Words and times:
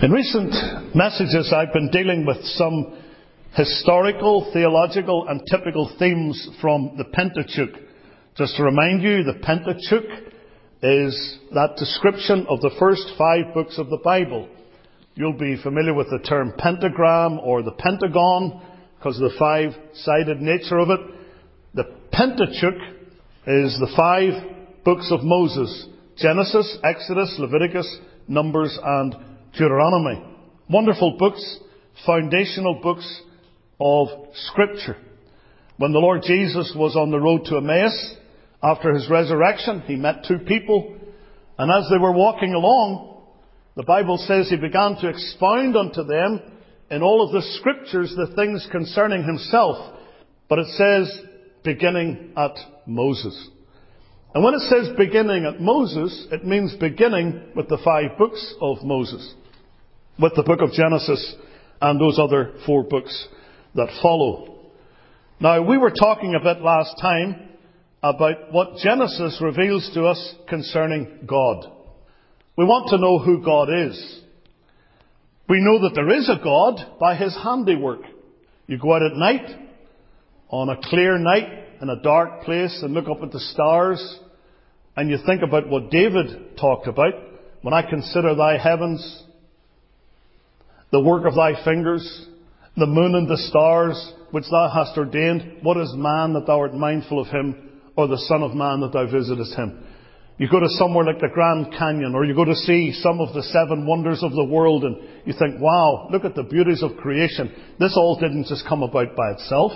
In 0.00 0.12
recent 0.12 0.54
messages, 0.94 1.52
I've 1.52 1.72
been 1.72 1.90
dealing 1.90 2.24
with 2.24 2.36
some 2.44 2.96
historical, 3.54 4.48
theological, 4.52 5.26
and 5.28 5.42
typical 5.50 5.90
themes 5.98 6.48
from 6.60 6.92
the 6.96 7.04
Pentateuch. 7.04 7.74
Just 8.36 8.54
to 8.56 8.62
remind 8.62 9.02
you, 9.02 9.24
the 9.24 9.40
Pentateuch 9.42 10.32
is 10.82 11.38
that 11.52 11.74
description 11.78 12.46
of 12.48 12.60
the 12.60 12.70
first 12.78 13.10
five 13.18 13.52
books 13.52 13.76
of 13.76 13.90
the 13.90 13.98
Bible. 14.04 14.48
You'll 15.16 15.32
be 15.32 15.60
familiar 15.60 15.94
with 15.94 16.10
the 16.10 16.20
term 16.20 16.52
pentagram 16.56 17.40
or 17.40 17.64
the 17.64 17.72
pentagon 17.72 18.62
because 18.98 19.20
of 19.20 19.32
the 19.32 19.36
five 19.36 19.70
sided 19.94 20.40
nature 20.40 20.78
of 20.78 20.90
it. 20.90 21.00
The 21.74 21.90
Pentateuch 22.12 22.80
is 23.48 23.76
the 23.80 23.92
five 23.96 24.84
books 24.84 25.10
of 25.10 25.24
Moses 25.24 25.88
Genesis, 26.16 26.78
Exodus, 26.84 27.34
Leviticus, 27.40 27.98
Numbers, 28.28 28.78
and 28.80 29.16
Deuteronomy. 29.58 30.22
Wonderful 30.70 31.16
books, 31.18 31.58
foundational 32.06 32.80
books 32.80 33.22
of 33.80 34.06
Scripture. 34.34 34.96
When 35.78 35.92
the 35.92 35.98
Lord 35.98 36.22
Jesus 36.22 36.72
was 36.76 36.94
on 36.94 37.10
the 37.10 37.18
road 37.18 37.44
to 37.46 37.56
Emmaus, 37.56 38.14
after 38.62 38.94
his 38.94 39.10
resurrection, 39.10 39.80
he 39.80 39.96
met 39.96 40.24
two 40.28 40.38
people, 40.38 40.96
and 41.58 41.72
as 41.72 41.90
they 41.90 41.98
were 41.98 42.12
walking 42.12 42.54
along, 42.54 43.24
the 43.74 43.82
Bible 43.82 44.16
says 44.18 44.48
he 44.48 44.56
began 44.56 44.96
to 44.96 45.08
expound 45.08 45.76
unto 45.76 46.04
them 46.04 46.40
in 46.90 47.02
all 47.02 47.26
of 47.26 47.32
the 47.32 47.42
Scriptures 47.58 48.14
the 48.16 48.34
things 48.36 48.66
concerning 48.70 49.24
himself. 49.24 49.96
But 50.48 50.60
it 50.60 50.68
says, 50.68 51.20
beginning 51.64 52.32
at 52.36 52.56
Moses. 52.86 53.48
And 54.34 54.44
when 54.44 54.54
it 54.54 54.60
says 54.60 54.90
beginning 54.96 55.46
at 55.46 55.60
Moses, 55.60 56.28
it 56.30 56.44
means 56.44 56.74
beginning 56.76 57.52
with 57.56 57.68
the 57.68 57.78
five 57.84 58.16
books 58.18 58.54
of 58.60 58.84
Moses 58.84 59.34
with 60.18 60.34
the 60.34 60.42
book 60.42 60.60
of 60.60 60.72
Genesis 60.72 61.34
and 61.80 62.00
those 62.00 62.18
other 62.18 62.54
four 62.66 62.82
books 62.82 63.28
that 63.74 63.88
follow. 64.02 64.72
Now, 65.40 65.62
we 65.62 65.78
were 65.78 65.92
talking 65.92 66.34
a 66.34 66.42
bit 66.42 66.62
last 66.62 66.96
time 67.00 67.48
about 68.02 68.52
what 68.52 68.76
Genesis 68.78 69.38
reveals 69.40 69.90
to 69.94 70.06
us 70.06 70.34
concerning 70.48 71.20
God. 71.26 71.70
We 72.56 72.64
want 72.64 72.88
to 72.90 72.98
know 72.98 73.18
who 73.18 73.44
God 73.44 73.68
is. 73.70 74.20
We 75.48 75.60
know 75.60 75.82
that 75.82 75.94
there 75.94 76.10
is 76.10 76.28
a 76.28 76.42
God 76.42 76.98
by 76.98 77.14
His 77.14 77.36
handiwork. 77.42 78.00
You 78.66 78.78
go 78.78 78.94
out 78.94 79.02
at 79.02 79.16
night, 79.16 79.48
on 80.50 80.68
a 80.68 80.80
clear 80.82 81.18
night, 81.18 81.48
in 81.80 81.88
a 81.88 82.02
dark 82.02 82.42
place, 82.42 82.80
and 82.82 82.92
look 82.92 83.08
up 83.08 83.22
at 83.22 83.30
the 83.30 83.40
stars, 83.40 84.18
and 84.96 85.08
you 85.08 85.18
think 85.24 85.42
about 85.42 85.68
what 85.68 85.90
David 85.90 86.56
talked 86.58 86.88
about. 86.88 87.14
When 87.62 87.72
I 87.72 87.88
consider 87.88 88.34
thy 88.34 88.58
heavens, 88.58 89.22
the 90.90 91.00
work 91.00 91.26
of 91.26 91.34
thy 91.34 91.62
fingers, 91.64 92.26
the 92.76 92.86
moon 92.86 93.14
and 93.14 93.28
the 93.28 93.36
stars 93.36 94.12
which 94.30 94.44
thou 94.50 94.70
hast 94.72 94.96
ordained. 94.96 95.62
What 95.62 95.76
is 95.76 95.92
man 95.94 96.34
that 96.34 96.46
thou 96.46 96.60
art 96.60 96.74
mindful 96.74 97.20
of 97.20 97.28
him, 97.28 97.70
or 97.96 98.06
the 98.06 98.18
Son 98.28 98.42
of 98.42 98.54
Man 98.54 98.80
that 98.80 98.92
thou 98.92 99.10
visitest 99.10 99.54
him? 99.54 99.84
You 100.38 100.48
go 100.48 100.60
to 100.60 100.68
somewhere 100.68 101.04
like 101.04 101.18
the 101.20 101.34
Grand 101.34 101.72
Canyon, 101.76 102.14
or 102.14 102.24
you 102.24 102.34
go 102.34 102.44
to 102.44 102.54
see 102.54 102.92
some 102.92 103.20
of 103.20 103.34
the 103.34 103.42
seven 103.42 103.86
wonders 103.86 104.22
of 104.22 104.32
the 104.32 104.44
world, 104.44 104.84
and 104.84 104.96
you 105.24 105.34
think, 105.36 105.60
wow, 105.60 106.08
look 106.12 106.24
at 106.24 106.36
the 106.36 106.44
beauties 106.44 106.82
of 106.82 106.96
creation. 106.96 107.52
This 107.80 107.94
all 107.96 108.18
didn't 108.20 108.46
just 108.46 108.66
come 108.68 108.84
about 108.84 109.16
by 109.16 109.32
itself. 109.32 109.72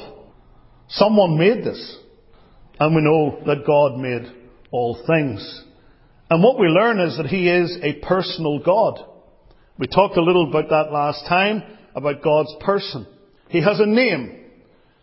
Someone 0.88 1.36
made 1.36 1.64
this. 1.64 1.98
And 2.78 2.94
we 2.94 3.02
know 3.02 3.42
that 3.46 3.66
God 3.66 3.98
made 3.98 4.30
all 4.70 5.02
things. 5.06 5.64
And 6.30 6.42
what 6.42 6.60
we 6.60 6.68
learn 6.68 7.00
is 7.00 7.16
that 7.16 7.26
He 7.26 7.50
is 7.50 7.78
a 7.82 7.94
personal 8.06 8.60
God. 8.60 9.04
We 9.78 9.86
talked 9.86 10.16
a 10.16 10.22
little 10.22 10.48
about 10.48 10.68
that 10.68 10.92
last 10.92 11.24
time, 11.28 11.62
about 11.94 12.22
God's 12.22 12.54
person. 12.60 13.06
He 13.48 13.62
has 13.62 13.80
a 13.80 13.86
name. 13.86 14.38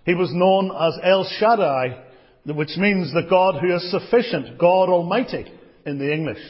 He 0.05 0.13
was 0.13 0.31
known 0.33 0.71
as 0.71 0.99
El 1.03 1.23
Shaddai, 1.39 2.03
which 2.45 2.77
means 2.77 3.13
the 3.13 3.27
God 3.29 3.59
who 3.61 3.75
is 3.75 3.91
sufficient, 3.91 4.57
God 4.57 4.89
Almighty 4.89 5.45
in 5.85 5.97
the 5.97 6.13
English. 6.13 6.41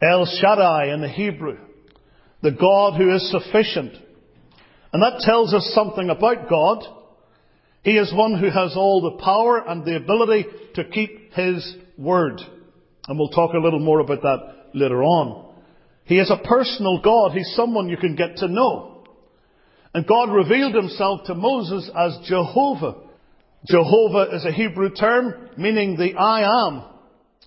El 0.00 0.26
Shaddai 0.26 0.92
in 0.92 1.00
the 1.00 1.08
Hebrew, 1.08 1.58
the 2.42 2.52
God 2.52 2.96
who 2.96 3.14
is 3.14 3.30
sufficient. 3.30 3.92
And 4.92 5.02
that 5.02 5.20
tells 5.20 5.52
us 5.52 5.70
something 5.74 6.08
about 6.08 6.48
God. 6.48 6.84
He 7.82 7.96
is 7.96 8.12
one 8.14 8.38
who 8.38 8.50
has 8.50 8.74
all 8.76 9.00
the 9.02 9.22
power 9.22 9.58
and 9.66 9.84
the 9.84 9.96
ability 9.96 10.46
to 10.74 10.84
keep 10.84 11.32
His 11.32 11.76
word. 11.96 12.40
And 13.08 13.18
we'll 13.18 13.30
talk 13.30 13.54
a 13.54 13.58
little 13.58 13.80
more 13.80 14.00
about 14.00 14.22
that 14.22 14.54
later 14.74 15.02
on. 15.02 15.47
He 16.08 16.18
is 16.18 16.30
a 16.30 16.48
personal 16.48 17.00
God. 17.02 17.32
He's 17.32 17.52
someone 17.54 17.90
you 17.90 17.98
can 17.98 18.16
get 18.16 18.38
to 18.38 18.48
know. 18.48 19.04
And 19.92 20.06
God 20.06 20.32
revealed 20.32 20.74
himself 20.74 21.20
to 21.26 21.34
Moses 21.34 21.90
as 21.94 22.18
Jehovah. 22.26 22.94
Jehovah 23.66 24.34
is 24.34 24.44
a 24.46 24.52
Hebrew 24.52 24.90
term 24.90 25.50
meaning 25.58 25.96
the 25.96 26.14
I 26.14 26.66
am. 26.66 26.82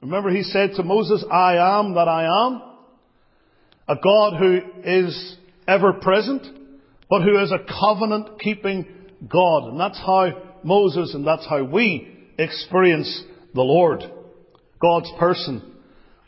Remember 0.03 0.29
he 0.29 0.43
said 0.43 0.71
to 0.75 0.83
Moses, 0.83 1.25
I 1.31 1.79
am 1.79 1.95
that 1.95 2.07
I 2.07 2.45
am. 2.45 2.61
A 3.87 3.95
God 3.95 4.37
who 4.37 4.59
is 4.83 5.37
ever 5.67 5.93
present, 5.93 6.45
but 7.09 7.23
who 7.23 7.41
is 7.41 7.51
a 7.51 7.65
covenant 7.79 8.39
keeping 8.39 8.85
God. 9.27 9.69
And 9.69 9.79
that's 9.79 9.97
how 9.97 10.59
Moses 10.63 11.15
and 11.15 11.25
that's 11.25 11.47
how 11.47 11.63
we 11.63 12.15
experience 12.37 13.23
the 13.55 13.61
Lord. 13.61 14.03
God's 14.79 15.11
person. 15.17 15.70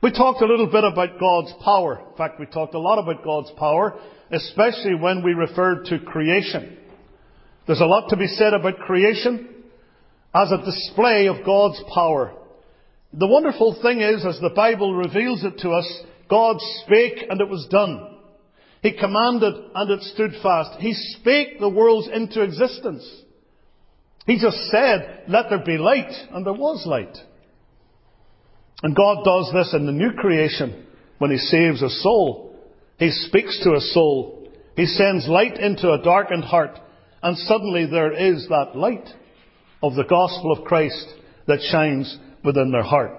We 0.03 0.12
talked 0.12 0.41
a 0.41 0.46
little 0.46 0.68
bit 0.68 0.84
about 0.84 1.18
God's 1.18 1.53
power. 1.64 2.02
In 2.12 2.18
fact, 2.18 2.38
we 2.38 2.46
talked 2.46 2.74
a 2.74 2.80
lot 2.80 3.00
about 3.00 3.24
God's 3.24 3.52
power, 3.58 3.97
especially 4.31 4.96
when 4.96 5.24
we 5.24 5.31
referred 5.31 5.86
to 5.86 6.00
creation. 6.00 6.78
There's 7.66 7.80
a 7.80 7.86
lot 7.86 8.09
to 8.09 8.18
be 8.18 8.28
said 8.28 8.53
about 8.53 8.80
creation 8.80 9.47
as 10.36 10.52
a 10.52 10.66
display 10.66 11.28
of 11.28 11.46
God's 11.46 11.81
power. 11.96 12.34
The 13.13 13.28
wonderful 13.28 13.80
thing 13.81 14.02
is, 14.02 14.25
as 14.25 14.42
the 14.42 14.52
Bible 14.53 14.94
reveals 14.94 15.46
it 15.46 15.59
to 15.59 15.69
us, 15.69 16.02
God 16.30 16.58
spake 16.84 17.25
and 17.30 17.40
it 17.40 17.47
was 17.47 17.66
done. 17.72 18.18
He 18.81 18.92
commanded 18.92 19.53
and 19.74 19.90
it 19.90 20.02
stood 20.02 20.34
fast. 20.44 20.81
He 20.81 20.94
spake 20.94 21.62
the 21.62 21.69
worlds 21.69 22.09
into 22.13 22.42
existence. 22.42 23.09
He 24.25 24.38
just 24.38 24.58
said, 24.69 25.24
let 25.30 25.46
there 25.50 25.63
be 25.63 25.78
light, 25.78 26.12
and 26.31 26.46
there 26.46 26.52
was 26.52 26.86
light. 26.86 27.18
And 28.83 28.95
God 28.95 29.23
does 29.23 29.49
this 29.53 29.73
in 29.73 29.85
the 29.85 29.91
new 29.94 30.11
creation 30.11 30.85
when 31.17 31.31
He 31.31 31.38
saves 31.38 31.81
a 31.81 31.89
soul. 31.89 32.55
He 32.99 33.09
speaks 33.09 33.59
to 33.63 33.73
a 33.73 33.79
soul. 33.79 34.49
He 34.75 34.85
sends 34.85 35.27
light 35.27 35.57
into 35.57 35.91
a 35.91 36.03
darkened 36.03 36.44
heart. 36.44 36.77
And 37.21 37.38
suddenly 37.38 37.85
there 37.85 38.11
is 38.11 38.47
that 38.49 38.75
light 38.75 39.07
of 39.81 39.95
the 39.95 40.03
gospel 40.03 40.51
of 40.51 40.66
Christ 40.66 41.07
that 41.47 41.61
shines 41.71 42.17
within 42.44 42.71
their 42.71 42.83
heart. 42.83 43.11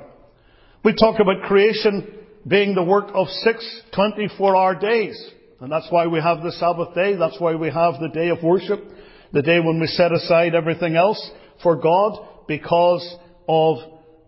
We 0.85 0.95
talk 0.95 1.19
about 1.19 1.49
creation 1.49 2.13
being 2.47 2.75
the 2.75 2.83
work 2.83 3.09
of 3.15 3.27
six 3.29 3.83
24 3.95 4.57
hour 4.57 4.79
days. 4.79 5.31
And 5.61 5.73
that's 5.73 5.87
why 5.89 6.07
we 6.07 6.21
have 6.21 6.43
the 6.43 6.53
Sabbath 6.53 6.95
day. 6.95 7.17
That's 7.17 7.41
why 7.41 7.55
we 7.55 7.71
have 7.71 7.95
the 8.01 8.11
day 8.13 8.29
of 8.29 8.43
worship. 8.43 8.85
The 9.33 9.41
day 9.41 9.61
when 9.61 9.81
we 9.81 9.87
set 9.87 10.13
aside 10.13 10.55
everything 10.55 10.95
else 10.95 11.31
for 11.63 11.77
God 11.77 12.45
because 12.47 13.17
of 13.49 13.79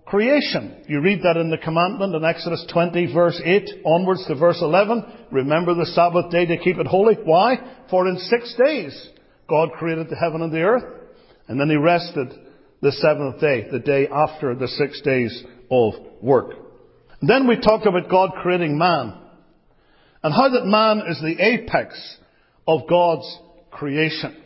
creation. 0.06 0.84
You 0.88 1.00
read 1.00 1.22
that 1.24 1.36
in 1.36 1.50
the 1.50 1.58
commandment 1.58 2.14
in 2.14 2.24
Exodus 2.24 2.64
20 2.72 3.12
verse 3.12 3.40
8 3.44 3.68
onwards 3.84 4.24
to 4.26 4.36
verse 4.36 4.58
11. 4.62 5.04
Remember 5.32 5.74
the 5.74 5.86
Sabbath 5.86 6.30
day 6.30 6.46
to 6.46 6.56
keep 6.58 6.78
it 6.78 6.86
holy. 6.86 7.14
Why? 7.14 7.56
For 7.90 8.08
in 8.08 8.16
six 8.18 8.54
days 8.56 9.10
God 9.48 9.70
created 9.72 10.08
the 10.08 10.16
heaven 10.16 10.42
and 10.42 10.52
the 10.52 10.62
earth 10.62 10.84
and 11.48 11.60
then 11.60 11.68
he 11.68 11.76
rested 11.76 12.32
the 12.80 12.92
seventh 12.92 13.40
day, 13.40 13.66
the 13.70 13.80
day 13.80 14.06
after 14.08 14.54
the 14.54 14.68
six 14.68 15.00
days 15.02 15.44
of 15.70 15.94
work. 16.22 16.52
And 17.20 17.28
then 17.28 17.48
we 17.48 17.56
talked 17.56 17.86
about 17.86 18.10
God 18.10 18.30
creating 18.42 18.78
man 18.78 19.14
and 20.22 20.32
how 20.32 20.48
that 20.50 20.66
man 20.66 21.02
is 21.08 21.20
the 21.20 21.36
apex 21.42 22.16
of 22.66 22.88
God's 22.88 23.38
creation. 23.70 24.36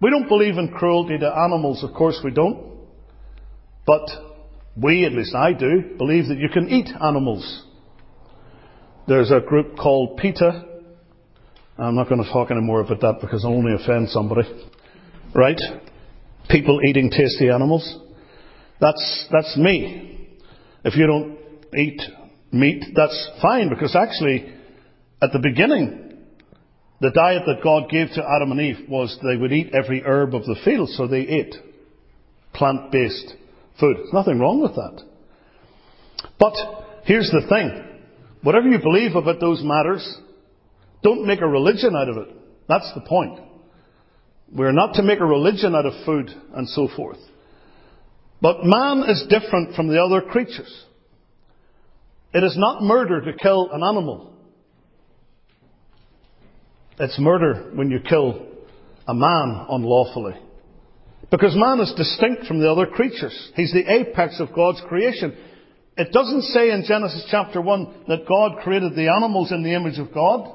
We 0.00 0.10
don't 0.10 0.28
believe 0.28 0.56
in 0.58 0.68
cruelty 0.68 1.18
to 1.18 1.26
animals, 1.26 1.84
of 1.84 1.92
course 1.94 2.20
we 2.24 2.30
don't. 2.30 2.77
But 3.88 4.10
we, 4.76 5.06
at 5.06 5.12
least 5.12 5.34
I 5.34 5.54
do, 5.54 5.94
believe 5.96 6.28
that 6.28 6.36
you 6.36 6.50
can 6.50 6.68
eat 6.68 6.90
animals. 7.02 7.64
There's 9.06 9.30
a 9.30 9.40
group 9.40 9.78
called 9.78 10.18
PETA. 10.18 10.66
I'm 11.78 11.94
not 11.94 12.10
going 12.10 12.22
to 12.22 12.30
talk 12.30 12.50
any 12.50 12.60
more 12.60 12.82
about 12.82 13.00
that 13.00 13.14
because 13.22 13.46
I'll 13.46 13.54
only 13.54 13.72
offend 13.72 14.10
somebody. 14.10 14.42
Right? 15.34 15.58
People 16.50 16.80
eating 16.86 17.08
tasty 17.08 17.48
animals. 17.48 17.98
That's, 18.78 19.26
that's 19.32 19.56
me. 19.56 20.36
If 20.84 20.94
you 20.94 21.06
don't 21.06 21.38
eat 21.74 22.02
meat, 22.52 22.84
that's 22.94 23.30
fine 23.40 23.70
because 23.70 23.96
actually, 23.96 24.54
at 25.22 25.32
the 25.32 25.38
beginning, 25.38 26.12
the 27.00 27.10
diet 27.10 27.44
that 27.46 27.64
God 27.64 27.88
gave 27.88 28.08
to 28.08 28.22
Adam 28.22 28.52
and 28.52 28.60
Eve 28.60 28.86
was 28.86 29.18
they 29.22 29.38
would 29.38 29.52
eat 29.52 29.72
every 29.72 30.02
herb 30.04 30.34
of 30.34 30.44
the 30.44 30.56
field, 30.62 30.90
so 30.90 31.06
they 31.06 31.22
ate 31.22 31.54
plant-based 32.52 33.37
food. 33.80 33.96
There's 33.98 34.12
nothing 34.12 34.38
wrong 34.38 34.60
with 34.60 34.74
that. 34.74 35.02
But 36.38 36.54
here's 37.04 37.30
the 37.30 37.46
thing. 37.48 37.84
Whatever 38.42 38.68
you 38.68 38.78
believe 38.78 39.16
about 39.16 39.40
those 39.40 39.62
matters, 39.62 40.18
Don't 41.02 41.26
make 41.26 41.40
a 41.40 41.46
religion 41.46 41.94
out 41.94 42.08
of 42.08 42.16
it. 42.16 42.28
That's 42.68 42.90
the 42.94 43.00
point. 43.02 43.40
We're 44.52 44.72
not 44.72 44.94
to 44.94 45.02
make 45.02 45.20
a 45.20 45.26
religion 45.26 45.74
out 45.74 45.86
of 45.86 45.92
food 46.04 46.30
and 46.54 46.68
so 46.68 46.88
forth. 46.96 47.18
But 48.40 48.64
man 48.64 49.04
is 49.08 49.26
different 49.28 49.74
from 49.74 49.88
the 49.88 50.02
other 50.02 50.20
creatures. 50.20 50.84
It 52.32 52.44
is 52.44 52.56
not 52.56 52.82
murder 52.82 53.20
to 53.20 53.32
kill 53.32 53.70
an 53.72 53.82
animal. 53.82 54.32
It's 56.98 57.18
murder 57.18 57.70
when 57.74 57.90
you 57.90 58.00
kill 58.00 58.46
a 59.06 59.14
man 59.14 59.66
unlawfully. 59.70 60.34
Because 61.30 61.54
man 61.54 61.80
is 61.80 61.92
distinct 61.94 62.46
from 62.46 62.60
the 62.60 62.70
other 62.70 62.86
creatures. 62.86 63.52
He's 63.54 63.72
the 63.72 63.90
apex 63.92 64.40
of 64.40 64.54
God's 64.54 64.80
creation. 64.88 65.36
It 65.96 66.12
doesn't 66.12 66.42
say 66.42 66.70
in 66.70 66.84
Genesis 66.86 67.26
chapter 67.30 67.60
1 67.60 68.04
that 68.08 68.26
God 68.26 68.62
created 68.62 68.94
the 68.94 69.08
animals 69.08 69.52
in 69.52 69.62
the 69.62 69.74
image 69.74 69.98
of 69.98 70.14
God. 70.14 70.54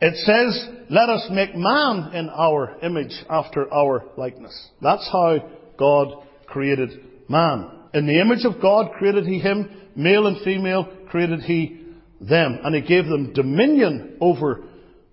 It 0.00 0.16
says, 0.24 0.68
let 0.88 1.10
us 1.10 1.28
make 1.30 1.54
man 1.54 2.14
in 2.14 2.30
our 2.30 2.78
image 2.82 3.12
after 3.28 3.72
our 3.72 4.06
likeness. 4.16 4.70
That's 4.80 5.06
how 5.12 5.36
God 5.78 6.26
created 6.46 6.90
man. 7.28 7.70
In 7.92 8.06
the 8.06 8.20
image 8.20 8.44
of 8.44 8.62
God 8.62 8.92
created 8.98 9.26
he 9.26 9.38
him, 9.38 9.88
male 9.94 10.26
and 10.26 10.42
female 10.42 10.88
created 11.10 11.40
he 11.40 11.84
them. 12.20 12.60
And 12.64 12.74
he 12.74 12.80
gave 12.80 13.04
them 13.04 13.34
dominion 13.34 14.16
over 14.20 14.62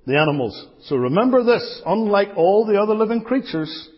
the 0.05 0.17
animals. 0.17 0.65
So 0.83 0.95
remember 0.95 1.43
this, 1.43 1.81
unlike 1.85 2.29
all 2.37 2.65
the 2.65 2.81
other 2.81 2.95
living 2.95 3.21
creatures, 3.21 3.89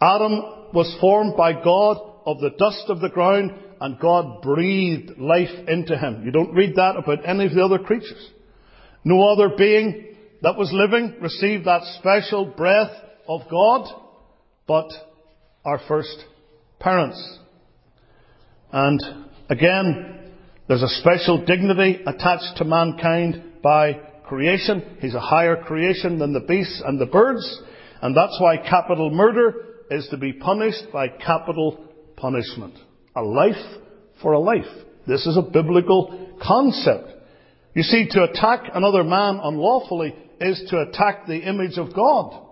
Adam 0.00 0.42
was 0.72 0.96
formed 1.00 1.36
by 1.36 1.52
God 1.52 1.98
of 2.24 2.40
the 2.40 2.50
dust 2.50 2.84
of 2.88 3.00
the 3.00 3.08
ground 3.08 3.52
and 3.80 3.98
God 3.98 4.42
breathed 4.42 5.18
life 5.18 5.68
into 5.68 5.96
him. 5.96 6.22
You 6.24 6.30
don't 6.30 6.54
read 6.54 6.76
that 6.76 6.96
about 6.96 7.26
any 7.26 7.46
of 7.46 7.54
the 7.54 7.64
other 7.64 7.78
creatures. 7.78 8.30
No 9.04 9.22
other 9.28 9.56
being 9.56 10.16
that 10.42 10.56
was 10.56 10.70
living 10.72 11.16
received 11.20 11.66
that 11.66 11.82
special 11.98 12.44
breath 12.46 12.92
of 13.28 13.42
God, 13.50 13.88
but 14.66 14.90
our 15.64 15.80
first 15.88 16.24
parents. 16.78 17.38
And 18.72 19.00
again, 19.48 20.32
there's 20.68 20.82
a 20.82 21.00
special 21.00 21.44
dignity 21.44 22.00
attached 22.06 22.56
to 22.56 22.64
mankind 22.64 23.42
by 23.62 23.94
creation. 24.24 24.98
He's 25.00 25.14
a 25.14 25.20
higher 25.20 25.56
creation 25.62 26.18
than 26.18 26.32
the 26.32 26.40
beasts 26.40 26.82
and 26.84 26.98
the 27.00 27.06
birds, 27.06 27.62
and 28.02 28.16
that's 28.16 28.38
why 28.40 28.56
capital 28.56 29.10
murder 29.10 29.69
is 29.90 30.06
to 30.10 30.16
be 30.16 30.32
punished 30.32 30.84
by 30.92 31.08
capital 31.08 31.84
punishment. 32.16 32.74
A 33.16 33.22
life 33.22 33.54
for 34.22 34.32
a 34.32 34.38
life. 34.38 34.64
This 35.06 35.26
is 35.26 35.36
a 35.36 35.42
biblical 35.42 36.36
concept. 36.42 37.08
You 37.74 37.82
see, 37.82 38.08
to 38.10 38.24
attack 38.24 38.70
another 38.72 39.04
man 39.04 39.40
unlawfully 39.42 40.14
is 40.40 40.62
to 40.70 40.80
attack 40.80 41.26
the 41.26 41.38
image 41.38 41.78
of 41.78 41.94
God. 41.94 42.46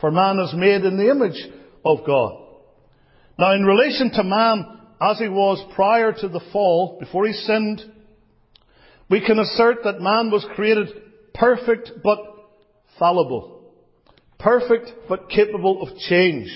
For 0.00 0.10
man 0.10 0.38
is 0.40 0.52
made 0.54 0.82
in 0.84 0.96
the 0.96 1.10
image 1.10 1.48
of 1.84 2.04
God. 2.06 2.38
Now, 3.38 3.54
in 3.54 3.64
relation 3.64 4.10
to 4.12 4.24
man 4.24 4.64
as 5.00 5.18
he 5.18 5.28
was 5.28 5.64
prior 5.74 6.12
to 6.12 6.28
the 6.28 6.40
fall, 6.52 6.98
before 7.00 7.26
he 7.26 7.32
sinned, 7.32 7.82
we 9.10 9.24
can 9.24 9.38
assert 9.38 9.84
that 9.84 10.00
man 10.00 10.30
was 10.30 10.46
created 10.54 10.88
perfect 11.34 11.90
but 12.02 12.18
fallible. 12.98 13.51
Perfect 14.42 14.92
but 15.08 15.28
capable 15.28 15.82
of 15.82 15.96
change. 16.08 16.48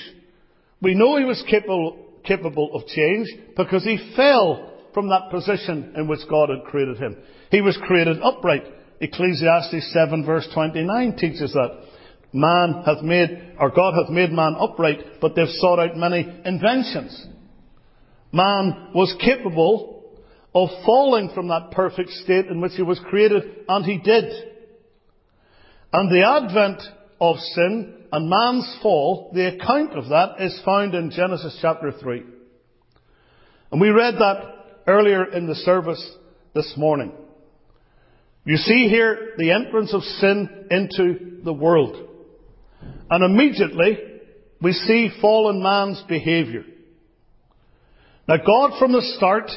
We 0.82 0.94
know 0.94 1.16
he 1.18 1.24
was 1.24 1.42
capable, 1.48 1.96
capable 2.24 2.74
of 2.74 2.86
change 2.86 3.28
because 3.56 3.84
he 3.84 4.12
fell 4.16 4.72
from 4.92 5.08
that 5.08 5.30
position 5.30 5.94
in 5.96 6.08
which 6.08 6.20
God 6.28 6.48
had 6.48 6.64
created 6.64 6.98
him. 6.98 7.16
He 7.50 7.60
was 7.60 7.78
created 7.86 8.20
upright. 8.22 8.64
Ecclesiastes 9.00 9.92
7 9.92 10.24
verse 10.24 10.48
29 10.52 11.16
teaches 11.16 11.52
that. 11.52 11.82
Man 12.32 12.82
hath 12.84 13.02
made, 13.02 13.54
or 13.58 13.70
God 13.70 13.94
hath 13.94 14.10
made 14.10 14.30
man 14.30 14.56
upright, 14.58 15.20
but 15.20 15.34
they've 15.34 15.46
sought 15.48 15.78
out 15.78 15.96
many 15.96 16.20
inventions. 16.44 17.26
Man 18.32 18.90
was 18.94 19.14
capable 19.24 20.04
of 20.54 20.68
falling 20.84 21.30
from 21.34 21.48
that 21.48 21.70
perfect 21.70 22.10
state 22.10 22.46
in 22.46 22.60
which 22.60 22.72
he 22.72 22.82
was 22.82 23.00
created, 23.08 23.42
and 23.68 23.84
he 23.84 23.98
did. 23.98 24.24
And 25.92 26.10
the 26.10 26.26
advent 26.26 26.82
of 27.20 27.36
sin 27.38 27.94
and 28.12 28.30
man's 28.30 28.78
fall, 28.82 29.30
the 29.34 29.54
account 29.54 29.92
of 29.92 30.08
that 30.08 30.40
is 30.40 30.60
found 30.64 30.94
in 30.94 31.10
Genesis 31.10 31.58
chapter 31.60 31.92
3. 31.92 32.22
And 33.72 33.80
we 33.80 33.88
read 33.88 34.14
that 34.14 34.82
earlier 34.86 35.24
in 35.24 35.46
the 35.46 35.54
service 35.54 36.16
this 36.54 36.72
morning. 36.76 37.12
You 38.44 38.56
see 38.56 38.88
here 38.88 39.34
the 39.38 39.50
entrance 39.50 39.92
of 39.92 40.02
sin 40.02 40.66
into 40.70 41.42
the 41.42 41.52
world. 41.52 41.96
And 43.10 43.24
immediately 43.24 43.98
we 44.62 44.72
see 44.72 45.10
fallen 45.20 45.62
man's 45.62 46.02
behavior. 46.08 46.64
Now 48.28 48.36
God 48.36 48.78
from 48.78 48.92
the 48.92 49.02
start 49.16 49.50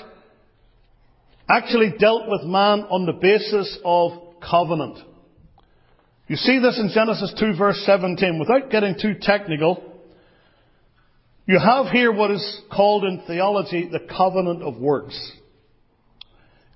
actually 1.47 1.93
dealt 1.99 2.27
with 2.27 2.43
man 2.43 2.81
on 2.81 3.05
the 3.05 3.13
basis 3.13 3.77
of 3.83 4.11
covenant. 4.41 4.97
You 6.29 6.35
see 6.35 6.59
this 6.59 6.79
in 6.79 6.91
Genesis 6.93 7.33
2 7.39 7.57
verse 7.57 7.81
17. 7.87 8.37
Without 8.37 8.69
getting 8.69 8.95
too 9.01 9.15
technical, 9.19 9.83
you 11.47 11.57
have 11.57 11.87
here 11.87 12.11
what 12.11 12.29
is 12.29 12.61
called 12.71 13.03
in 13.03 13.23
theology 13.25 13.89
the 13.91 14.07
covenant 14.15 14.61
of 14.61 14.77
works. 14.77 15.19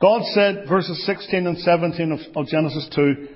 God 0.01 0.23
said, 0.33 0.65
verses 0.67 1.05
16 1.05 1.45
and 1.45 1.57
17 1.59 2.11
of, 2.11 2.19
of 2.35 2.47
Genesis 2.47 2.89
2, 2.95 3.27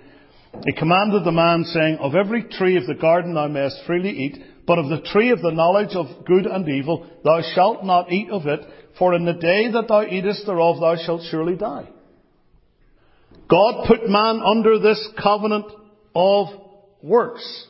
He 0.65 0.73
commanded 0.73 1.23
the 1.23 1.31
man, 1.31 1.63
saying, 1.65 1.99
Of 1.99 2.15
every 2.15 2.45
tree 2.45 2.77
of 2.77 2.87
the 2.87 2.95
garden 2.95 3.35
thou 3.35 3.47
mayest 3.47 3.77
freely 3.85 4.09
eat, 4.09 4.43
but 4.65 4.79
of 4.79 4.89
the 4.89 5.07
tree 5.11 5.29
of 5.29 5.43
the 5.43 5.51
knowledge 5.51 5.95
of 5.95 6.25
good 6.25 6.47
and 6.47 6.67
evil 6.67 7.07
thou 7.23 7.41
shalt 7.53 7.85
not 7.85 8.11
eat 8.11 8.31
of 8.31 8.47
it, 8.47 8.61
for 8.97 9.13
in 9.13 9.25
the 9.25 9.33
day 9.33 9.71
that 9.71 9.87
thou 9.87 10.01
eatest 10.01 10.47
thereof 10.47 10.79
thou 10.79 10.95
shalt 10.97 11.21
surely 11.29 11.55
die. 11.55 11.87
God 13.47 13.85
put 13.87 14.09
man 14.09 14.41
under 14.43 14.79
this 14.79 15.07
covenant 15.21 15.71
of 16.17 16.47
works. 17.03 17.67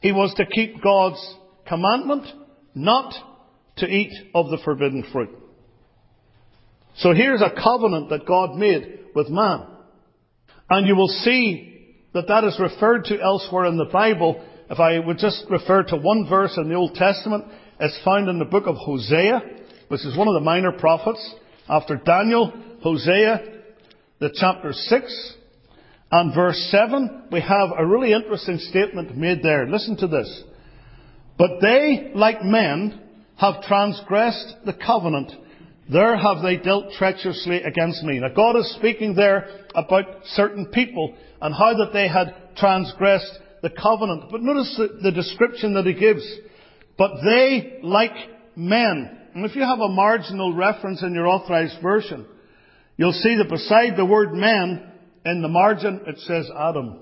He 0.00 0.12
was 0.12 0.32
to 0.36 0.46
keep 0.46 0.80
God's 0.80 1.36
commandment 1.66 2.24
not 2.74 3.12
to 3.78 3.86
eat 3.86 4.12
of 4.32 4.48
the 4.48 4.58
forbidden 4.64 5.04
fruit. 5.12 5.30
So 6.98 7.12
here's 7.12 7.42
a 7.42 7.50
covenant 7.50 8.10
that 8.10 8.26
God 8.26 8.54
made 8.54 9.00
with 9.14 9.28
man. 9.28 9.66
And 10.70 10.86
you 10.86 10.94
will 10.94 11.08
see 11.08 11.96
that 12.14 12.28
that 12.28 12.44
is 12.44 12.60
referred 12.60 13.06
to 13.06 13.20
elsewhere 13.20 13.66
in 13.66 13.76
the 13.76 13.86
Bible. 13.86 14.44
If 14.70 14.78
I 14.78 15.00
would 15.00 15.18
just 15.18 15.44
refer 15.50 15.82
to 15.82 15.96
one 15.96 16.28
verse 16.28 16.56
in 16.56 16.68
the 16.68 16.76
Old 16.76 16.94
Testament, 16.94 17.44
it's 17.80 17.98
found 18.04 18.28
in 18.28 18.38
the 18.38 18.44
book 18.44 18.66
of 18.66 18.76
Hosea, 18.76 19.40
which 19.88 20.04
is 20.04 20.16
one 20.16 20.28
of 20.28 20.34
the 20.34 20.40
minor 20.40 20.72
prophets. 20.72 21.34
After 21.68 21.96
Daniel, 21.96 22.52
Hosea, 22.82 23.62
the 24.20 24.30
chapter 24.34 24.72
6 24.72 25.34
and 26.10 26.34
verse 26.34 26.58
7, 26.70 27.24
we 27.30 27.40
have 27.40 27.70
a 27.76 27.86
really 27.86 28.12
interesting 28.12 28.58
statement 28.58 29.16
made 29.16 29.42
there. 29.42 29.66
Listen 29.66 29.96
to 29.98 30.06
this. 30.06 30.42
But 31.36 31.60
they, 31.60 32.12
like 32.14 32.42
men, 32.42 33.00
have 33.36 33.62
transgressed 33.62 34.56
the 34.64 34.72
covenant 34.72 35.32
there 35.90 36.16
have 36.16 36.42
they 36.42 36.56
dealt 36.56 36.92
treacherously 36.92 37.62
against 37.62 38.02
me. 38.02 38.18
Now 38.18 38.28
God 38.34 38.56
is 38.56 38.74
speaking 38.76 39.14
there 39.14 39.48
about 39.74 40.04
certain 40.34 40.66
people 40.66 41.14
and 41.40 41.54
how 41.54 41.74
that 41.78 41.92
they 41.92 42.08
had 42.08 42.34
transgressed 42.56 43.38
the 43.62 43.70
covenant. 43.70 44.24
But 44.30 44.42
notice 44.42 44.74
the, 44.76 44.98
the 45.02 45.12
description 45.12 45.74
that 45.74 45.86
he 45.86 45.94
gives. 45.94 46.24
But 46.98 47.22
they, 47.24 47.78
like 47.82 48.12
men, 48.54 49.18
and 49.34 49.46
if 49.46 49.56
you 49.56 49.62
have 49.62 49.78
a 49.78 49.88
marginal 49.88 50.52
reference 50.52 51.02
in 51.02 51.14
your 51.14 51.26
authorized 51.26 51.80
version, 51.80 52.26
you'll 52.96 53.12
see 53.12 53.36
that 53.36 53.48
beside 53.48 53.96
the 53.96 54.04
word 54.04 54.34
men, 54.34 54.87
in 55.24 55.42
the 55.42 55.48
margin 55.48 56.00
it 56.06 56.18
says 56.18 56.50
Adam. 56.56 57.00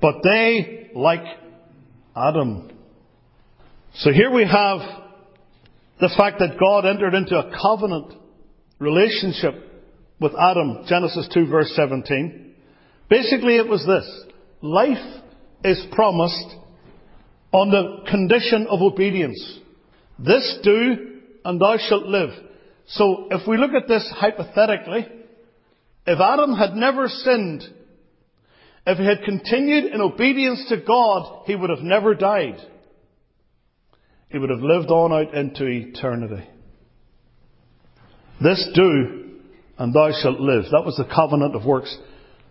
But 0.00 0.16
they, 0.24 0.90
like 0.94 1.24
Adam. 2.16 2.70
So 3.94 4.10
here 4.12 4.30
we 4.32 4.44
have 4.44 4.80
the 6.00 6.10
fact 6.16 6.40
that 6.40 6.58
God 6.58 6.86
entered 6.86 7.14
into 7.14 7.38
a 7.38 7.52
covenant 7.62 8.14
relationship 8.78 9.54
with 10.20 10.32
Adam, 10.38 10.84
Genesis 10.88 11.28
2 11.32 11.46
verse 11.46 11.72
17. 11.76 12.54
Basically 13.08 13.56
it 13.56 13.68
was 13.68 13.86
this. 13.86 14.24
Life 14.60 15.22
is 15.64 15.84
promised 15.92 16.56
on 17.52 17.70
the 17.70 18.10
condition 18.10 18.66
of 18.68 18.80
obedience. 18.80 19.58
This 20.18 20.58
do 20.64 21.20
and 21.44 21.60
thou 21.60 21.76
shalt 21.78 22.06
live. 22.06 22.30
So 22.86 23.28
if 23.30 23.46
we 23.46 23.56
look 23.56 23.72
at 23.72 23.88
this 23.88 24.10
hypothetically, 24.16 25.06
if 26.06 26.18
Adam 26.20 26.54
had 26.54 26.74
never 26.74 27.08
sinned, 27.08 27.62
if 28.86 28.98
he 28.98 29.04
had 29.04 29.22
continued 29.24 29.92
in 29.92 30.00
obedience 30.00 30.64
to 30.68 30.76
God, 30.78 31.44
he 31.46 31.54
would 31.54 31.70
have 31.70 31.84
never 31.84 32.14
died 32.14 32.56
he 34.32 34.38
would 34.38 34.50
have 34.50 34.62
lived 34.62 34.88
on 34.88 35.12
out 35.12 35.34
into 35.34 35.66
eternity. 35.66 36.42
This 38.40 38.66
do 38.74 39.38
and 39.78 39.94
thou 39.94 40.10
shalt 40.22 40.40
live. 40.40 40.64
That 40.70 40.84
was 40.84 40.96
the 40.96 41.12
covenant 41.14 41.54
of 41.54 41.64
works. 41.64 41.94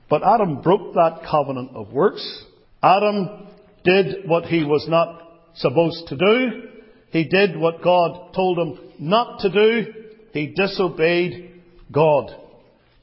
But 0.10 0.24
Adam 0.24 0.62
broke 0.62 0.94
that 0.94 1.22
covenant 1.30 1.72
of 1.76 1.92
works. 1.92 2.44
Adam 2.84 3.48
did 3.84 4.28
what 4.30 4.46
he 4.46 4.64
was 4.64 4.86
not 4.88 5.22
supposed 5.56 6.08
to 6.08 6.18
do. 6.18 6.70
He 7.10 7.26
did 7.26 7.58
what 7.58 7.84
God 7.84 8.34
told 8.34 8.60
him 8.60 8.80
not 9.00 9.40
to 9.40 9.50
do. 9.50 9.94
He 10.34 10.48
disobeyed 10.48 11.62
God. 11.92 12.36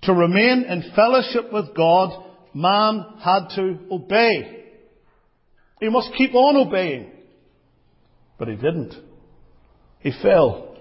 To 0.02 0.14
remain 0.14 0.64
in 0.68 0.92
fellowship 0.94 1.52
with 1.52 1.74
God, 1.76 2.24
man 2.54 3.04
had 3.22 3.48
to 3.56 3.78
obey. 3.90 4.64
He 5.80 5.88
must 5.88 6.10
keep 6.16 6.34
on 6.34 6.56
obeying. 6.56 7.10
But 8.38 8.48
he 8.48 8.54
didn't. 8.54 8.94
He 10.00 10.12
fell. 10.22 10.76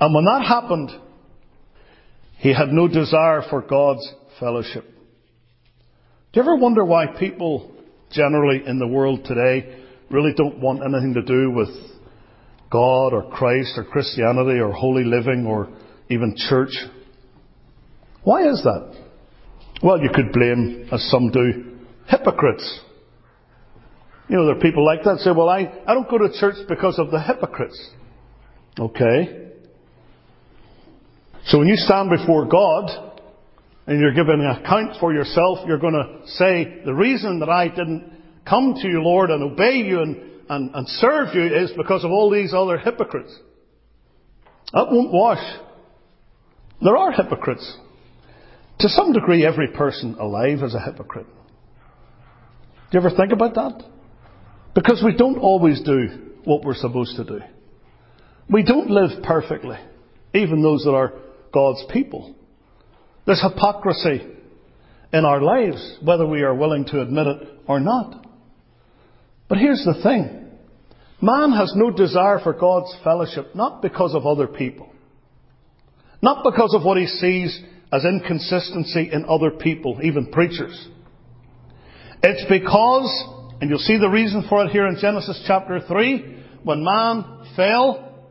And 0.00 0.14
when 0.14 0.24
that 0.24 0.46
happened, 0.46 0.90
he 2.38 2.54
had 2.54 2.68
no 2.68 2.88
desire 2.88 3.42
for 3.48 3.62
God's 3.62 4.06
fellowship. 4.38 4.84
Do 6.32 6.40
you 6.40 6.42
ever 6.42 6.56
wonder 6.56 6.84
why 6.84 7.06
people 7.18 7.74
generally 8.12 8.62
in 8.66 8.78
the 8.78 8.86
world 8.86 9.24
today 9.24 9.82
really 10.10 10.32
don't 10.36 10.60
want 10.60 10.80
anything 10.82 11.14
to 11.14 11.22
do 11.22 11.50
with 11.50 11.68
God 12.70 13.12
or 13.12 13.30
Christ 13.30 13.72
or 13.76 13.84
Christianity 13.84 14.60
or 14.60 14.72
holy 14.72 15.04
living 15.04 15.46
or 15.46 15.68
even 16.08 16.34
church? 16.48 16.76
Why 18.22 18.48
is 18.48 18.62
that? 18.64 18.94
Well, 19.82 20.00
you 20.00 20.10
could 20.12 20.32
blame, 20.32 20.88
as 20.92 21.08
some 21.10 21.30
do, 21.30 21.76
hypocrites. 22.06 22.80
You 24.28 24.36
know, 24.36 24.46
there 24.46 24.56
are 24.56 24.60
people 24.60 24.84
like 24.84 25.04
that 25.04 25.18
say, 25.18 25.30
well, 25.30 25.48
I, 25.48 25.72
I 25.86 25.94
don't 25.94 26.08
go 26.10 26.18
to 26.18 26.28
church 26.38 26.56
because 26.68 26.98
of 26.98 27.10
the 27.10 27.22
hypocrites. 27.22 27.90
Okay. 28.78 29.50
So 31.46 31.58
when 31.58 31.68
you 31.68 31.76
stand 31.76 32.10
before 32.10 32.46
God 32.46 33.22
and 33.86 33.98
you're 33.98 34.12
giving 34.12 34.40
an 34.40 34.62
account 34.62 34.96
for 35.00 35.14
yourself, 35.14 35.60
you're 35.66 35.78
going 35.78 35.94
to 35.94 36.28
say, 36.32 36.82
the 36.84 36.92
reason 36.92 37.38
that 37.40 37.48
I 37.48 37.68
didn't 37.68 38.12
come 38.46 38.74
to 38.74 38.88
you, 38.88 39.02
Lord, 39.02 39.30
and 39.30 39.42
obey 39.42 39.76
you 39.76 40.00
and, 40.00 40.16
and, 40.50 40.74
and 40.74 40.88
serve 40.88 41.34
you 41.34 41.46
is 41.46 41.70
because 41.76 42.04
of 42.04 42.10
all 42.10 42.30
these 42.30 42.52
other 42.52 42.76
hypocrites. 42.76 43.34
That 44.74 44.88
won't 44.90 45.12
wash. 45.12 45.42
There 46.82 46.96
are 46.96 47.12
hypocrites. 47.12 47.78
To 48.80 48.88
some 48.88 49.12
degree, 49.12 49.44
every 49.44 49.68
person 49.68 50.16
alive 50.20 50.62
is 50.62 50.74
a 50.74 50.80
hypocrite. 50.80 51.26
Do 52.90 52.98
you 52.98 53.00
ever 53.00 53.14
think 53.14 53.32
about 53.32 53.54
that? 53.54 53.82
Because 54.74 55.02
we 55.04 55.16
don't 55.16 55.38
always 55.38 55.80
do 55.82 56.30
what 56.44 56.64
we're 56.64 56.74
supposed 56.74 57.16
to 57.16 57.24
do. 57.24 57.40
We 58.48 58.62
don't 58.62 58.88
live 58.88 59.22
perfectly, 59.24 59.76
even 60.32 60.62
those 60.62 60.84
that 60.84 60.94
are 60.94 61.12
God's 61.52 61.84
people. 61.92 62.34
There's 63.26 63.42
hypocrisy 63.42 64.26
in 65.12 65.24
our 65.24 65.40
lives, 65.40 65.98
whether 66.02 66.26
we 66.26 66.42
are 66.42 66.54
willing 66.54 66.84
to 66.86 67.02
admit 67.02 67.26
it 67.26 67.48
or 67.66 67.80
not. 67.80 68.26
But 69.48 69.58
here's 69.58 69.84
the 69.84 70.00
thing. 70.02 70.46
Man 71.20 71.52
has 71.52 71.72
no 71.74 71.90
desire 71.90 72.38
for 72.38 72.52
God's 72.52 72.94
fellowship, 73.02 73.54
not 73.54 73.82
because 73.82 74.14
of 74.14 74.24
other 74.24 74.46
people. 74.46 74.92
Not 76.22 76.44
because 76.44 76.74
of 76.74 76.84
what 76.84 76.96
he 76.96 77.06
sees 77.06 77.60
as 77.92 78.04
inconsistency 78.04 79.10
in 79.12 79.24
other 79.28 79.50
people, 79.50 79.98
even 80.02 80.30
preachers. 80.30 80.88
It's 82.22 82.44
because, 82.48 83.24
and 83.60 83.70
you'll 83.70 83.78
see 83.78 83.98
the 83.98 84.08
reason 84.08 84.44
for 84.48 84.64
it 84.64 84.70
here 84.70 84.86
in 84.86 84.98
Genesis 85.00 85.42
chapter 85.46 85.80
3, 85.80 86.44
when 86.64 86.84
man 86.84 87.46
fell, 87.56 88.28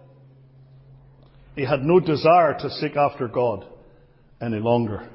he 1.56 1.66
had 1.66 1.82
no 1.82 2.00
desire 2.00 2.58
to 2.60 2.70
seek 2.70 2.96
after 2.96 3.28
God 3.28 3.66
any 4.40 4.60
longer. 4.60 5.10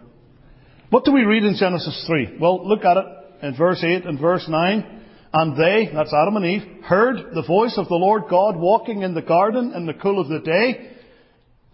What 0.90 1.04
do 1.04 1.12
we 1.12 1.22
read 1.22 1.44
in 1.44 1.56
Genesis 1.56 2.04
3? 2.06 2.38
Well, 2.40 2.68
look 2.68 2.84
at 2.84 2.96
it 2.96 3.06
in 3.42 3.56
verse 3.56 3.82
8 3.82 4.04
and 4.06 4.20
verse 4.20 4.46
9. 4.48 5.00
And 5.34 5.56
they, 5.56 5.90
that's 5.92 6.12
Adam 6.12 6.36
and 6.36 6.44
Eve, 6.44 6.84
heard 6.84 7.34
the 7.34 7.44
voice 7.46 7.74
of 7.78 7.88
the 7.88 7.94
Lord 7.94 8.24
God 8.28 8.56
walking 8.56 9.02
in 9.02 9.14
the 9.14 9.22
garden 9.22 9.72
in 9.74 9.86
the 9.86 9.94
cool 9.94 10.20
of 10.20 10.28
the 10.28 10.40
day. 10.40 10.90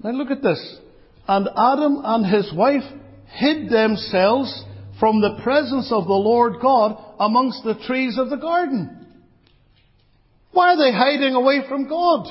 Now 0.02 0.10
look 0.10 0.30
at 0.30 0.42
this. 0.42 0.78
And 1.28 1.46
Adam 1.56 2.00
and 2.02 2.26
his 2.26 2.50
wife 2.54 2.82
hid 3.26 3.68
themselves 3.68 4.64
from 4.98 5.20
the 5.20 5.38
presence 5.42 5.92
of 5.92 6.06
the 6.06 6.12
Lord 6.12 6.54
God 6.60 6.96
amongst 7.20 7.62
the 7.64 7.78
trees 7.86 8.18
of 8.18 8.30
the 8.30 8.36
garden. 8.36 9.06
Why 10.52 10.72
are 10.72 10.78
they 10.78 10.96
hiding 10.96 11.34
away 11.34 11.60
from 11.68 11.86
God? 11.86 12.26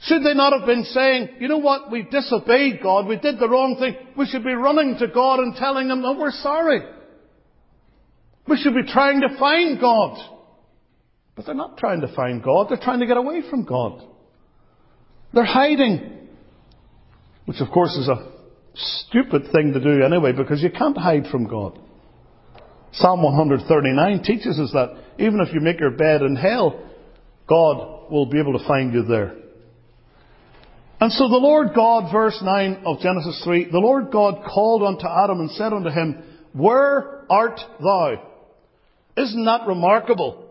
Should 0.00 0.22
they 0.22 0.34
not 0.34 0.52
have 0.52 0.66
been 0.66 0.84
saying, 0.84 1.30
you 1.40 1.48
know 1.48 1.58
what, 1.58 1.90
we 1.90 2.02
disobeyed 2.02 2.82
God, 2.82 3.06
we 3.06 3.16
did 3.16 3.38
the 3.38 3.48
wrong 3.48 3.76
thing, 3.80 3.96
we 4.16 4.26
should 4.26 4.44
be 4.44 4.52
running 4.52 4.98
to 4.98 5.08
God 5.08 5.40
and 5.40 5.56
telling 5.56 5.88
Him, 5.88 6.04
oh, 6.04 6.18
we're 6.18 6.30
sorry. 6.30 6.80
We 8.46 8.58
should 8.58 8.74
be 8.74 8.84
trying 8.86 9.22
to 9.22 9.38
find 9.38 9.80
God. 9.80 10.18
But 11.34 11.46
they're 11.46 11.54
not 11.54 11.78
trying 11.78 12.02
to 12.02 12.14
find 12.14 12.42
God, 12.42 12.66
they're 12.68 12.76
trying 12.76 13.00
to 13.00 13.06
get 13.06 13.16
away 13.16 13.40
from 13.48 13.64
God. 13.64 14.04
They're 15.32 15.44
hiding. 15.44 16.15
Which 17.46 17.60
of 17.60 17.70
course 17.70 17.96
is 17.96 18.08
a 18.08 18.32
stupid 18.74 19.50
thing 19.52 19.72
to 19.72 19.80
do 19.80 20.04
anyway, 20.04 20.32
because 20.32 20.62
you 20.62 20.70
can't 20.70 20.96
hide 20.96 21.26
from 21.30 21.48
God. 21.48 21.78
Psalm 22.92 23.22
139 23.22 24.22
teaches 24.22 24.58
us 24.58 24.70
that 24.72 24.96
even 25.18 25.40
if 25.40 25.52
you 25.54 25.60
make 25.60 25.80
your 25.80 25.90
bed 25.90 26.22
in 26.22 26.36
hell, 26.36 26.80
God 27.48 28.10
will 28.10 28.26
be 28.26 28.38
able 28.38 28.58
to 28.58 28.66
find 28.66 28.92
you 28.92 29.02
there. 29.04 29.34
And 30.98 31.12
so 31.12 31.28
the 31.28 31.36
Lord 31.36 31.68
God, 31.74 32.10
verse 32.10 32.38
9 32.42 32.82
of 32.86 33.00
Genesis 33.00 33.42
3, 33.44 33.70
the 33.70 33.78
Lord 33.78 34.10
God 34.10 34.42
called 34.46 34.82
unto 34.82 35.06
Adam 35.06 35.40
and 35.40 35.50
said 35.52 35.72
unto 35.72 35.90
him, 35.90 36.22
Where 36.52 37.30
art 37.30 37.60
thou? 37.80 38.22
Isn't 39.16 39.44
that 39.44 39.66
remarkable? 39.66 40.44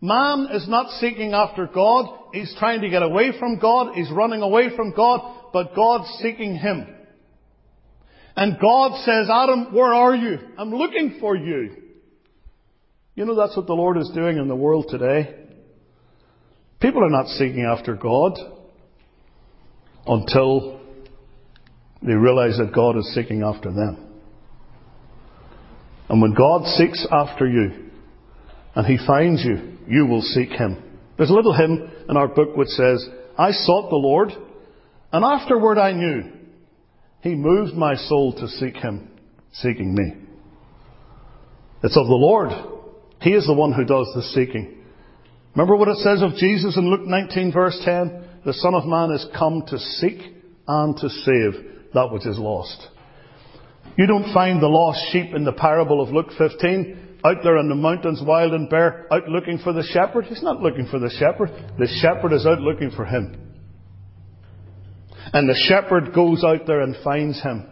Man 0.00 0.48
is 0.52 0.68
not 0.68 0.90
seeking 1.00 1.32
after 1.32 1.66
God. 1.66 2.06
He's 2.32 2.54
trying 2.58 2.80
to 2.82 2.90
get 2.90 3.02
away 3.02 3.32
from 3.38 3.58
God. 3.58 3.94
He's 3.94 4.10
running 4.10 4.42
away 4.42 4.74
from 4.74 4.92
God, 4.94 5.20
but 5.52 5.74
God's 5.74 6.08
seeking 6.20 6.56
him. 6.56 6.86
And 8.34 8.58
God 8.60 9.04
says, 9.04 9.28
Adam, 9.30 9.74
where 9.74 9.92
are 9.92 10.14
you? 10.14 10.38
I'm 10.56 10.70
looking 10.70 11.18
for 11.20 11.36
you. 11.36 11.76
You 13.14 13.26
know, 13.26 13.34
that's 13.34 13.56
what 13.56 13.66
the 13.66 13.74
Lord 13.74 13.98
is 13.98 14.10
doing 14.14 14.38
in 14.38 14.48
the 14.48 14.56
world 14.56 14.86
today. 14.88 15.34
People 16.80 17.04
are 17.04 17.10
not 17.10 17.26
seeking 17.28 17.64
after 17.64 17.94
God 17.94 18.32
until 20.06 20.80
they 22.02 22.14
realize 22.14 22.56
that 22.56 22.74
God 22.74 22.96
is 22.96 23.14
seeking 23.14 23.42
after 23.42 23.70
them. 23.70 24.08
And 26.08 26.20
when 26.20 26.34
God 26.34 26.66
seeks 26.66 27.06
after 27.10 27.46
you 27.46 27.90
and 28.74 28.86
He 28.86 28.98
finds 29.06 29.44
you, 29.44 29.78
you 29.86 30.06
will 30.06 30.22
seek 30.22 30.48
Him. 30.48 30.82
There's 31.16 31.30
a 31.30 31.34
little 31.34 31.54
hymn 31.54 31.90
in 32.08 32.16
our 32.16 32.28
book 32.28 32.56
which 32.56 32.68
says, 32.68 33.06
I 33.38 33.52
sought 33.52 33.90
the 33.90 33.96
Lord, 33.96 34.30
and 35.12 35.24
afterward 35.24 35.78
I 35.78 35.92
knew 35.92 36.24
He 37.20 37.34
moved 37.34 37.74
my 37.74 37.94
soul 37.94 38.34
to 38.34 38.48
seek 38.48 38.76
Him, 38.76 39.08
seeking 39.52 39.94
me. 39.94 40.14
It's 41.82 41.96
of 41.96 42.06
the 42.06 42.14
Lord. 42.14 42.50
He 43.20 43.30
is 43.30 43.46
the 43.46 43.54
one 43.54 43.72
who 43.72 43.84
does 43.84 44.10
the 44.14 44.22
seeking. 44.22 44.78
Remember 45.54 45.76
what 45.76 45.88
it 45.88 45.98
says 45.98 46.22
of 46.22 46.34
Jesus 46.36 46.76
in 46.76 46.90
Luke 46.90 47.06
19 47.06 47.52
verse 47.52 47.80
10? 47.84 48.22
the 48.44 48.52
Son 48.54 48.74
of 48.74 48.86
Man 48.86 49.12
is 49.12 49.26
come 49.36 49.62
to 49.68 49.78
seek 49.78 50.18
and 50.66 50.96
to 50.96 51.08
save 51.08 51.92
that 51.94 52.10
which 52.12 52.26
is 52.26 52.38
lost. 52.38 52.88
You 53.96 54.06
don't 54.06 54.32
find 54.32 54.60
the 54.60 54.68
lost 54.68 55.00
sheep 55.12 55.34
in 55.34 55.44
the 55.44 55.52
parable 55.52 56.00
of 56.00 56.12
Luke 56.12 56.30
15 56.36 57.18
out 57.24 57.36
there 57.44 57.58
in 57.58 57.68
the 57.68 57.74
mountains, 57.74 58.20
wild 58.24 58.52
and 58.52 58.68
bare, 58.68 59.06
out 59.12 59.28
looking 59.28 59.58
for 59.58 59.72
the 59.72 59.84
shepherd. 59.84 60.24
He's 60.24 60.42
not 60.42 60.60
looking 60.60 60.86
for 60.86 60.98
the 60.98 61.10
shepherd. 61.10 61.50
The 61.78 61.86
shepherd 62.00 62.32
is 62.32 62.46
out 62.46 62.60
looking 62.60 62.90
for 62.90 63.04
him. 63.04 63.51
And 65.32 65.48
the 65.48 65.58
shepherd 65.68 66.14
goes 66.14 66.44
out 66.44 66.66
there 66.66 66.82
and 66.82 66.94
finds 67.02 67.40
him 67.40 67.66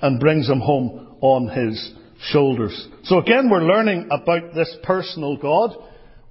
and 0.00 0.20
brings 0.20 0.48
him 0.48 0.60
home 0.60 1.16
on 1.20 1.48
his 1.48 1.92
shoulders. 2.30 2.88
So 3.04 3.18
again, 3.18 3.50
we're 3.50 3.62
learning 3.64 4.08
about 4.10 4.54
this 4.54 4.74
personal 4.82 5.36
God. 5.36 5.76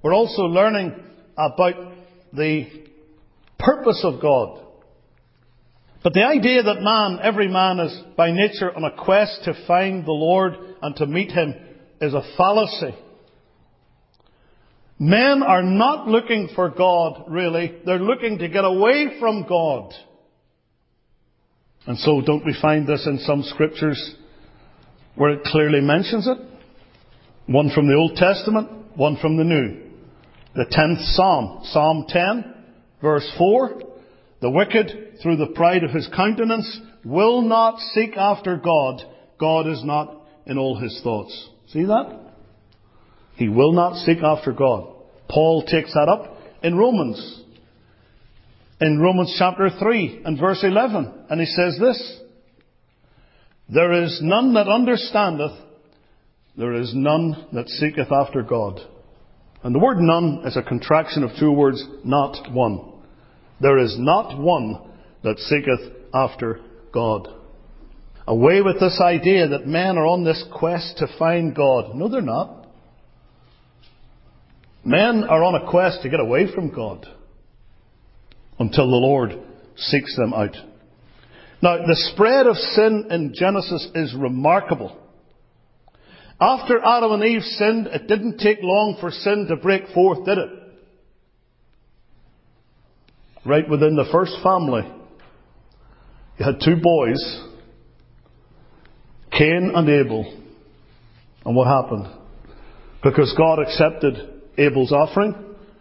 We're 0.02 0.14
also 0.14 0.42
learning 0.42 0.94
about 1.36 1.92
the 2.32 2.66
purpose 3.58 4.00
of 4.04 4.20
God. 4.20 4.60
But 6.02 6.12
the 6.12 6.24
idea 6.24 6.62
that 6.62 6.82
man, 6.82 7.18
every 7.22 7.48
man 7.48 7.80
is 7.80 7.98
by 8.16 8.30
nature 8.30 8.74
on 8.74 8.84
a 8.84 9.04
quest 9.04 9.44
to 9.44 9.66
find 9.66 10.04
the 10.04 10.12
Lord 10.12 10.54
and 10.82 10.94
to 10.96 11.06
meet 11.06 11.30
Him 11.30 11.54
is 12.00 12.12
a 12.12 12.22
fallacy. 12.36 12.94
Men 14.98 15.42
are 15.42 15.62
not 15.62 16.06
looking 16.06 16.50
for 16.54 16.68
God, 16.68 17.24
really. 17.28 17.80
They're 17.84 17.98
looking 17.98 18.38
to 18.38 18.48
get 18.48 18.64
away 18.64 19.18
from 19.18 19.46
God. 19.48 19.92
And 21.86 21.98
so 21.98 22.20
don't 22.20 22.44
we 22.44 22.56
find 22.60 22.86
this 22.86 23.06
in 23.06 23.18
some 23.18 23.42
scriptures 23.42 24.14
where 25.16 25.30
it 25.30 25.44
clearly 25.44 25.80
mentions 25.80 26.26
it? 26.26 26.38
One 27.46 27.70
from 27.70 27.88
the 27.88 27.94
Old 27.94 28.16
Testament, 28.16 28.96
one 28.96 29.16
from 29.20 29.36
the 29.36 29.44
New. 29.44 29.82
The 30.54 30.66
10th 30.66 31.14
Psalm, 31.14 31.60
Psalm 31.64 32.06
10, 32.08 32.54
Verse 33.02 33.30
4 33.36 33.82
the 34.40 34.50
wicked, 34.50 35.20
through 35.22 35.36
the 35.36 35.52
pride 35.54 35.84
of 35.84 35.90
his 35.90 36.06
countenance, 36.14 36.78
will 37.02 37.40
not 37.40 37.78
seek 37.78 38.14
after 38.14 38.58
God. 38.58 39.00
God 39.40 39.66
is 39.66 39.82
not 39.82 40.26
in 40.44 40.58
all 40.58 40.78
his 40.78 41.00
thoughts. 41.02 41.48
See 41.68 41.84
that? 41.84 42.20
He 43.36 43.48
will 43.48 43.72
not 43.72 43.96
seek 44.04 44.18
after 44.22 44.52
God. 44.52 44.92
Paul 45.30 45.64
takes 45.64 45.94
that 45.94 46.10
up 46.10 46.36
in 46.62 46.76
Romans. 46.76 47.42
In 48.80 48.98
Romans 48.98 49.34
chapter 49.38 49.70
3 49.70 50.22
and 50.24 50.38
verse 50.38 50.64
11. 50.64 51.26
And 51.30 51.40
he 51.40 51.46
says 51.46 51.78
this. 51.80 52.20
There 53.72 54.04
is 54.04 54.18
none 54.22 54.54
that 54.54 54.68
understandeth. 54.68 55.52
There 56.56 56.74
is 56.74 56.92
none 56.94 57.46
that 57.52 57.68
seeketh 57.68 58.10
after 58.10 58.42
God. 58.42 58.80
And 59.62 59.74
the 59.74 59.78
word 59.78 59.98
none 59.98 60.42
is 60.44 60.56
a 60.56 60.62
contraction 60.62 61.22
of 61.22 61.30
two 61.38 61.52
words, 61.52 61.82
not 62.04 62.52
one. 62.52 62.92
There 63.60 63.78
is 63.78 63.96
not 63.98 64.38
one 64.38 64.80
that 65.22 65.38
seeketh 65.38 65.92
after 66.12 66.60
God. 66.92 67.28
Away 68.26 68.60
with 68.60 68.80
this 68.80 69.00
idea 69.00 69.48
that 69.48 69.66
men 69.66 69.96
are 69.96 70.06
on 70.06 70.24
this 70.24 70.44
quest 70.52 70.98
to 70.98 71.06
find 71.18 71.54
God. 71.54 71.94
No, 71.94 72.08
they're 72.08 72.22
not. 72.22 72.66
Men 74.84 75.24
are 75.24 75.42
on 75.42 75.54
a 75.54 75.70
quest 75.70 76.02
to 76.02 76.10
get 76.10 76.20
away 76.20 76.52
from 76.52 76.74
God 76.74 77.06
until 78.58 78.86
the 78.86 78.96
Lord 78.96 79.38
seeks 79.76 80.16
them 80.16 80.32
out. 80.32 80.54
Now, 81.62 81.78
the 81.78 81.96
spread 82.12 82.46
of 82.46 82.56
sin 82.56 83.06
in 83.10 83.32
Genesis 83.34 83.88
is 83.94 84.14
remarkable. 84.14 85.00
After 86.40 86.78
Adam 86.84 87.12
and 87.12 87.24
Eve 87.24 87.42
sinned, 87.42 87.86
it 87.86 88.06
didn't 88.06 88.38
take 88.38 88.58
long 88.62 88.98
for 89.00 89.10
sin 89.10 89.46
to 89.48 89.56
break 89.56 89.88
forth, 89.94 90.24
did 90.26 90.38
it? 90.38 90.50
Right 93.46 93.68
within 93.68 93.96
the 93.96 94.08
first 94.10 94.34
family, 94.42 94.82
you 96.38 96.44
had 96.44 96.60
two 96.64 96.76
boys, 96.82 97.42
Cain 99.30 99.72
and 99.74 99.88
Abel. 99.88 100.40
And 101.44 101.54
what 101.54 101.66
happened? 101.66 102.08
Because 103.02 103.34
God 103.36 103.58
accepted 103.58 104.42
Abel's 104.58 104.92
offering 104.92 105.34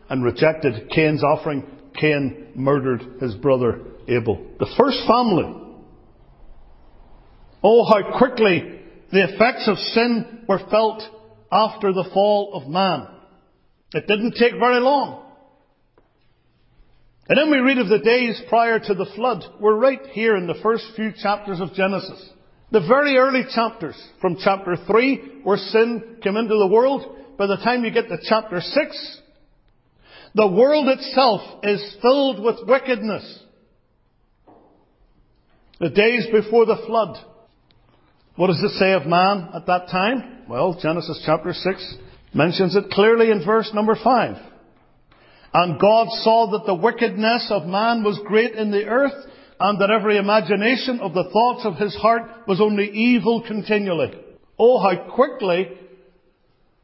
and 0.10 0.24
rejected 0.24 0.90
Cain's 0.90 1.24
offering, 1.24 1.66
Cain 2.00 2.48
murdered 2.56 3.22
his 3.22 3.36
brother 3.36 3.82
Abel. 4.08 4.46
The 4.60 4.74
first 4.78 5.00
family. 5.08 5.62
Oh, 7.64 7.86
how 7.86 8.18
quickly 8.18 8.80
the 9.12 9.24
effects 9.24 9.68
of 9.68 9.78
sin 9.78 10.46
were 10.48 10.60
felt 10.70 11.04
after 11.52 11.94
the 11.94 12.10
fall 12.14 12.52
of 12.54 12.68
man. 12.68 13.08
It 13.94 14.08
didn't 14.08 14.34
take 14.34 14.54
very 14.54 14.80
long. 14.80 15.24
And 17.30 17.38
then 17.38 17.52
we 17.52 17.60
read 17.60 17.78
of 17.78 17.88
the 17.88 18.00
days 18.00 18.42
prior 18.50 18.80
to 18.80 18.94
the 18.94 19.08
flood. 19.16 19.44
We're 19.60 19.78
right 19.78 20.02
here 20.12 20.36
in 20.36 20.48
the 20.48 20.60
first 20.62 20.86
few 20.96 21.14
chapters 21.22 21.62
of 21.62 21.74
Genesis. 21.74 22.30
The 22.72 22.82
very 22.82 23.18
early 23.18 23.44
chapters, 23.54 23.96
from 24.20 24.38
chapter 24.44 24.76
3, 24.76 25.42
where 25.44 25.58
sin 25.58 26.18
came 26.22 26.36
into 26.36 26.58
the 26.58 26.68
world, 26.68 27.06
by 27.38 27.48
the 27.48 27.58
time 27.58 27.86
you 27.86 27.92
get 27.92 28.10
to 28.10 28.18
chapter 28.28 28.60
6, 28.60 29.22
the 30.36 30.48
world 30.48 30.88
itself 30.90 31.42
is 31.64 31.98
filled 32.02 32.44
with 32.44 32.68
wickedness. 32.68 33.40
The 35.80 35.90
days 35.90 36.28
before 36.32 36.66
the 36.66 36.82
flood. 36.88 37.18
What 38.36 38.48
does 38.48 38.64
it 38.64 38.78
say 38.80 38.94
of 38.94 39.06
man 39.06 39.50
at 39.54 39.68
that 39.68 39.90
time? 39.92 40.46
Well, 40.50 40.80
Genesis 40.82 41.22
chapter 41.26 41.54
6 41.54 41.98
mentions 42.34 42.76
it 42.76 42.90
clearly 42.90 43.30
in 43.30 43.46
verse 43.46 43.70
number 43.74 43.96
5. 44.02 44.36
And 45.54 45.80
God 45.80 46.08
saw 46.24 46.52
that 46.52 46.66
the 46.66 46.74
wickedness 46.74 47.48
of 47.52 47.68
man 47.68 48.04
was 48.04 48.20
great 48.26 48.56
in 48.56 48.72
the 48.72 48.86
earth, 48.86 49.14
and 49.60 49.80
that 49.80 49.92
every 49.92 50.18
imagination 50.18 51.00
of 51.00 51.14
the 51.14 51.30
thoughts 51.32 51.66
of 51.66 51.76
his 51.76 51.96
heart 51.96 52.24
was 52.48 52.60
only 52.60 52.90
evil 52.90 53.44
continually. 53.46 54.14
Oh, 54.58 54.80
how 54.80 55.14
quickly 55.14 55.70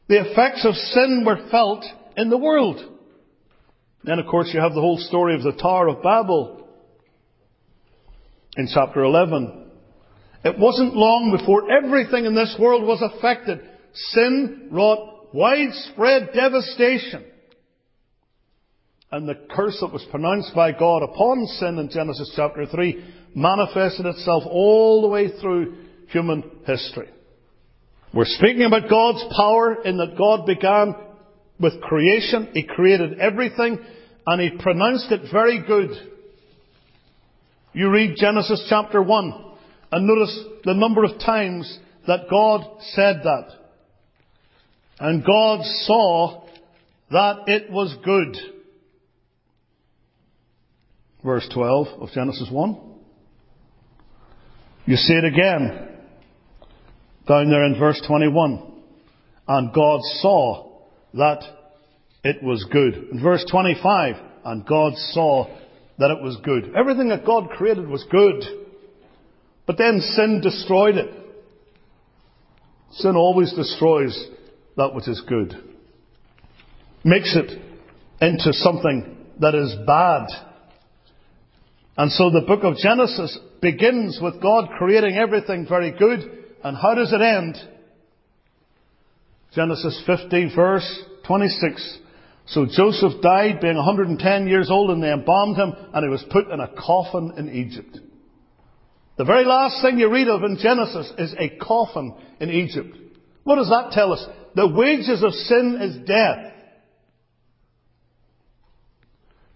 the 0.08 0.22
effects 0.22 0.66
of 0.66 0.76
sin 0.76 1.24
were 1.26 1.48
felt 1.50 1.84
in 2.16 2.30
the 2.30 2.38
world. 2.38 2.99
Then, 4.04 4.20
of 4.20 4.28
course, 4.28 4.50
you 4.54 4.62
have 4.62 4.74
the 4.74 4.82
whole 4.82 4.98
story 4.98 5.36
of 5.36 5.44
the 5.44 5.52
Tower 5.52 5.90
of 5.90 6.02
Babel 6.02 6.68
in 8.56 8.68
chapter 8.74 9.04
11. 9.04 9.66
It 10.46 10.58
wasn't 10.58 10.96
long 10.96 11.36
before 11.38 11.70
everything 11.72 12.26
in 12.26 12.34
this 12.34 12.56
world 12.60 12.84
was 12.84 13.02
affected. 13.02 13.60
Sin 13.94 14.70
wrought 14.72 15.34
widespread 15.34 16.30
devastation. 16.34 17.26
And 19.12 19.28
the 19.28 19.40
curse 19.52 19.78
that 19.82 19.92
was 19.92 20.06
pronounced 20.12 20.54
by 20.56 20.72
God 20.72 21.04
upon 21.04 21.46
sin 21.60 21.78
in 21.80 21.90
Genesis 21.90 22.32
chapter 22.36 22.66
3 22.66 23.04
manifested 23.36 24.06
itself 24.06 24.44
all 24.46 25.02
the 25.02 25.08
way 25.08 25.30
through 25.42 25.76
human 26.10 26.44
history. 26.66 27.10
We're 28.14 28.26
speaking 28.26 28.64
about 28.64 28.90
God's 28.90 29.24
power 29.36 29.84
in 29.84 29.98
that 29.98 30.18
God 30.18 30.46
began 30.46 30.96
with 31.60 31.82
creation. 31.82 32.50
He 32.54 32.64
created 32.64 33.20
everything 33.20 33.80
and 34.26 34.42
He 34.42 34.62
pronounced 34.62 35.12
it 35.12 35.32
very 35.32 35.66
good. 35.66 35.92
You 37.74 37.90
read 37.92 38.16
Genesis 38.18 38.66
chapter 38.70 39.02
1 39.02 39.46
and 39.92 40.08
notice 40.08 40.40
the 40.64 40.74
number 40.74 41.04
of 41.04 41.20
times 41.20 41.80
that 42.08 42.30
God 42.30 42.62
said 42.94 43.22
that. 43.24 43.48
And 45.00 45.24
God 45.26 45.62
saw 45.64 46.44
that 47.12 47.48
it 47.48 47.72
was 47.72 47.96
good. 48.04 48.36
Verse 51.24 51.48
12 51.54 52.02
of 52.02 52.10
Genesis 52.12 52.50
1. 52.52 52.82
You 54.86 54.96
see 54.96 55.14
it 55.14 55.26
again 55.26 55.88
down 57.28 57.50
there 57.50 57.66
in 57.66 57.78
verse 57.78 58.02
21. 58.08 58.74
And 59.48 59.74
God 59.74 60.00
saw 60.22 60.69
that 61.14 61.42
it 62.24 62.44
was 62.44 62.66
good. 62.72 62.96
In 63.12 63.22
verse 63.22 63.46
25, 63.50 64.16
and 64.46 64.66
God 64.66 64.94
saw 65.12 65.48
that 65.98 66.12
it 66.12 66.22
was 66.22 66.38
good. 66.44 66.74
Everything 66.76 67.10
that 67.10 67.26
God 67.26 67.50
created 67.50 67.88
was 67.88 68.06
good. 68.10 68.44
But 69.66 69.78
then 69.78 70.00
sin 70.02 70.42
destroyed 70.42 70.96
it. 70.96 71.14
Sin 72.92 73.16
always 73.16 73.54
destroys 73.54 74.28
that 74.78 74.96
which 74.96 75.08
is 75.08 75.22
good. 75.28 75.54
Makes 77.04 77.36
it 77.36 77.62
into 78.22 78.52
something 78.54 79.18
that 79.40 79.56
is 79.56 79.76
bad. 79.86 80.28
And 81.98 82.12
so 82.12 82.30
the 82.30 82.46
book 82.48 82.64
of 82.64 82.78
Genesis 82.78 83.38
begins 83.62 84.20
with 84.22 84.42
God 84.42 84.70
creating 84.78 85.18
everything 85.18 85.68
very 85.68 85.92
good. 85.92 86.20
And 86.64 86.76
how 86.76 86.96
does 86.96 87.14
it 87.14 87.22
end? 87.22 87.58
Genesis 89.54 90.02
50 90.06 90.56
verse 90.56 91.04
26. 91.26 92.00
So 92.48 92.66
Joseph 92.66 93.22
died 93.22 93.62
being 93.62 93.76
110 93.76 94.48
years 94.48 94.70
old 94.72 94.90
and 94.90 95.04
they 95.04 95.12
embalmed 95.12 95.56
him 95.56 95.74
and 95.94 96.04
he 96.04 96.10
was 96.10 96.26
put 96.32 96.50
in 96.50 96.60
a 96.60 96.68
coffin 96.68 97.34
in 97.38 97.50
Egypt. 97.50 98.00
The 99.18 99.26
very 99.26 99.46
last 99.46 99.82
thing 99.82 100.00
you 100.00 100.10
read 100.10 100.28
of 100.28 100.44
in 100.44 100.58
Genesis 100.62 101.12
is 101.18 101.36
a 101.38 101.58
coffin 101.58 102.16
in 102.40 102.50
Egypt. 102.50 102.96
What 103.44 103.58
does 103.58 103.70
that 103.70 103.92
tell 103.92 104.14
us? 104.14 104.26
The 104.56 104.68
wages 104.68 105.24
of 105.24 105.34
sin 105.34 105.78
is 105.82 106.08
death. 106.08 106.54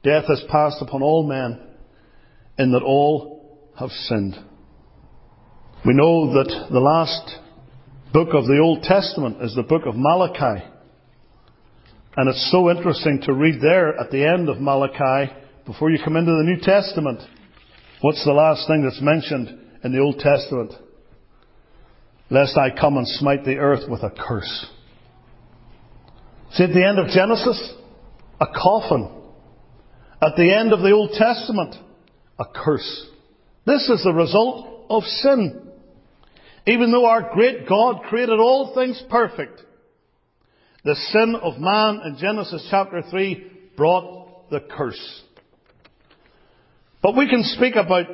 Death 0.03 0.25
has 0.27 0.43
passed 0.49 0.81
upon 0.81 1.01
all 1.01 1.25
men 1.25 1.61
in 2.57 2.73
that 2.73 2.83
all 2.83 3.69
have 3.79 3.89
sinned. 3.89 4.35
We 5.85 5.93
know 5.93 6.33
that 6.33 6.67
the 6.71 6.79
last 6.79 7.39
book 8.13 8.29
of 8.35 8.45
the 8.45 8.59
Old 8.59 8.83
Testament 8.83 9.41
is 9.41 9.55
the 9.55 9.63
book 9.63 9.87
of 9.87 9.95
Malachi. 9.97 10.63
And 12.15 12.29
it's 12.29 12.51
so 12.51 12.69
interesting 12.69 13.21
to 13.23 13.33
read 13.33 13.59
there 13.59 13.99
at 13.99 14.11
the 14.11 14.23
end 14.23 14.49
of 14.49 14.61
Malachi 14.61 15.33
before 15.65 15.89
you 15.89 15.97
come 16.03 16.15
into 16.15 16.31
the 16.31 16.43
New 16.43 16.59
Testament. 16.61 17.21
What's 18.01 18.23
the 18.23 18.33
last 18.33 18.67
thing 18.67 18.83
that's 18.83 19.01
mentioned 19.01 19.59
in 19.83 19.91
the 19.91 19.99
Old 19.99 20.19
Testament? 20.19 20.73
Lest 22.29 22.55
I 22.55 22.69
come 22.79 22.97
and 22.97 23.07
smite 23.07 23.45
the 23.45 23.55
earth 23.55 23.89
with 23.89 24.03
a 24.03 24.11
curse. 24.11 24.67
See, 26.51 26.65
at 26.65 26.73
the 26.73 26.87
end 26.87 26.99
of 26.99 27.07
Genesis, 27.07 27.73
a 28.39 28.45
coffin. 28.45 29.09
At 30.21 30.35
the 30.37 30.55
end 30.55 30.71
of 30.71 30.81
the 30.81 30.91
Old 30.91 31.13
Testament, 31.17 31.75
a 32.37 32.45
curse. 32.45 33.07
This 33.65 33.89
is 33.89 34.03
the 34.03 34.13
result 34.13 34.85
of 34.91 35.01
sin. 35.03 35.62
Even 36.65 36.91
though 36.91 37.05
our 37.05 37.33
great 37.33 37.67
God 37.67 38.03
created 38.03 38.39
all 38.39 38.73
things 38.73 39.01
perfect, 39.09 39.61
the 40.85 40.95
sin 40.95 41.35
of 41.41 41.59
man 41.59 42.01
in 42.05 42.17
Genesis 42.17 42.65
chapter 42.69 43.01
3 43.09 43.51
brought 43.75 44.49
the 44.49 44.59
curse. 44.59 45.21
But 47.01 47.17
we 47.17 47.29
can 47.29 47.43
speak 47.43 47.75
about 47.75 48.05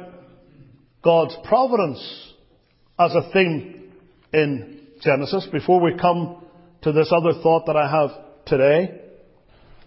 God's 1.04 1.36
providence 1.48 2.34
as 2.98 3.12
a 3.14 3.32
theme 3.32 3.92
in 4.34 4.80
Genesis 5.02 5.48
before 5.52 5.80
we 5.80 5.98
come 5.98 6.44
to 6.82 6.92
this 6.92 7.12
other 7.12 7.40
thought 7.42 7.68
that 7.68 7.76
I 7.76 7.90
have 7.90 8.10
today. 8.46 9.02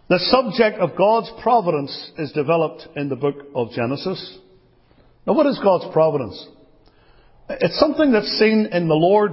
The 0.08 0.18
subject 0.18 0.78
of 0.78 0.96
God's 0.96 1.30
providence 1.42 2.12
is 2.18 2.32
developed 2.32 2.86
in 2.96 3.08
the 3.08 3.16
book 3.16 3.36
of 3.54 3.70
Genesis. 3.72 4.38
Now 5.26 5.34
what 5.34 5.46
is 5.46 5.58
God's 5.62 5.92
providence? 5.92 6.46
It's 7.60 7.78
something 7.78 8.12
that's 8.12 8.38
seen 8.38 8.68
in 8.72 8.88
the 8.88 8.94
Lord 8.94 9.32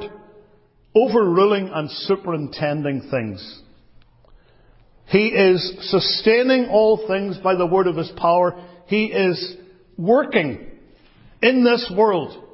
overruling 0.96 1.70
and 1.70 1.90
superintending 1.90 3.10
things. 3.10 3.62
He 5.08 5.28
is 5.28 5.90
sustaining 5.90 6.68
all 6.70 7.08
things 7.08 7.38
by 7.38 7.56
the 7.56 7.66
word 7.66 7.88
of 7.88 7.96
his 7.96 8.12
power. 8.18 8.64
He 8.88 9.06
is 9.06 9.56
working 9.98 10.68
in 11.42 11.64
this 11.64 11.92
world. 11.96 12.46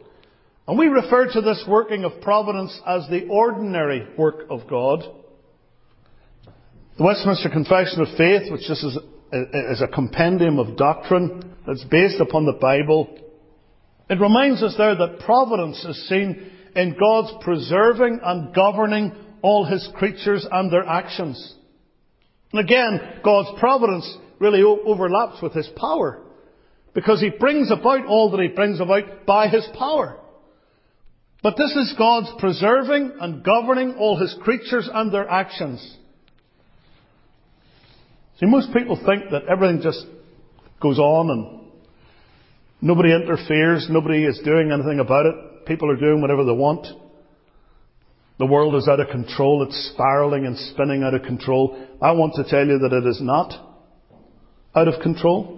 And 0.68 0.78
we 0.78 0.88
refer 0.88 1.32
to 1.34 1.42
this 1.42 1.64
working 1.68 2.04
of 2.06 2.22
providence 2.22 2.80
as 2.88 3.08
the 3.10 3.28
ordinary 3.28 4.08
work 4.18 4.46
of 4.50 4.68
God. 4.70 5.04
The 6.98 7.04
Westminster 7.04 7.50
Confession 7.50 8.02
of 8.02 8.18
Faith, 8.18 8.52
which 8.52 8.68
just 8.68 8.84
is 8.84 8.98
is 9.32 9.82
a 9.82 9.88
compendium 9.88 10.60
of 10.60 10.78
doctrine 10.78 11.56
that's 11.68 11.84
based 11.86 12.22
upon 12.22 12.46
the 12.46 12.54
Bible, 12.54 13.18
it 14.10 14.20
reminds 14.20 14.62
us 14.62 14.76
there 14.78 14.96
that 14.96 15.20
providence 15.26 15.84
is 15.84 16.08
seen 16.08 16.52
in 16.76 16.96
God's 17.00 17.34
preserving 17.44 18.20
and 18.24 18.54
governing 18.54 19.14
all 19.42 19.66
His 19.66 19.88
creatures 19.96 20.46
and 20.50 20.72
their 20.72 20.86
actions. 20.86 21.56
And 22.52 22.62
again, 22.64 23.00
God's 23.24 23.60
providence 23.60 24.18
really 24.40 24.62
overlaps 24.62 25.42
with 25.42 25.54
His 25.54 25.70
power. 25.76 26.22
Because 26.94 27.20
He 27.20 27.30
brings 27.30 27.72
about 27.72 28.06
all 28.06 28.32
that 28.32 28.42
He 28.42 28.50
brings 28.50 28.80
about 28.80 29.26
by 29.26 29.48
His 29.48 29.68
power. 29.78 30.20
But 31.42 31.58
this 31.58 31.72
is 31.72 31.96
God's 31.98 32.30
preserving 32.40 33.14
and 33.20 33.44
governing 33.44 33.96
all 33.96 34.18
His 34.18 34.36
creatures 34.42 34.90
and 34.92 35.12
their 35.12 35.30
actions. 35.30 35.98
See, 38.40 38.46
most 38.46 38.74
people 38.74 38.98
think 38.98 39.32
that 39.32 39.48
everything 39.50 39.82
just 39.82 40.06
goes 40.82 41.00
on 41.00 41.30
and 41.30 41.65
nobody 42.82 43.14
interferes, 43.14 43.88
nobody 43.90 44.26
is 44.26 44.40
doing 44.44 44.72
anything 44.72 45.00
about 45.00 45.26
it. 45.26 45.66
People 45.66 45.92
are 45.92 45.96
doing 45.96 46.22
whatever 46.22 46.44
they 46.44 46.52
want. 46.52 46.88
The 48.38 48.46
world 48.46 48.76
is 48.76 48.88
out 48.88 49.00
of 49.00 49.10
control. 49.10 49.64
It's 49.64 49.92
spiraling 49.94 50.46
and 50.46 50.58
spinning 50.58 51.04
out 51.04 51.14
of 51.14 51.24
control. 51.24 51.88
I 52.02 52.12
want 52.12 52.34
to 52.36 52.44
tell 52.44 52.66
you 52.66 52.80
that 52.80 52.94
it 52.94 53.08
is 53.08 53.22
not 53.22 53.54
out 54.76 54.88
of 54.88 55.02
control. 55.02 55.56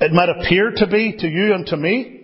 It 0.00 0.12
might 0.12 0.30
appear 0.30 0.72
to 0.76 0.86
be 0.86 1.16
to 1.18 1.28
you 1.28 1.52
and 1.54 1.66
to 1.66 1.76
me. 1.76 2.14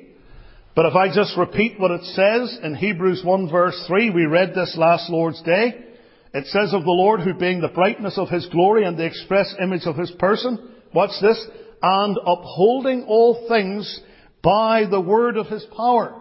But 0.75 0.87
if 0.87 0.95
I 0.95 1.15
just 1.15 1.37
repeat 1.37 1.79
what 1.79 1.91
it 1.91 2.03
says 2.03 2.59
in 2.63 2.75
Hebrews 2.75 3.23
1 3.25 3.51
verse 3.51 3.85
3, 3.87 4.11
we 4.11 4.25
read 4.25 4.55
this 4.55 4.77
last 4.79 5.11
Lord's 5.11 5.43
Day. 5.43 5.85
It 6.33 6.47
says 6.47 6.75
of 6.75 6.83
the 6.83 6.91
Lord 6.91 7.21
who 7.21 7.35
being 7.35 7.61
the 7.61 7.69
brightness 7.69 8.19
of 8.19 8.29
his 8.29 8.47
glory 8.47 8.85
and 8.85 8.99
the 8.99 9.07
express 9.07 9.55
image 9.63 9.87
of 9.87 9.97
his 9.97 10.11
person, 10.13 10.73
watch 10.93 11.13
this, 11.23 11.47
and 11.83 12.17
upholding 12.19 13.05
all 13.09 13.47
things 13.49 14.01
by 14.43 14.85
the 14.87 15.01
word 15.01 15.37
of 15.37 15.47
his 15.47 15.65
power. 15.77 16.21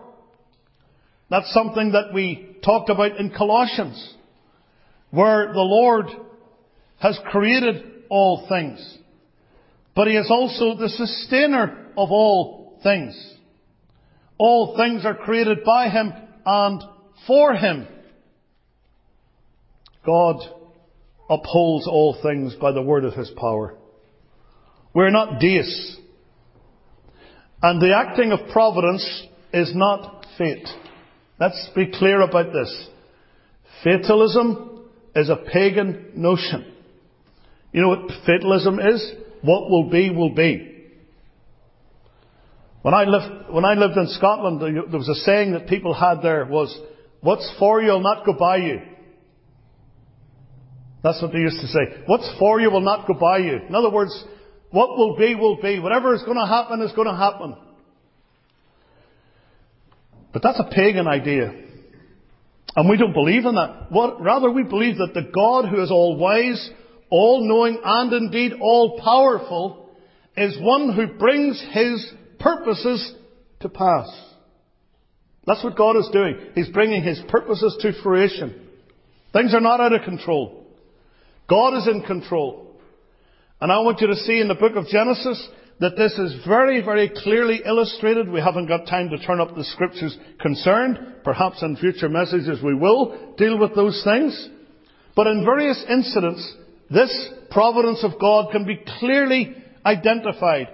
That's 1.29 1.53
something 1.53 1.93
that 1.93 2.13
we 2.13 2.57
talked 2.63 2.89
about 2.89 3.17
in 3.17 3.31
Colossians, 3.31 4.13
where 5.11 5.51
the 5.51 5.59
Lord 5.59 6.05
has 6.99 7.19
created 7.25 7.83
all 8.09 8.45
things. 8.47 8.97
But 9.95 10.07
He 10.07 10.15
is 10.15 10.29
also 10.29 10.75
the 10.75 10.89
sustainer 10.89 11.87
of 11.97 12.11
all 12.11 12.79
things. 12.83 13.15
All 14.37 14.75
things 14.77 15.05
are 15.05 15.15
created 15.15 15.63
by 15.63 15.89
Him 15.89 16.13
and 16.45 16.83
for 17.27 17.53
Him. 17.53 17.87
God 20.05 20.37
upholds 21.29 21.87
all 21.87 22.17
things 22.21 22.55
by 22.55 22.71
the 22.71 22.81
word 22.81 23.05
of 23.05 23.13
His 23.13 23.31
power. 23.37 23.75
We're 24.93 25.09
not 25.09 25.39
deists. 25.39 25.97
And 27.61 27.81
the 27.81 27.95
acting 27.95 28.31
of 28.31 28.51
providence 28.51 29.23
is 29.53 29.71
not 29.73 30.25
fate. 30.37 30.67
Let's 31.39 31.69
be 31.75 31.91
clear 31.91 32.21
about 32.21 32.53
this. 32.53 32.87
Fatalism 33.83 34.85
is 35.15 35.29
a 35.29 35.37
pagan 35.51 36.11
notion. 36.15 36.73
You 37.71 37.81
know 37.81 37.89
what 37.89 38.11
fatalism 38.25 38.79
is? 38.79 39.13
What 39.41 39.69
will 39.69 39.89
be, 39.89 40.09
will 40.09 40.33
be. 40.33 40.69
When 42.81 42.93
I 42.93 43.05
lived, 43.05 43.49
when 43.49 43.65
I 43.65 43.73
lived 43.73 43.97
in 43.97 44.07
Scotland, 44.07 44.61
there 44.61 44.99
was 44.99 45.09
a 45.09 45.15
saying 45.25 45.53
that 45.53 45.67
people 45.67 45.93
had 45.93 46.21
there 46.21 46.45
was, 46.45 46.77
what's 47.21 47.49
for 47.57 47.81
you 47.81 47.91
will 47.91 48.01
not 48.01 48.25
go 48.25 48.33
by 48.33 48.57
you. 48.57 48.81
That's 51.01 51.21
what 51.21 51.31
they 51.31 51.39
used 51.39 51.61
to 51.61 51.67
say. 51.67 52.03
What's 52.05 52.29
for 52.37 52.59
you 52.59 52.69
will 52.69 52.81
not 52.81 53.07
go 53.07 53.13
by 53.13 53.39
you. 53.39 53.59
In 53.67 53.73
other 53.73 53.89
words, 53.89 54.13
what 54.73 54.97
will 54.97 55.15
be, 55.15 55.35
will 55.35 55.61
be. 55.61 55.77
Whatever 55.77 56.15
is 56.15 56.23
going 56.23 56.37
to 56.37 56.47
happen 56.47 56.81
is 56.81 56.91
going 56.93 57.07
to 57.07 57.15
happen. 57.15 57.55
But 60.33 60.41
that's 60.41 60.59
a 60.59 60.73
pagan 60.73 61.07
idea. 61.07 61.53
And 62.75 62.89
we 62.89 62.97
don't 62.97 63.13
believe 63.13 63.45
in 63.45 63.53
that. 63.53 63.91
What, 63.91 64.19
rather, 64.19 64.49
we 64.49 64.63
believe 64.63 64.97
that 64.97 65.13
the 65.13 65.29
God 65.31 65.69
who 65.69 65.79
is 65.83 65.91
all 65.91 66.17
wise, 66.17 66.71
all 67.11 67.47
knowing, 67.47 67.79
and 67.85 68.11
indeed 68.13 68.53
all 68.59 68.99
powerful 68.99 69.91
is 70.35 70.57
one 70.59 70.95
who 70.95 71.19
brings 71.19 71.63
his 71.71 72.11
purposes 72.39 73.13
to 73.59 73.69
pass. 73.69 74.09
That's 75.45 75.63
what 75.63 75.77
God 75.77 75.97
is 75.97 76.09
doing. 76.11 76.35
He's 76.55 76.69
bringing 76.69 77.03
his 77.03 77.21
purposes 77.27 77.77
to 77.81 78.01
fruition. 78.01 78.59
Things 79.33 79.53
are 79.53 79.61
not 79.61 79.81
out 79.81 79.93
of 79.93 80.01
control. 80.01 80.65
God 81.47 81.77
is 81.77 81.87
in 81.87 82.01
control. 82.01 82.72
And 83.61 83.71
I 83.71 83.79
want 83.79 84.01
you 84.01 84.07
to 84.07 84.15
see 84.15 84.39
in 84.39 84.47
the 84.47 84.55
book 84.55 84.75
of 84.75 84.87
Genesis 84.87 85.47
that 85.79 85.95
this 85.97 86.13
is 86.13 86.45
very, 86.47 86.81
very 86.81 87.09
clearly 87.23 87.61
illustrated. 87.65 88.29
We 88.29 88.41
haven't 88.41 88.67
got 88.67 88.87
time 88.87 89.09
to 89.09 89.25
turn 89.25 89.39
up 89.39 89.55
the 89.55 89.63
scriptures 89.63 90.17
concerned. 90.39 90.99
Perhaps 91.23 91.61
in 91.61 91.77
future 91.77 92.09
messages 92.09 92.61
we 92.63 92.73
will 92.73 93.35
deal 93.37 93.57
with 93.57 93.75
those 93.75 94.01
things. 94.03 94.49
But 95.15 95.27
in 95.27 95.45
various 95.45 95.83
incidents, 95.89 96.55
this 96.89 97.29
providence 97.51 98.03
of 98.03 98.19
God 98.19 98.51
can 98.51 98.65
be 98.65 98.79
clearly 98.99 99.55
identified. 99.85 100.67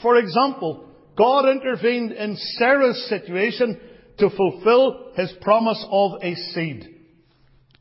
For 0.00 0.16
example, 0.16 0.88
God 1.16 1.48
intervened 1.48 2.12
in 2.12 2.36
Sarah's 2.58 3.08
situation 3.08 3.80
to 4.18 4.30
fulfill 4.30 5.12
his 5.16 5.32
promise 5.40 5.84
of 5.90 6.12
a 6.22 6.34
seed. 6.34 6.88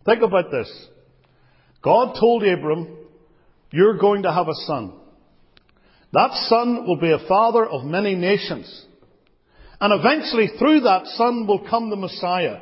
Think 0.06 0.22
about 0.22 0.52
this. 0.52 0.88
God 1.84 2.16
told 2.20 2.44
Abram, 2.44 2.98
you're 3.72 3.98
going 3.98 4.24
to 4.24 4.34
have 4.34 4.48
a 4.48 4.56
son. 4.66 4.94
That 6.14 6.32
son 6.48 6.86
will 6.86 7.00
be 7.00 7.12
a 7.12 7.28
father 7.28 7.66
of 7.66 7.86
many 7.86 8.16
nations. 8.16 8.86
And 9.80 9.94
eventually 9.98 10.50
through 10.60 10.82
that 10.82 11.08
son 11.08 11.48
will 11.48 11.68
come 11.70 11.90
the 11.90 11.96
Messiah, 11.96 12.60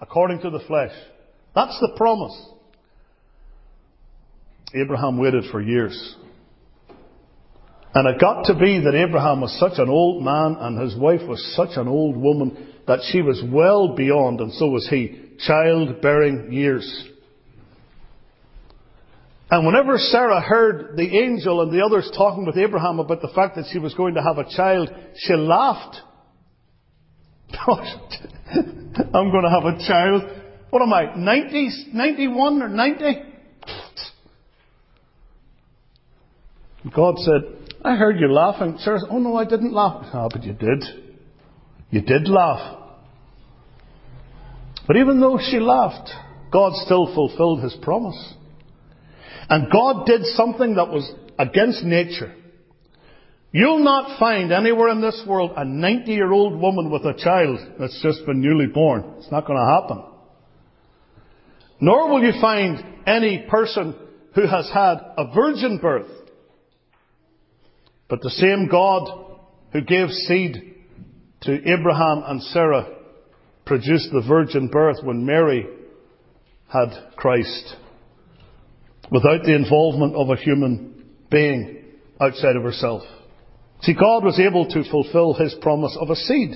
according 0.00 0.40
to 0.40 0.50
the 0.50 0.60
flesh. 0.66 0.92
That's 1.54 1.78
the 1.80 1.94
promise. 1.96 2.36
Abraham 4.74 5.18
waited 5.18 5.44
for 5.50 5.60
years. 5.60 6.16
And 7.94 8.06
it 8.08 8.20
got 8.20 8.44
to 8.44 8.54
be 8.54 8.80
that 8.84 8.94
Abraham 8.94 9.40
was 9.40 9.58
such 9.58 9.78
an 9.78 9.88
old 9.88 10.22
man 10.22 10.56
and 10.60 10.80
his 10.80 10.96
wife 10.96 11.22
was 11.28 11.42
such 11.56 11.76
an 11.76 11.88
old 11.88 12.16
woman 12.16 12.68
that 12.86 13.00
she 13.10 13.20
was 13.22 13.42
well 13.52 13.94
beyond, 13.94 14.40
and 14.40 14.52
so 14.54 14.68
was 14.68 14.88
he, 14.88 15.34
childbearing 15.46 16.52
years. 16.52 17.08
And 19.50 19.66
whenever 19.66 19.98
Sarah 19.98 20.40
heard 20.40 20.96
the 20.96 21.18
angel 21.18 21.60
and 21.60 21.72
the 21.72 21.84
others 21.84 22.08
talking 22.16 22.46
with 22.46 22.56
Abraham 22.56 23.00
about 23.00 23.20
the 23.20 23.32
fact 23.34 23.56
that 23.56 23.64
she 23.72 23.80
was 23.80 23.94
going 23.94 24.14
to 24.14 24.22
have 24.22 24.38
a 24.38 24.48
child, 24.48 24.90
she 25.16 25.34
laughed. 25.34 25.96
I'm 27.58 29.30
going 29.32 29.42
to 29.42 29.50
have 29.50 29.64
a 29.64 29.78
child. 29.86 30.22
What 30.70 30.82
am 30.82 30.92
I, 30.92 31.16
90, 31.16 31.88
91 31.92 32.62
or 32.62 32.68
90? 32.68 33.04
God 36.94 37.16
said, 37.18 37.42
I 37.84 37.96
heard 37.96 38.20
you 38.20 38.32
laughing. 38.32 38.76
Sarah 38.78 39.00
said, 39.00 39.08
Oh 39.10 39.18
no, 39.18 39.36
I 39.36 39.44
didn't 39.44 39.72
laugh. 39.72 40.06
Ah, 40.12 40.24
oh, 40.24 40.28
but 40.32 40.44
you 40.44 40.52
did. 40.52 40.84
You 41.90 42.02
did 42.02 42.28
laugh. 42.28 42.78
But 44.86 44.96
even 44.96 45.18
though 45.20 45.38
she 45.40 45.58
laughed, 45.58 46.08
God 46.52 46.72
still 46.84 47.12
fulfilled 47.14 47.62
his 47.62 47.76
promise. 47.82 48.34
And 49.50 49.70
God 49.70 50.06
did 50.06 50.24
something 50.26 50.76
that 50.76 50.88
was 50.88 51.12
against 51.36 51.82
nature. 51.82 52.32
You'll 53.52 53.82
not 53.82 54.20
find 54.20 54.52
anywhere 54.52 54.90
in 54.90 55.00
this 55.00 55.24
world 55.26 55.50
a 55.56 55.64
90 55.64 56.12
year 56.12 56.30
old 56.30 56.60
woman 56.60 56.88
with 56.88 57.02
a 57.04 57.18
child 57.18 57.58
that's 57.78 58.00
just 58.00 58.24
been 58.24 58.40
newly 58.40 58.66
born. 58.66 59.16
It's 59.18 59.32
not 59.32 59.46
going 59.46 59.58
to 59.58 59.80
happen. 59.80 60.04
Nor 61.80 62.10
will 62.10 62.22
you 62.22 62.40
find 62.40 62.84
any 63.06 63.46
person 63.50 63.96
who 64.36 64.46
has 64.46 64.70
had 64.72 64.98
a 65.18 65.34
virgin 65.34 65.78
birth. 65.78 66.10
But 68.08 68.20
the 68.20 68.30
same 68.30 68.68
God 68.70 69.36
who 69.72 69.80
gave 69.80 70.10
seed 70.10 70.76
to 71.42 71.52
Abraham 71.52 72.22
and 72.26 72.42
Sarah 72.42 72.86
produced 73.64 74.10
the 74.12 74.22
virgin 74.28 74.68
birth 74.68 74.98
when 75.02 75.26
Mary 75.26 75.66
had 76.68 76.90
Christ. 77.16 77.76
Without 79.10 79.42
the 79.44 79.54
involvement 79.54 80.14
of 80.14 80.30
a 80.30 80.36
human 80.36 81.04
being 81.30 81.84
outside 82.20 82.56
of 82.56 82.62
herself. 82.62 83.02
See, 83.82 83.94
God 83.94 84.24
was 84.24 84.38
able 84.38 84.66
to 84.68 84.90
fulfill 84.90 85.34
his 85.34 85.54
promise 85.60 85.96
of 86.00 86.10
a 86.10 86.16
seed. 86.16 86.50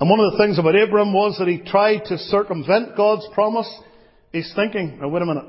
And 0.00 0.10
one 0.10 0.20
of 0.20 0.32
the 0.32 0.38
things 0.38 0.58
about 0.58 0.76
Abram 0.76 1.12
was 1.12 1.36
that 1.38 1.48
he 1.48 1.58
tried 1.58 2.04
to 2.06 2.18
circumvent 2.18 2.96
God's 2.96 3.26
promise. 3.32 3.72
He's 4.32 4.52
thinking, 4.54 4.98
now 5.00 5.08
wait 5.08 5.22
a 5.22 5.26
minute, 5.26 5.46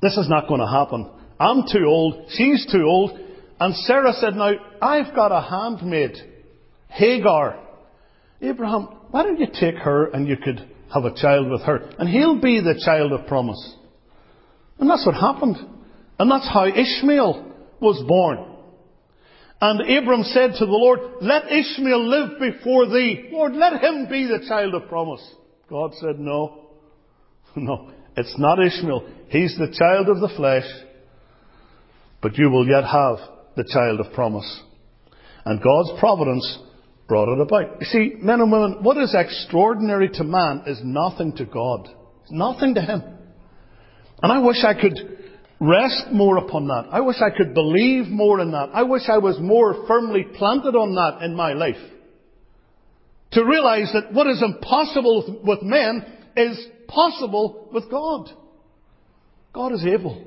this 0.00 0.16
is 0.16 0.28
not 0.28 0.48
going 0.48 0.60
to 0.60 0.66
happen. 0.66 1.10
I'm 1.40 1.64
too 1.70 1.84
old, 1.86 2.30
she's 2.30 2.66
too 2.70 2.84
old. 2.84 3.18
And 3.60 3.74
Sarah 3.74 4.12
said, 4.12 4.34
now, 4.34 4.52
I've 4.80 5.14
got 5.14 5.32
a 5.32 5.40
handmaid, 5.40 6.16
Hagar. 6.88 7.58
Abraham, 8.40 8.84
why 9.10 9.24
don't 9.24 9.40
you 9.40 9.48
take 9.48 9.76
her 9.76 10.06
and 10.06 10.28
you 10.28 10.36
could 10.36 10.64
have 10.94 11.04
a 11.04 11.14
child 11.14 11.50
with 11.50 11.62
her? 11.62 11.90
And 11.98 12.08
he'll 12.08 12.40
be 12.40 12.60
the 12.60 12.80
child 12.84 13.12
of 13.12 13.26
promise. 13.26 13.74
And 14.78 14.88
that's 14.88 15.04
what 15.04 15.14
happened. 15.14 15.56
And 16.18 16.30
that's 16.30 16.48
how 16.48 16.66
Ishmael 16.66 17.52
was 17.80 18.04
born. 18.06 18.56
And 19.60 19.80
Abram 19.80 20.22
said 20.22 20.52
to 20.58 20.66
the 20.66 20.70
Lord, 20.70 21.00
let 21.20 21.50
Ishmael 21.50 22.08
live 22.08 22.38
before 22.38 22.86
thee. 22.86 23.28
Lord, 23.32 23.54
let 23.54 23.82
him 23.82 24.06
be 24.08 24.26
the 24.26 24.44
child 24.48 24.74
of 24.74 24.88
promise. 24.88 25.26
God 25.68 25.92
said, 25.94 26.18
no. 26.18 26.64
No, 27.56 27.90
it's 28.16 28.38
not 28.38 28.64
Ishmael. 28.64 29.08
He's 29.30 29.56
the 29.58 29.74
child 29.76 30.08
of 30.08 30.20
the 30.20 30.28
flesh. 30.36 30.66
But 32.22 32.36
you 32.38 32.50
will 32.50 32.68
yet 32.68 32.84
have 32.84 33.16
the 33.56 33.64
child 33.64 33.98
of 33.98 34.12
promise. 34.12 34.62
And 35.44 35.60
God's 35.62 35.98
providence 35.98 36.58
brought 37.08 37.32
it 37.32 37.40
about. 37.40 37.80
You 37.80 37.86
see, 37.86 38.12
men 38.20 38.40
and 38.40 38.52
women, 38.52 38.78
what 38.82 38.96
is 38.98 39.14
extraordinary 39.18 40.10
to 40.10 40.24
man 40.24 40.64
is 40.66 40.78
nothing 40.84 41.32
to 41.36 41.46
God. 41.46 41.88
It's 42.22 42.32
nothing 42.32 42.74
to 42.74 42.82
him. 42.82 43.02
And 44.22 44.32
I 44.32 44.38
wish 44.40 44.64
I 44.64 44.74
could 44.74 45.18
rest 45.60 46.06
more 46.12 46.38
upon 46.38 46.68
that. 46.68 46.88
I 46.90 47.00
wish 47.00 47.16
I 47.20 47.36
could 47.36 47.54
believe 47.54 48.06
more 48.06 48.40
in 48.40 48.52
that. 48.52 48.70
I 48.72 48.82
wish 48.84 49.02
I 49.08 49.18
was 49.18 49.38
more 49.40 49.86
firmly 49.86 50.26
planted 50.36 50.76
on 50.76 50.94
that 50.94 51.24
in 51.24 51.34
my 51.34 51.52
life. 51.52 51.76
To 53.32 53.44
realize 53.44 53.90
that 53.92 54.12
what 54.12 54.26
is 54.26 54.42
impossible 54.42 55.42
with 55.44 55.62
men 55.62 56.04
is 56.36 56.58
possible 56.88 57.68
with 57.72 57.90
God. 57.90 58.30
God 59.52 59.72
is 59.72 59.84
able. 59.84 60.24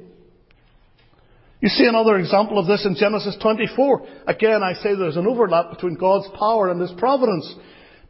You 1.61 1.69
see 1.69 1.85
another 1.85 2.17
example 2.17 2.57
of 2.57 2.67
this 2.67 2.85
in 2.85 2.95
Genesis 2.95 3.37
24. 3.41 4.07
Again, 4.27 4.61
I 4.63 4.73
say 4.73 4.95
there's 4.95 5.17
an 5.17 5.27
overlap 5.27 5.69
between 5.69 5.95
God's 5.95 6.27
power 6.37 6.69
and 6.69 6.81
His 6.81 6.91
providence. 6.97 7.53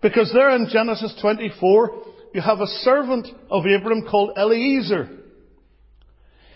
Because 0.02 0.32
there 0.34 0.56
in 0.56 0.68
Genesis 0.72 1.14
24, 1.22 2.04
you 2.34 2.42
have 2.42 2.60
a 2.60 2.68
servant 2.68 3.28
of 3.50 3.64
Abram 3.66 4.08
called 4.10 4.38
Eliezer. 4.38 5.21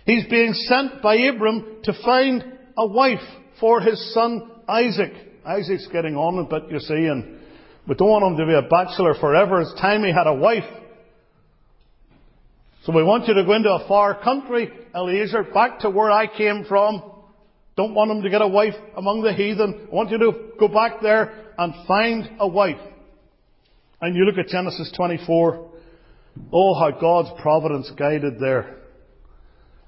He's 0.05 0.25
being 0.25 0.53
sent 0.53 1.01
by 1.01 1.15
Abram 1.15 1.79
to 1.83 1.93
find 2.03 2.43
a 2.77 2.85
wife 2.85 3.23
for 3.59 3.81
his 3.81 4.13
son 4.13 4.51
Isaac. 4.67 5.13
Isaac's 5.45 5.87
getting 5.91 6.15
on 6.15 6.39
a 6.39 6.43
bit, 6.43 6.71
you 6.71 6.79
see, 6.79 7.05
and 7.05 7.39
we 7.87 7.95
don't 7.95 8.09
want 8.09 8.25
him 8.25 8.37
to 8.37 8.45
be 8.45 8.53
a 8.53 8.67
bachelor 8.67 9.15
forever. 9.19 9.61
It's 9.61 9.73
time 9.79 10.03
he 10.03 10.11
had 10.11 10.27
a 10.27 10.33
wife. 10.33 10.63
So 12.83 12.93
we 12.93 13.03
want 13.03 13.27
you 13.27 13.33
to 13.33 13.43
go 13.43 13.53
into 13.53 13.71
a 13.71 13.87
far 13.87 14.21
country, 14.21 14.71
Eliezer, 14.95 15.43
back 15.43 15.79
to 15.79 15.89
where 15.89 16.11
I 16.11 16.27
came 16.27 16.65
from. 16.65 17.01
Don't 17.75 17.95
want 17.95 18.11
him 18.11 18.21
to 18.21 18.29
get 18.29 18.41
a 18.41 18.47
wife 18.47 18.75
among 18.95 19.23
the 19.23 19.33
heathen. 19.33 19.87
I 19.91 19.93
want 19.93 20.11
you 20.11 20.19
to 20.19 20.31
go 20.59 20.67
back 20.67 21.01
there 21.01 21.51
and 21.57 21.73
find 21.87 22.29
a 22.39 22.47
wife. 22.47 22.79
And 24.01 24.15
you 24.15 24.23
look 24.25 24.37
at 24.37 24.47
Genesis 24.47 24.91
24. 24.95 25.71
Oh, 26.53 26.73
how 26.79 26.91
God's 26.91 27.29
providence 27.41 27.91
guided 27.97 28.39
there. 28.39 28.84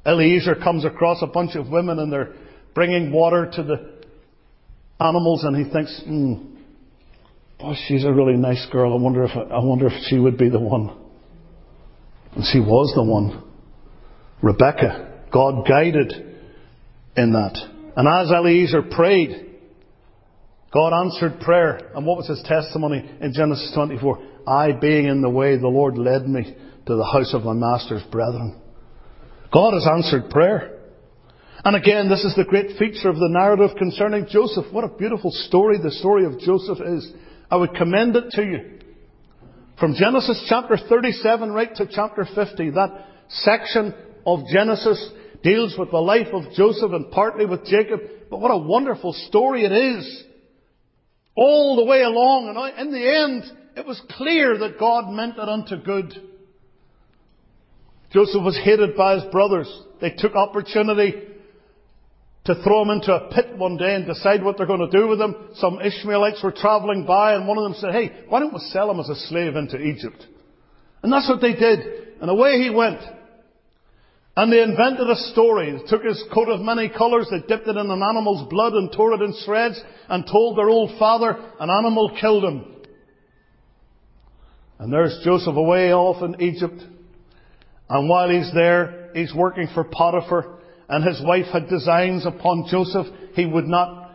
Eliezer 0.07 0.55
comes 0.55 0.85
across 0.85 1.21
a 1.21 1.27
bunch 1.27 1.55
of 1.55 1.67
women 1.67 1.99
and 1.99 2.11
they're 2.11 2.33
bringing 2.73 3.11
water 3.11 3.49
to 3.53 3.63
the 3.63 3.93
animals 4.99 5.43
and 5.43 5.55
he 5.55 5.71
thinks, 5.71 6.01
hmm, 6.05 6.33
oh, 7.59 7.75
she's 7.87 8.05
a 8.05 8.11
really 8.11 8.37
nice 8.37 8.65
girl. 8.71 8.97
I 8.97 9.01
wonder 9.01 9.23
if, 9.25 9.31
I 9.35 9.59
wonder 9.59 9.87
if 9.87 9.93
she 10.07 10.17
would 10.17 10.37
be 10.37 10.49
the 10.49 10.59
one. 10.59 10.95
And 12.33 12.45
she 12.51 12.59
was 12.59 12.93
the 12.95 13.03
one. 13.03 13.43
Rebecca. 14.41 15.23
God 15.31 15.67
guided 15.67 16.13
in 17.17 17.33
that. 17.33 17.57
And 17.95 18.07
as 18.07 18.31
Eliezer 18.31 18.83
prayed, 18.83 19.45
God 20.71 20.93
answered 20.93 21.41
prayer. 21.41 21.91
And 21.95 22.05
what 22.05 22.17
was 22.17 22.27
his 22.27 22.43
testimony 22.43 23.03
in 23.19 23.33
Genesis 23.33 23.71
24? 23.73 24.23
I 24.47 24.71
being 24.71 25.07
in 25.07 25.21
the 25.21 25.29
way, 25.29 25.57
the 25.57 25.67
Lord 25.67 25.97
led 25.97 26.27
me 26.27 26.43
to 26.85 26.95
the 26.95 27.03
house 27.03 27.33
of 27.33 27.43
my 27.43 27.53
master's 27.53 28.03
brethren. 28.03 28.61
God 29.51 29.73
has 29.73 29.87
answered 29.87 30.29
prayer. 30.29 30.73
And 31.63 31.75
again, 31.75 32.09
this 32.09 32.23
is 32.23 32.35
the 32.35 32.45
great 32.45 32.77
feature 32.77 33.09
of 33.09 33.15
the 33.15 33.29
narrative 33.29 33.75
concerning 33.77 34.27
Joseph. 34.29 34.71
What 34.71 34.83
a 34.83 34.97
beautiful 34.97 35.31
story 35.31 35.77
the 35.77 35.91
story 35.91 36.25
of 36.25 36.39
Joseph 36.39 36.79
is. 36.85 37.11
I 37.49 37.55
would 37.55 37.73
commend 37.73 38.15
it 38.15 38.31
to 38.31 38.43
you. 38.43 38.79
From 39.79 39.95
Genesis 39.95 40.45
chapter 40.49 40.77
37 40.77 41.51
right 41.51 41.73
to 41.75 41.87
chapter 41.89 42.25
50, 42.25 42.71
that 42.71 43.05
section 43.29 43.93
of 44.25 44.41
Genesis 44.51 45.11
deals 45.43 45.75
with 45.77 45.91
the 45.91 45.97
life 45.97 46.27
of 46.33 46.51
Joseph 46.55 46.91
and 46.91 47.11
partly 47.11 47.45
with 47.45 47.65
Jacob. 47.65 47.99
But 48.29 48.39
what 48.39 48.51
a 48.51 48.57
wonderful 48.57 49.13
story 49.13 49.65
it 49.65 49.71
is. 49.71 50.23
All 51.35 51.75
the 51.75 51.85
way 51.85 52.01
along. 52.01 52.49
And 52.49 52.87
in 52.87 52.93
the 52.93 53.15
end, 53.15 53.43
it 53.75 53.85
was 53.85 54.01
clear 54.11 54.57
that 54.57 54.79
God 54.79 55.11
meant 55.11 55.37
it 55.37 55.47
unto 55.47 55.77
good. 55.77 56.13
Joseph 58.11 58.43
was 58.43 58.59
hated 58.63 58.95
by 58.95 59.15
his 59.15 59.23
brothers. 59.31 59.67
They 59.99 60.11
took 60.11 60.35
opportunity 60.35 61.13
to 62.45 62.55
throw 62.63 62.83
him 62.83 62.91
into 62.91 63.13
a 63.13 63.29
pit 63.29 63.57
one 63.57 63.75
day 63.75 63.95
and 63.95 64.05
decide 64.05 64.41
what 64.41 64.57
they're 64.57 64.65
going 64.65 64.89
to 64.89 64.97
do 64.97 65.07
with 65.07 65.19
him. 65.19 65.35
Some 65.55 65.81
Ishmaelites 65.81 66.41
were 66.41 66.53
travelling 66.53 67.05
by 67.05 67.33
and 67.33 67.47
one 67.47 67.57
of 67.57 67.65
them 67.65 67.75
said, 67.77 67.91
hey, 67.91 68.23
why 68.29 68.39
don't 68.39 68.53
we 68.53 68.59
sell 68.71 68.89
him 68.89 69.01
as 69.01 69.09
a 69.09 69.15
slave 69.27 69.55
into 69.57 69.77
Egypt? 69.77 70.25
And 71.03 71.11
that's 71.11 71.27
what 71.27 71.41
they 71.41 71.53
did. 71.53 71.79
And 72.21 72.29
away 72.29 72.61
he 72.61 72.69
went. 72.69 73.01
And 74.37 74.53
they 74.53 74.61
invented 74.61 75.09
a 75.09 75.15
story. 75.15 75.71
They 75.71 75.87
took 75.87 76.03
his 76.03 76.23
coat 76.33 76.47
of 76.47 76.61
many 76.61 76.89
colours, 76.89 77.27
they 77.29 77.39
dipped 77.39 77.67
it 77.67 77.75
in 77.75 77.91
an 77.91 78.03
animal's 78.03 78.47
blood 78.49 78.73
and 78.73 78.91
tore 78.91 79.13
it 79.13 79.21
in 79.21 79.33
shreds 79.43 79.81
and 80.07 80.25
told 80.25 80.57
their 80.57 80.69
old 80.69 80.97
father 80.97 81.37
an 81.59 81.69
animal 81.69 82.15
killed 82.21 82.45
him. 82.45 82.75
And 84.79 84.93
there's 84.93 85.19
Joseph 85.25 85.55
away 85.55 85.91
off 85.91 86.23
in 86.23 86.41
Egypt. 86.41 86.81
And 87.89 88.09
while 88.09 88.29
he's 88.29 88.51
there, 88.53 89.09
he's 89.13 89.33
working 89.33 89.67
for 89.73 89.83
Potiphar, 89.83 90.59
and 90.89 91.03
his 91.03 91.21
wife 91.23 91.45
had 91.51 91.69
designs 91.69 92.25
upon 92.25 92.67
Joseph. 92.69 93.07
He 93.33 93.45
would 93.45 93.67
not 93.67 94.11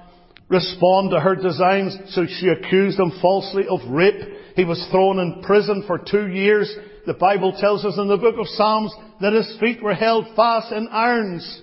respond 0.48 1.10
to 1.10 1.20
her 1.20 1.34
designs, 1.34 1.96
so 2.08 2.26
she 2.26 2.48
accused 2.48 2.98
him 2.98 3.12
falsely 3.22 3.64
of 3.68 3.80
rape. 3.88 4.20
He 4.54 4.64
was 4.64 4.86
thrown 4.90 5.18
in 5.18 5.42
prison 5.42 5.84
for 5.86 5.98
two 5.98 6.28
years. 6.28 6.70
The 7.06 7.14
Bible 7.14 7.56
tells 7.58 7.84
us 7.84 7.94
in 7.98 8.08
the 8.08 8.18
book 8.18 8.36
of 8.38 8.46
Psalms 8.48 8.94
that 9.20 9.32
his 9.32 9.56
feet 9.58 9.82
were 9.82 9.94
held 9.94 10.26
fast 10.36 10.72
in 10.72 10.88
irons. 10.88 11.62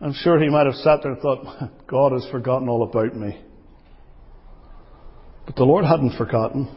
I'm 0.00 0.14
sure 0.14 0.40
he 0.40 0.48
might 0.48 0.66
have 0.66 0.74
sat 0.76 1.00
there 1.02 1.12
and 1.12 1.20
thought, 1.20 1.70
God 1.86 2.12
has 2.12 2.26
forgotten 2.30 2.68
all 2.68 2.82
about 2.82 3.14
me. 3.14 3.38
But 5.46 5.56
the 5.56 5.64
Lord 5.64 5.84
hadn't 5.84 6.16
forgotten. 6.16 6.68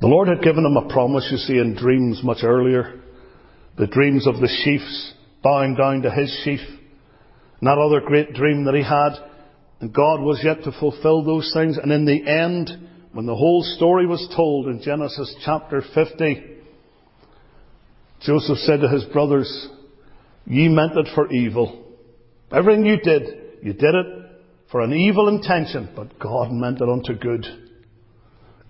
The 0.00 0.06
Lord 0.08 0.28
had 0.28 0.42
given 0.42 0.66
him 0.66 0.76
a 0.76 0.88
promise, 0.88 1.28
you 1.30 1.38
see, 1.38 1.58
in 1.58 1.76
dreams 1.76 2.20
much 2.22 2.42
earlier. 2.42 3.00
The 3.78 3.86
dreams 3.86 4.26
of 4.26 4.40
the 4.40 4.48
sheaves 4.48 5.14
bowing 5.42 5.74
down 5.76 6.02
to 6.02 6.10
his 6.10 6.30
sheaf. 6.44 6.60
And 7.60 7.68
that 7.68 7.78
other 7.78 8.00
great 8.00 8.34
dream 8.34 8.64
that 8.64 8.74
he 8.74 8.82
had. 8.82 9.12
And 9.80 9.94
God 9.94 10.20
was 10.20 10.40
yet 10.42 10.64
to 10.64 10.72
fulfill 10.78 11.24
those 11.24 11.50
things. 11.54 11.78
And 11.78 11.92
in 11.92 12.04
the 12.04 12.26
end, 12.26 12.88
when 13.12 13.26
the 13.26 13.34
whole 13.34 13.62
story 13.76 14.06
was 14.06 14.32
told 14.34 14.66
in 14.66 14.82
Genesis 14.82 15.34
chapter 15.44 15.82
50, 15.94 16.42
Joseph 18.22 18.58
said 18.58 18.80
to 18.80 18.88
his 18.88 19.04
brothers, 19.04 19.68
Ye 20.46 20.68
meant 20.68 20.96
it 20.96 21.08
for 21.14 21.30
evil. 21.30 21.84
Everything 22.52 22.84
you 22.84 22.98
did, 22.98 23.22
you 23.62 23.72
did 23.72 23.94
it 23.94 24.06
for 24.70 24.80
an 24.80 24.92
evil 24.92 25.28
intention, 25.28 25.90
but 25.94 26.18
God 26.18 26.50
meant 26.50 26.80
it 26.80 26.88
unto 26.88 27.14
good. 27.14 27.46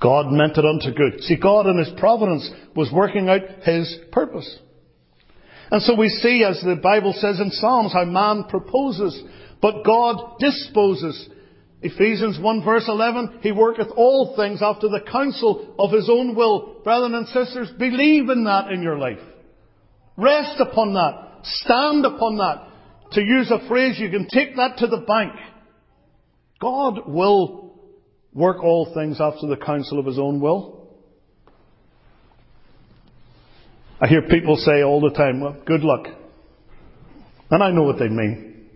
God 0.04 0.26
meant 0.30 0.58
it 0.58 0.66
unto 0.66 0.92
good. 0.92 1.22
See, 1.22 1.36
God 1.36 1.66
in 1.66 1.78
His 1.78 1.90
providence 1.96 2.50
was 2.76 2.92
working 2.92 3.30
out 3.30 3.40
His 3.62 3.96
purpose. 4.12 4.58
And 5.70 5.80
so 5.80 5.94
we 5.96 6.10
see, 6.10 6.44
as 6.44 6.60
the 6.60 6.76
Bible 6.76 7.14
says 7.16 7.40
in 7.40 7.50
Psalms, 7.50 7.94
how 7.94 8.04
man 8.04 8.44
proposes, 8.44 9.18
but 9.62 9.82
God 9.82 10.38
disposes. 10.38 11.30
Ephesians 11.80 12.38
1 12.38 12.62
verse 12.62 12.84
11, 12.86 13.38
He 13.40 13.50
worketh 13.50 13.88
all 13.96 14.36
things 14.36 14.60
after 14.60 14.88
the 14.88 15.00
counsel 15.10 15.74
of 15.78 15.90
His 15.90 16.10
own 16.10 16.34
will. 16.34 16.82
Brethren 16.84 17.14
and 17.14 17.26
sisters, 17.28 17.70
believe 17.78 18.28
in 18.28 18.44
that 18.44 18.70
in 18.70 18.82
your 18.82 18.98
life. 18.98 19.20
Rest 20.18 20.60
upon 20.60 20.92
that. 20.92 21.38
Stand 21.44 22.04
upon 22.04 22.36
that. 22.36 22.68
To 23.12 23.22
use 23.22 23.50
a 23.50 23.66
phrase, 23.68 23.98
you 23.98 24.10
can 24.10 24.28
take 24.28 24.56
that 24.56 24.76
to 24.78 24.86
the 24.86 24.98
bank. 25.06 25.32
God 26.60 27.08
will 27.08 27.63
work 28.34 28.62
all 28.62 28.92
things 28.92 29.20
after 29.20 29.46
the 29.46 29.56
counsel 29.56 29.98
of 29.98 30.06
his 30.06 30.18
own 30.18 30.40
will. 30.40 30.88
I 34.00 34.08
hear 34.08 34.22
people 34.22 34.56
say 34.56 34.82
all 34.82 35.00
the 35.00 35.14
time, 35.16 35.40
well, 35.40 35.56
good 35.64 35.82
luck. 35.82 36.06
And 37.50 37.62
I 37.62 37.70
know 37.70 37.84
what 37.84 37.98
they 37.98 38.08
mean. 38.08 38.66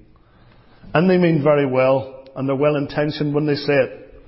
And 0.95 1.11
they 1.11 1.19
mean 1.19 1.43
very 1.43 1.67
well, 1.67 2.25
and 2.35 2.49
they're 2.49 2.57
well 2.57 2.77
intentioned 2.77 3.35
when 3.35 3.47
they 3.47 3.57
say 3.57 3.73
it. 3.75 4.23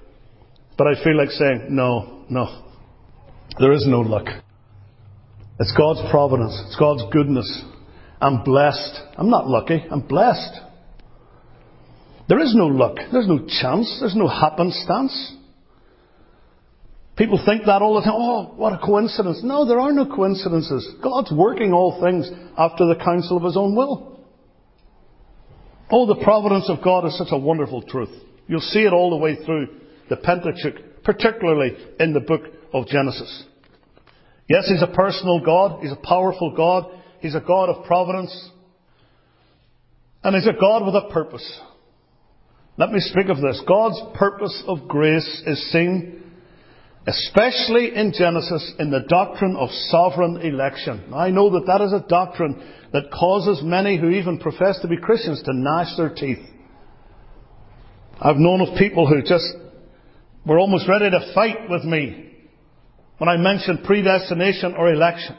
But 0.76 0.88
I 0.88 1.02
feel 1.02 1.16
like 1.16 1.30
saying, 1.30 1.68
no, 1.70 2.24
no. 2.28 2.66
There 3.58 3.72
is 3.72 3.86
no 3.86 4.00
luck. 4.00 4.26
It's 5.58 5.74
God's 5.76 6.00
providence. 6.10 6.60
It's 6.66 6.76
God's 6.76 7.04
goodness. 7.12 7.64
I'm 8.20 8.42
blessed. 8.44 9.00
I'm 9.16 9.30
not 9.30 9.46
lucky. 9.46 9.84
I'm 9.90 10.00
blessed. 10.00 10.60
There 12.30 12.38
is 12.38 12.54
no 12.54 12.68
luck. 12.68 12.94
There's 13.12 13.26
no 13.26 13.40
chance. 13.40 13.98
There's 13.98 14.14
no 14.14 14.28
happenstance. 14.28 15.34
People 17.16 17.42
think 17.44 17.62
that 17.66 17.82
all 17.82 17.96
the 17.96 18.02
time. 18.02 18.14
Oh, 18.14 18.54
what 18.54 18.72
a 18.72 18.78
coincidence. 18.78 19.40
No, 19.42 19.66
there 19.66 19.80
are 19.80 19.92
no 19.92 20.06
coincidences. 20.06 20.88
God's 21.02 21.32
working 21.32 21.72
all 21.72 22.00
things 22.00 22.30
after 22.56 22.86
the 22.86 22.94
counsel 23.04 23.36
of 23.36 23.42
His 23.42 23.56
own 23.56 23.74
will. 23.74 24.20
Oh, 25.90 26.06
the 26.06 26.22
providence 26.22 26.66
of 26.68 26.84
God 26.84 27.04
is 27.04 27.18
such 27.18 27.32
a 27.32 27.36
wonderful 27.36 27.82
truth. 27.82 28.14
You'll 28.46 28.60
see 28.60 28.84
it 28.84 28.92
all 28.92 29.10
the 29.10 29.16
way 29.16 29.34
through 29.44 29.66
the 30.08 30.16
Pentateuch, 30.16 31.02
particularly 31.02 31.76
in 31.98 32.12
the 32.12 32.20
book 32.20 32.42
of 32.72 32.86
Genesis. 32.86 33.44
Yes, 34.48 34.68
He's 34.68 34.82
a 34.82 34.94
personal 34.94 35.44
God. 35.44 35.80
He's 35.82 35.90
a 35.90 36.06
powerful 36.06 36.54
God. 36.56 36.92
He's 37.18 37.34
a 37.34 37.40
God 37.40 37.70
of 37.70 37.86
providence. 37.86 38.50
And 40.22 40.36
He's 40.36 40.46
a 40.46 40.58
God 40.58 40.86
with 40.86 40.94
a 40.94 41.12
purpose. 41.12 41.60
Let 42.80 42.92
me 42.92 43.00
speak 43.00 43.28
of 43.28 43.42
this. 43.42 43.62
God's 43.68 44.00
purpose 44.14 44.64
of 44.66 44.88
grace 44.88 45.42
is 45.44 45.70
seen, 45.70 46.22
especially 47.06 47.94
in 47.94 48.14
Genesis, 48.16 48.72
in 48.78 48.90
the 48.90 49.04
doctrine 49.06 49.54
of 49.54 49.68
sovereign 49.90 50.38
election. 50.38 51.12
I 51.14 51.28
know 51.28 51.50
that 51.50 51.66
that 51.66 51.82
is 51.82 51.92
a 51.92 52.08
doctrine 52.08 52.58
that 52.94 53.10
causes 53.12 53.60
many 53.62 53.98
who 53.98 54.08
even 54.08 54.38
profess 54.38 54.78
to 54.80 54.88
be 54.88 54.96
Christians 54.96 55.42
to 55.42 55.52
gnash 55.52 55.94
their 55.98 56.08
teeth. 56.08 56.38
I've 58.18 58.38
known 58.38 58.62
of 58.62 58.78
people 58.78 59.06
who 59.06 59.20
just 59.20 59.44
were 60.46 60.58
almost 60.58 60.88
ready 60.88 61.10
to 61.10 61.34
fight 61.34 61.68
with 61.68 61.84
me 61.84 62.32
when 63.18 63.28
I 63.28 63.36
mentioned 63.36 63.84
predestination 63.84 64.72
or 64.72 64.90
election. 64.90 65.36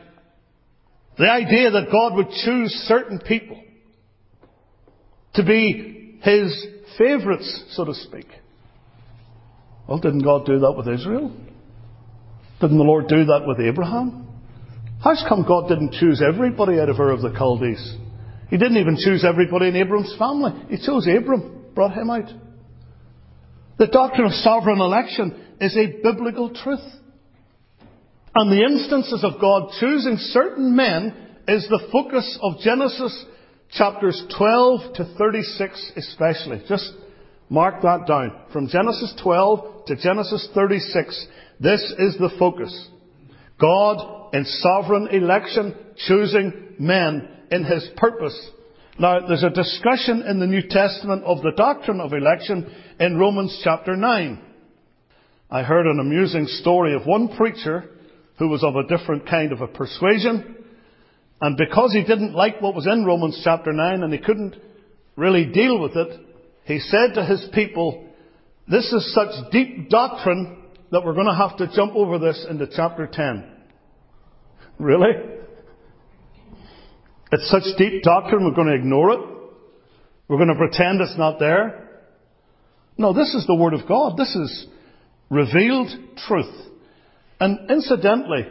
The 1.17 1.32
idea 1.32 1.71
that 1.71 1.91
God 1.91 2.17
would 2.17 2.30
choose 2.45 2.69
certain 2.88 3.17
people 3.17 3.60
to 5.34 5.43
be 5.43 6.19
His 6.21 6.67
favourites, 6.97 7.63
so 7.71 7.86
to 7.86 7.93
speak. 7.93 8.27
Well, 9.88 9.99
didn't 9.99 10.23
God 10.23 10.45
do 10.45 10.60
that 10.60 10.73
with 10.73 10.88
Israel? 10.88 11.36
Didn't 12.62 12.77
the 12.77 12.84
Lord 12.84 13.08
do 13.08 13.25
that 13.25 13.43
with 13.45 13.60
Abraham? 13.60 14.27
How's 15.04 15.23
come 15.27 15.43
God 15.47 15.67
didn't 15.67 15.93
choose 15.93 16.21
everybody 16.21 16.80
out 16.80 16.89
of 16.89 16.99
Ur 16.99 17.12
of 17.12 17.21
the 17.21 17.34
Chaldees? 17.36 17.97
He 18.49 18.58
didn't 18.58 18.77
even 18.77 18.97
choose 18.97 19.25
everybody 19.27 19.69
in 19.69 19.75
Abram's 19.75 20.15
family. 20.19 20.51
He 20.69 20.77
chose 20.86 21.08
Abram, 21.08 21.71
brought 21.73 21.93
him 21.93 22.10
out. 22.10 22.30
The 23.80 23.88
doctrine 23.88 24.27
of 24.27 24.34
sovereign 24.34 24.80
election 24.80 25.56
is 25.60 25.75
a 25.75 26.01
biblical 26.04 26.54
truth. 26.54 26.86
And 28.36 28.51
the 28.51 28.63
instances 28.63 29.23
of 29.23 29.41
God 29.41 29.71
choosing 29.80 30.17
certain 30.17 30.75
men 30.75 31.15
is 31.47 31.67
the 31.67 31.88
focus 31.91 32.38
of 32.41 32.60
Genesis 32.60 33.25
chapters 33.74 34.24
12 34.38 34.94
to 34.96 35.06
36 35.18 35.92
especially. 35.98 36.64
Just 36.68 36.92
mark 37.50 37.82
that 37.82 38.06
down. 38.08 38.34
From 38.52 38.68
Genesis 38.68 39.14
12 39.22 39.86
to 39.88 39.96
Genesis 39.96 40.48
36, 40.54 41.28
this 41.60 41.82
is 42.00 42.18
the 42.18 42.32
focus. 42.38 42.90
God 43.60 44.34
in 44.34 44.46
sovereign 44.46 45.08
election 45.12 45.76
choosing 46.08 46.76
men 46.80 47.28
in 47.52 47.64
His 47.64 47.88
purpose. 47.98 48.50
Now, 49.00 49.28
there's 49.28 49.44
a 49.44 49.50
discussion 49.50 50.24
in 50.24 50.40
the 50.40 50.48
New 50.48 50.64
Testament 50.68 51.24
of 51.24 51.42
the 51.42 51.54
doctrine 51.56 52.02
of 52.02 52.14
election 52.14 52.74
in 53.00 53.18
Romans 53.18 53.60
chapter 53.64 53.96
9. 53.96 54.42
I 55.50 55.64
heard 55.64 55.86
an 55.86 56.00
amusing 56.00 56.48
story 56.48 56.94
of 56.96 57.06
one 57.06 57.36
preacher 57.36 57.90
who 58.38 58.48
was 58.48 58.64
of 58.64 58.76
a 58.76 58.88
different 58.88 59.28
kind 59.28 59.52
of 59.52 59.62
a 59.62 59.68
persuasion. 59.68 60.56
And 61.41 61.58
because 61.58 61.91
he 61.91 62.04
didn't 62.04 62.34
like 62.34 62.62
what 62.62 62.75
was 62.75 62.86
in 62.86 63.04
Romans 63.04 63.41
chapter 63.43 63.73
9 63.73 64.04
and 64.04 64.13
he 64.13 64.19
couldn't 64.19 64.56
really 65.15 65.45
deal 65.45 65.80
with 65.80 65.95
it, 65.95 66.19
he 66.65 66.80
said 66.80 67.15
to 67.15 67.25
his 67.25 67.49
people, 67.54 68.08
this 68.67 68.86
is 68.93 69.13
such 69.13 69.51
deep 69.51 69.89
doctrine 69.89 70.63
that 70.91 71.04
we're 71.04 71.15
going 71.15 71.27
to 71.27 71.36
have 71.36 71.58
to 71.58 71.75
jump 71.75 71.95
over 71.95 72.19
this 72.19 72.45
into 72.49 72.67
chapter 72.67 73.08
10. 73.12 73.47
Really? 74.80 75.12
It's 77.32 77.51
such 77.51 77.77
deep 77.77 78.01
doctrine, 78.01 78.43
we're 78.43 78.56
going 78.56 78.67
to 78.67 78.73
ignore 78.73 79.12
it? 79.12 79.19
We're 80.27 80.38
going 80.38 80.49
to 80.49 80.56
pretend 80.56 81.01
it's 81.01 81.17
not 81.19 81.39
there? 81.39 82.01
No, 82.97 83.13
this 83.13 83.34
is 83.36 83.45
the 83.45 83.54
Word 83.54 83.75
of 83.75 83.88
God. 83.88 84.17
This 84.17 84.36
is 84.36 84.67
revealed 85.30 85.89
truth. 86.27 86.54
And 87.39 87.69
incidentally, 87.69 88.47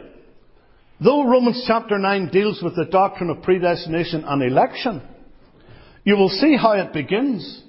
though 1.03 1.27
Romans 1.27 1.63
chapter 1.67 1.97
9 1.97 2.29
deals 2.29 2.61
with 2.61 2.75
the 2.75 2.85
doctrine 2.85 3.29
of 3.29 3.43
predestination 3.43 4.23
and 4.23 4.43
election, 4.43 5.01
you 6.03 6.15
will 6.15 6.29
see 6.29 6.55
how 6.55 6.73
it 6.73 6.93
begins. 6.93 7.63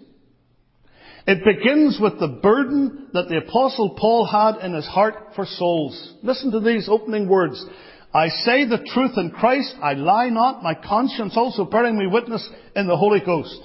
It 1.26 1.44
begins 1.44 1.98
with 2.00 2.18
the 2.18 2.40
burden 2.42 3.08
that 3.12 3.28
the 3.28 3.38
apostle 3.38 3.96
Paul 3.98 4.26
had 4.26 4.64
in 4.64 4.74
his 4.74 4.86
heart 4.86 5.34
for 5.36 5.46
souls. 5.46 6.14
Listen 6.22 6.50
to 6.52 6.60
these 6.60 6.88
opening 6.88 7.28
words. 7.28 7.64
I 8.12 8.28
say 8.28 8.66
the 8.66 8.84
truth 8.92 9.12
in 9.16 9.30
Christ, 9.30 9.74
I 9.82 9.94
lie 9.94 10.28
not, 10.28 10.62
my 10.62 10.74
conscience 10.74 11.34
also 11.36 11.64
bearing 11.64 11.96
me 11.96 12.06
witness 12.06 12.46
in 12.76 12.86
the 12.86 12.96
Holy 12.96 13.20
Ghost, 13.24 13.58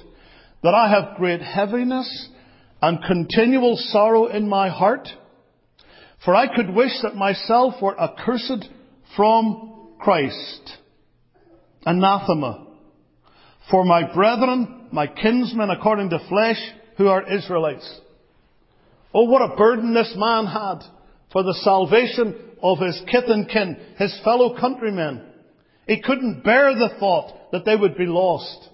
that 0.63 0.73
I 0.73 0.89
have 0.89 1.17
great 1.17 1.41
heaviness 1.41 2.29
and 2.81 3.03
continual 3.03 3.75
sorrow 3.75 4.27
in 4.27 4.47
my 4.47 4.69
heart, 4.69 5.07
for 6.23 6.35
I 6.35 6.53
could 6.55 6.73
wish 6.73 6.93
that 7.01 7.15
myself 7.15 7.81
were 7.81 7.99
accursed 7.99 8.69
from 9.17 9.95
Christ. 9.99 10.77
Anathema. 11.85 12.67
For 13.69 13.83
my 13.83 14.13
brethren, 14.13 14.87
my 14.93 15.07
kinsmen 15.07 15.69
according 15.69 16.11
to 16.11 16.25
flesh, 16.29 16.59
who 16.97 17.07
are 17.07 17.29
Israelites. 17.29 18.01
Oh, 19.13 19.25
what 19.25 19.41
a 19.41 19.57
burden 19.57 19.93
this 19.93 20.13
man 20.15 20.45
had 20.45 20.79
for 21.33 21.43
the 21.43 21.53
salvation 21.63 22.35
of 22.61 22.79
his 22.79 23.01
kith 23.11 23.25
and 23.27 23.49
kin, 23.49 23.77
his 23.97 24.17
fellow 24.23 24.57
countrymen. 24.57 25.23
He 25.87 26.01
couldn't 26.01 26.43
bear 26.43 26.73
the 26.73 26.95
thought 26.99 27.51
that 27.51 27.65
they 27.65 27.75
would 27.75 27.97
be 27.97 28.05
lost. 28.05 28.69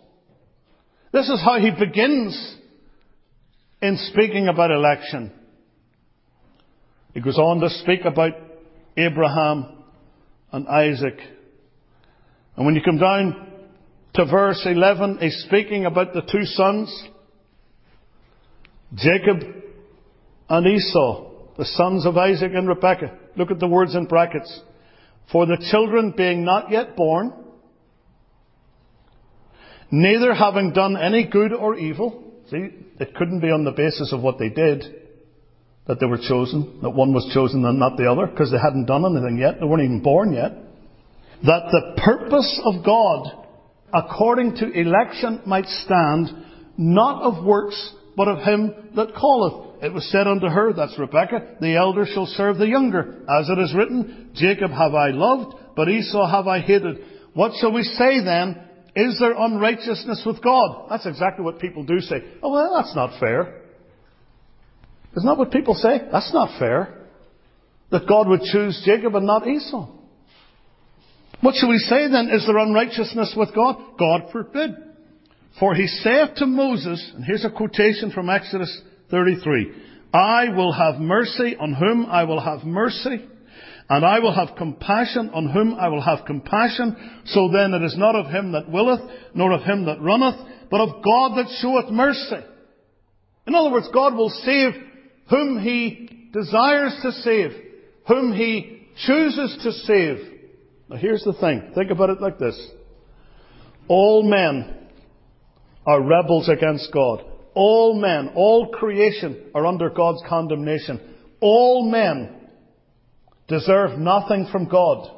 This 1.11 1.29
is 1.29 1.41
how 1.43 1.59
he 1.59 1.71
begins 1.71 2.55
in 3.81 3.97
speaking 4.11 4.47
about 4.47 4.71
election. 4.71 5.31
He 7.13 7.21
goes 7.21 7.37
on 7.37 7.59
to 7.59 7.69
speak 7.69 8.05
about 8.05 8.33
Abraham 8.97 9.82
and 10.53 10.67
Isaac. 10.67 11.17
And 12.55 12.65
when 12.65 12.75
you 12.75 12.81
come 12.85 12.99
down 12.99 13.49
to 14.13 14.25
verse 14.25 14.61
11, 14.65 15.17
he's 15.19 15.43
speaking 15.47 15.85
about 15.85 16.13
the 16.13 16.21
two 16.21 16.45
sons, 16.45 17.07
Jacob 18.93 19.39
and 20.47 20.67
Esau, 20.67 21.31
the 21.57 21.65
sons 21.65 22.05
of 22.05 22.15
Isaac 22.15 22.51
and 22.53 22.67
Rebekah. 22.67 23.17
Look 23.35 23.49
at 23.49 23.59
the 23.59 23.67
words 23.67 23.95
in 23.95 24.05
brackets. 24.05 24.61
For 25.31 25.47
the 25.47 25.57
children 25.71 26.13
being 26.15 26.45
not 26.45 26.69
yet 26.69 26.95
born, 26.95 27.33
neither 29.89 30.35
having 30.35 30.73
done 30.73 30.95
any 30.95 31.27
good 31.27 31.51
or 31.51 31.75
evil. 31.75 32.31
See, 32.51 32.69
it 32.99 33.15
couldn't 33.15 33.39
be 33.39 33.47
on 33.47 33.63
the 33.63 33.71
basis 33.71 34.13
of 34.13 34.21
what 34.21 34.37
they 34.37 34.49
did 34.49 35.02
that 35.87 35.99
they 35.99 36.05
were 36.05 36.17
chosen, 36.17 36.79
that 36.81 36.91
one 36.91 37.13
was 37.13 37.29
chosen 37.33 37.65
and 37.65 37.79
not 37.79 37.97
the 37.97 38.09
other, 38.09 38.27
because 38.27 38.51
they 38.51 38.57
hadn't 38.57 38.85
done 38.85 39.05
anything 39.05 39.37
yet, 39.37 39.59
they 39.59 39.65
weren't 39.65 39.83
even 39.83 40.01
born 40.01 40.33
yet. 40.33 40.51
That 41.43 41.71
the 41.71 42.01
purpose 42.01 42.61
of 42.63 42.85
God, 42.85 43.45
according 43.93 44.55
to 44.57 44.71
election, 44.71 45.41
might 45.45 45.65
stand, 45.65 46.29
not 46.77 47.21
of 47.23 47.43
works, 47.43 47.93
but 48.15 48.29
of 48.29 48.39
him 48.39 48.73
that 48.95 49.13
calleth. 49.13 49.83
It 49.83 49.91
was 49.91 50.09
said 50.09 50.27
unto 50.27 50.47
her, 50.47 50.71
that's 50.71 50.97
Rebekah, 50.97 51.57
the 51.59 51.75
elder 51.75 52.05
shall 52.05 52.27
serve 52.27 52.57
the 52.57 52.67
younger. 52.67 53.25
As 53.29 53.49
it 53.49 53.59
is 53.59 53.75
written, 53.75 54.31
Jacob 54.35 54.71
have 54.71 54.93
I 54.93 55.09
loved, 55.09 55.55
but 55.75 55.89
Esau 55.89 56.29
have 56.29 56.47
I 56.47 56.61
hated. 56.61 56.99
What 57.33 57.51
shall 57.59 57.73
we 57.73 57.83
say 57.83 58.23
then? 58.23 58.61
Is 58.95 59.19
there 59.19 59.33
unrighteousness 59.35 60.23
with 60.25 60.41
God? 60.41 60.87
That's 60.89 61.07
exactly 61.07 61.43
what 61.43 61.59
people 61.59 61.83
do 61.83 61.99
say. 61.99 62.23
Oh, 62.41 62.51
well, 62.51 62.73
that's 62.75 62.95
not 62.95 63.19
fair. 63.19 63.62
Isn't 65.15 65.27
that 65.27 65.37
what 65.37 65.51
people 65.51 65.75
say? 65.75 66.01
That's 66.11 66.33
not 66.33 66.59
fair. 66.59 67.07
That 67.91 68.07
God 68.07 68.27
would 68.27 68.41
choose 68.41 68.81
Jacob 68.85 69.15
and 69.15 69.27
not 69.27 69.47
Esau. 69.47 69.87
What 71.41 71.55
shall 71.55 71.69
we 71.69 71.77
say 71.77 72.07
then? 72.07 72.29
Is 72.31 72.45
there 72.47 72.57
unrighteousness 72.57 73.35
with 73.37 73.53
God? 73.53 73.97
God 73.99 74.31
forbid. 74.31 74.71
For 75.59 75.75
he 75.75 75.87
saith 75.87 76.35
to 76.37 76.47
Moses, 76.47 77.11
and 77.15 77.23
here's 77.23 77.45
a 77.45 77.51
quotation 77.51 78.11
from 78.11 78.29
Exodus 78.29 78.81
33, 79.11 79.71
I 80.13 80.49
will 80.55 80.71
have 80.71 80.99
mercy 80.99 81.55
on 81.59 81.73
whom 81.73 82.05
I 82.05 82.23
will 82.23 82.39
have 82.39 82.63
mercy, 82.63 83.27
And 83.89 84.05
I 84.05 84.19
will 84.19 84.33
have 84.33 84.55
compassion 84.57 85.31
on 85.33 85.49
whom 85.49 85.75
I 85.75 85.89
will 85.89 86.01
have 86.01 86.25
compassion. 86.25 87.21
So 87.25 87.49
then 87.51 87.73
it 87.73 87.83
is 87.83 87.97
not 87.97 88.15
of 88.15 88.27
him 88.27 88.53
that 88.53 88.69
willeth, 88.69 89.01
nor 89.35 89.51
of 89.51 89.61
him 89.63 89.85
that 89.85 90.01
runneth, 90.01 90.39
but 90.71 90.81
of 90.81 91.03
God 91.03 91.37
that 91.37 91.51
showeth 91.61 91.91
mercy. 91.91 92.43
In 93.45 93.53
other 93.53 93.71
words, 93.71 93.89
God 93.93 94.15
will 94.15 94.29
save 94.29 94.73
whom 95.29 95.59
he 95.61 96.29
desires 96.33 96.95
to 97.01 97.11
save, 97.11 97.51
whom 98.07 98.33
he 98.33 98.87
chooses 99.05 99.57
to 99.63 99.71
save. 99.71 100.17
Now 100.89 100.97
here's 100.97 101.23
the 101.23 101.33
thing. 101.33 101.71
Think 101.75 101.91
about 101.91 102.09
it 102.09 102.21
like 102.21 102.39
this. 102.39 102.59
All 103.87 104.23
men 104.23 104.87
are 105.85 106.01
rebels 106.01 106.49
against 106.49 106.91
God. 106.93 107.23
All 107.53 107.99
men, 107.99 108.31
all 108.35 108.69
creation 108.69 109.51
are 109.53 109.65
under 109.65 109.89
God's 109.89 110.23
condemnation. 110.27 110.99
All 111.39 111.89
men 111.89 112.35
deserve 113.47 113.99
nothing 113.99 114.47
from 114.51 114.67
God. 114.69 115.09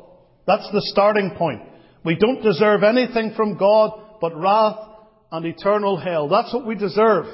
That's 0.48 0.70
the 0.72 0.82
starting 0.92 1.32
point. 1.38 1.62
We 2.04 2.16
don't 2.16 2.44
deserve 2.44 2.84
anything 2.84 3.34
from 3.36 3.58
God 3.58 3.92
but 4.22 4.36
wrath 4.36 4.78
and 5.32 5.46
eternal 5.46 5.98
hell. 5.98 6.28
That's 6.28 6.54
what 6.54 6.66
we 6.66 6.76
deserve. 6.76 7.26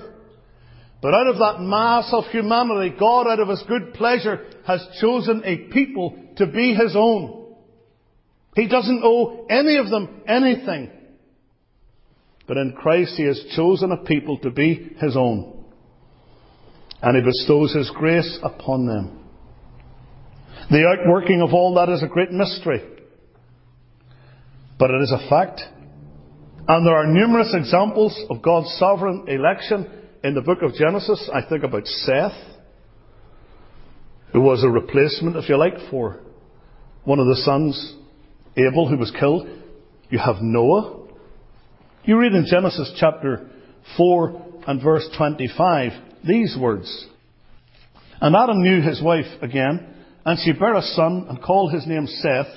But 1.02 1.16
out 1.16 1.28
of 1.28 1.38
that 1.40 1.62
mass 1.62 2.10
of 2.14 2.26
humanity, 2.26 2.96
God, 2.98 3.28
out 3.28 3.40
of 3.40 3.48
His 3.48 3.64
good 3.68 3.96
pleasure, 3.96 4.46
has 4.68 4.86
chosen 5.00 5.42
a 5.44 5.72
people 5.72 6.16
to 6.38 6.46
be 6.46 6.76
His 6.76 6.96
own. 6.96 7.56
He 8.56 8.68
doesn't 8.68 9.02
owe 9.04 9.48
any 9.50 9.78
of 9.78 9.90
them 9.90 10.22
anything. 10.28 10.92
But 12.48 12.58
in 12.58 12.74
Christ 12.74 13.16
He 13.16 13.24
has 13.24 13.44
chosen 13.56 13.92
a 13.92 13.98
people 13.98 14.38
to 14.40 14.52
be 14.52 14.96
His 15.00 15.18
own. 15.18 15.66
And 17.02 17.18
He 17.18 17.24
bestows 17.24 17.74
His 17.74 17.90
grace 17.90 18.38
upon 18.44 18.86
them. 18.86 19.18
The 20.70 20.86
outworking 20.86 21.42
of 21.42 21.52
all 21.54 21.74
that 21.76 21.90
is 21.90 22.04
a 22.04 22.08
great 22.08 22.32
mystery. 22.32 22.84
But 24.78 24.92
it 24.92 25.02
is 25.02 25.12
a 25.12 25.30
fact. 25.30 25.62
And 26.68 26.86
there 26.86 26.96
are 26.96 27.08
numerous 27.08 27.56
examples 27.56 28.16
of 28.30 28.44
God's 28.44 28.70
sovereign 28.78 29.26
election 29.28 30.01
in 30.24 30.36
the 30.36 30.42
book 30.42 30.62
of 30.62 30.74
Genesis. 30.76 31.30
I 31.34 31.42
think 31.48 31.64
about 31.64 31.86
Seth, 31.86 32.38
who 34.34 34.42
was 34.42 34.64
a 34.64 34.70
replacement, 34.70 35.36
if 35.36 35.50
you 35.50 35.58
like, 35.58 35.74
for 35.90 36.20
one 37.04 37.20
of 37.20 37.28
the 37.28 37.38
sons, 37.38 37.96
Abel, 38.56 38.88
who 38.88 38.98
was 38.98 39.12
killed. 39.20 39.48
You 40.10 40.20
have 40.20 40.38
Noah. 40.42 41.08
You 42.04 42.18
read 42.18 42.34
in 42.34 42.46
Genesis 42.46 42.94
chapter 43.00 43.50
4 43.98 44.62
and 44.68 44.82
verse 44.82 45.08
25 45.18 45.92
these 46.28 46.56
words. 46.60 47.08
And 48.20 48.36
Adam 48.36 48.62
knew 48.62 48.82
his 48.82 49.02
wife 49.02 49.26
again, 49.42 49.96
and 50.24 50.38
she 50.40 50.52
bare 50.52 50.76
a 50.76 50.82
son, 50.82 51.26
and 51.30 51.42
called 51.42 51.74
his 51.74 51.88
name 51.88 52.06
Seth. 52.06 52.48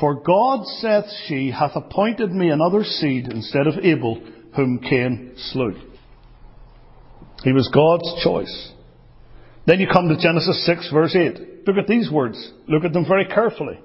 For 0.00 0.22
God, 0.22 0.64
saith 0.80 1.04
she, 1.26 1.50
hath 1.50 1.72
appointed 1.74 2.30
me 2.32 2.48
another 2.48 2.82
seed 2.82 3.28
instead 3.30 3.66
of 3.66 3.84
Abel, 3.84 4.20
whom 4.56 4.78
Cain 4.78 5.34
slew. 5.36 5.93
He 7.42 7.52
was 7.52 7.68
God's 7.72 8.22
choice. 8.22 8.72
Then 9.66 9.80
you 9.80 9.86
come 9.90 10.08
to 10.08 10.16
Genesis 10.16 10.64
6 10.66 10.90
verse 10.92 11.16
8. 11.16 11.66
Look 11.66 11.76
at 11.76 11.86
these 11.86 12.10
words. 12.10 12.52
Look 12.68 12.84
at 12.84 12.92
them 12.92 13.06
very 13.06 13.26
carefully. 13.26 13.80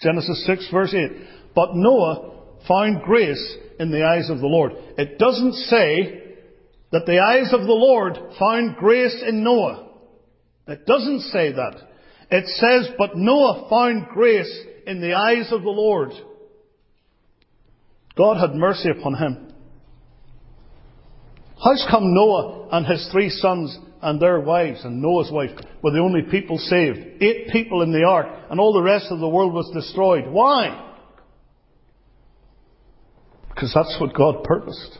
Genesis 0.00 0.44
6 0.46 0.68
verse 0.72 0.94
8. 0.94 1.10
But 1.54 1.74
Noah 1.74 2.30
found 2.68 3.02
grace 3.02 3.56
in 3.78 3.90
the 3.90 4.04
eyes 4.04 4.28
of 4.30 4.40
the 4.40 4.46
Lord. 4.46 4.72
It 4.98 5.18
doesn't 5.18 5.54
say 5.54 6.36
that 6.92 7.06
the 7.06 7.18
eyes 7.18 7.52
of 7.52 7.60
the 7.60 7.72
Lord 7.72 8.18
found 8.38 8.76
grace 8.76 9.22
in 9.26 9.44
Noah. 9.44 9.88
It 10.66 10.86
doesn't 10.86 11.20
say 11.32 11.52
that. 11.52 11.76
It 12.30 12.46
says, 12.46 12.94
but 12.96 13.16
Noah 13.16 13.68
found 13.68 14.06
grace 14.08 14.64
in 14.86 15.00
the 15.00 15.14
eyes 15.14 15.52
of 15.52 15.62
the 15.62 15.70
Lord. 15.70 16.10
God 18.16 18.36
had 18.38 18.54
mercy 18.54 18.90
upon 18.90 19.14
him. 19.14 19.49
How's 21.62 21.86
come 21.90 22.14
Noah 22.14 22.68
and 22.72 22.86
his 22.86 23.08
three 23.12 23.28
sons 23.28 23.76
and 24.00 24.20
their 24.20 24.40
wives 24.40 24.82
and 24.84 25.02
Noah's 25.02 25.30
wife 25.30 25.50
were 25.82 25.90
the 25.90 25.98
only 25.98 26.22
people 26.22 26.56
saved? 26.56 26.98
Eight 27.20 27.48
people 27.52 27.82
in 27.82 27.92
the 27.92 28.04
ark 28.04 28.26
and 28.50 28.58
all 28.58 28.72
the 28.72 28.82
rest 28.82 29.06
of 29.10 29.20
the 29.20 29.28
world 29.28 29.52
was 29.52 29.70
destroyed. 29.74 30.26
Why? 30.26 30.94
Because 33.50 33.72
that's 33.74 33.96
what 34.00 34.14
God 34.14 34.42
purposed. 34.44 34.98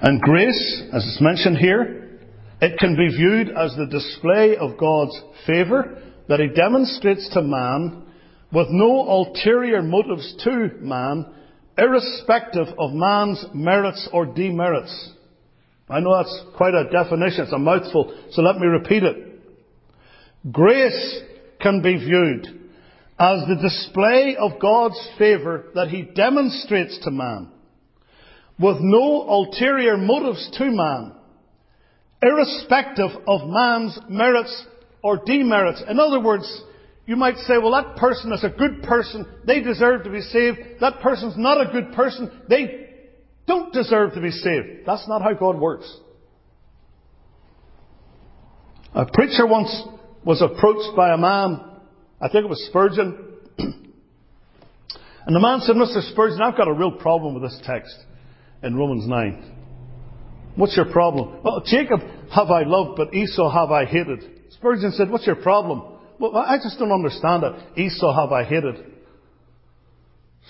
And 0.00 0.20
grace, 0.20 0.82
as 0.92 1.04
it's 1.06 1.20
mentioned 1.20 1.56
here, 1.56 2.20
it 2.60 2.78
can 2.78 2.96
be 2.96 3.08
viewed 3.16 3.48
as 3.48 3.74
the 3.76 3.86
display 3.86 4.56
of 4.56 4.76
God's 4.78 5.18
favour 5.46 6.02
that 6.28 6.40
He 6.40 6.48
demonstrates 6.48 7.28
to 7.32 7.42
man 7.42 8.02
with 8.52 8.66
no 8.70 9.08
ulterior 9.08 9.82
motives 9.82 10.34
to 10.44 10.70
man, 10.80 11.26
irrespective 11.78 12.66
of 12.78 12.92
man's 12.92 13.44
merits 13.54 14.08
or 14.12 14.26
demerits. 14.26 15.12
I 15.88 16.00
know 16.00 16.16
that's 16.16 16.44
quite 16.56 16.74
a 16.74 16.90
definition, 16.90 17.44
it's 17.44 17.52
a 17.52 17.58
mouthful, 17.58 18.14
so 18.32 18.42
let 18.42 18.56
me 18.56 18.66
repeat 18.66 19.04
it. 19.04 19.16
Grace 20.52 21.20
can 21.60 21.80
be 21.82 21.96
viewed 21.96 22.46
as 23.18 23.40
the 23.48 23.58
display 23.60 24.36
of 24.38 24.60
God's 24.60 25.08
favour 25.18 25.66
that 25.74 25.88
He 25.88 26.02
demonstrates 26.02 26.98
to 27.04 27.10
man, 27.10 27.50
with 28.58 28.76
no 28.80 29.28
ulterior 29.28 29.96
motives 29.96 30.50
to 30.58 30.70
man, 30.70 31.14
irrespective 32.22 33.10
of 33.26 33.48
man's 33.48 33.98
merits 34.08 34.66
or 35.02 35.20
demerits. 35.24 35.82
In 35.88 35.98
other 35.98 36.20
words, 36.20 36.62
you 37.08 37.16
might 37.16 37.36
say, 37.38 37.58
well, 37.58 37.72
that 37.72 37.96
person 37.96 38.32
is 38.32 38.44
a 38.44 38.50
good 38.50 38.82
person, 38.84 39.26
they 39.44 39.60
deserve 39.60 40.04
to 40.04 40.10
be 40.10 40.20
saved. 40.20 40.58
That 40.80 41.00
person's 41.00 41.36
not 41.36 41.60
a 41.60 41.72
good 41.72 41.92
person, 41.94 42.30
they 42.48 42.90
don't 43.46 43.72
deserve 43.72 44.12
to 44.14 44.20
be 44.20 44.30
saved. 44.30 44.86
That's 44.86 45.08
not 45.08 45.22
how 45.22 45.32
God 45.32 45.58
works. 45.58 45.92
A 48.94 49.06
preacher 49.06 49.46
once 49.46 49.74
was 50.24 50.42
approached 50.42 50.96
by 50.96 51.12
a 51.12 51.18
man 51.18 51.64
I 52.20 52.28
think 52.28 52.44
it 52.44 52.48
was 52.48 52.64
Spurgeon. 52.68 53.16
and 53.58 55.36
the 55.36 55.40
man 55.40 55.60
said, 55.60 55.76
Mr. 55.76 56.02
Spurgeon, 56.10 56.42
I've 56.42 56.56
got 56.56 56.68
a 56.68 56.72
real 56.72 56.92
problem 56.92 57.34
with 57.34 57.44
this 57.44 57.60
text 57.64 57.96
in 58.62 58.76
Romans 58.76 59.06
9. 59.06 59.54
What's 60.56 60.76
your 60.76 60.90
problem? 60.90 61.40
Well, 61.44 61.62
Jacob 61.64 62.00
have 62.34 62.50
I 62.50 62.64
loved, 62.64 62.96
but 62.96 63.14
Esau 63.14 63.50
have 63.50 63.70
I 63.70 63.84
hated. 63.84 64.24
Spurgeon 64.50 64.90
said, 64.92 65.10
What's 65.10 65.26
your 65.26 65.36
problem? 65.36 65.97
Well, 66.18 66.36
I 66.36 66.56
just 66.56 66.78
don't 66.78 66.92
understand 66.92 67.44
it. 67.44 67.78
Esau 67.78 68.14
have 68.14 68.32
I 68.32 68.44
hated. 68.44 68.74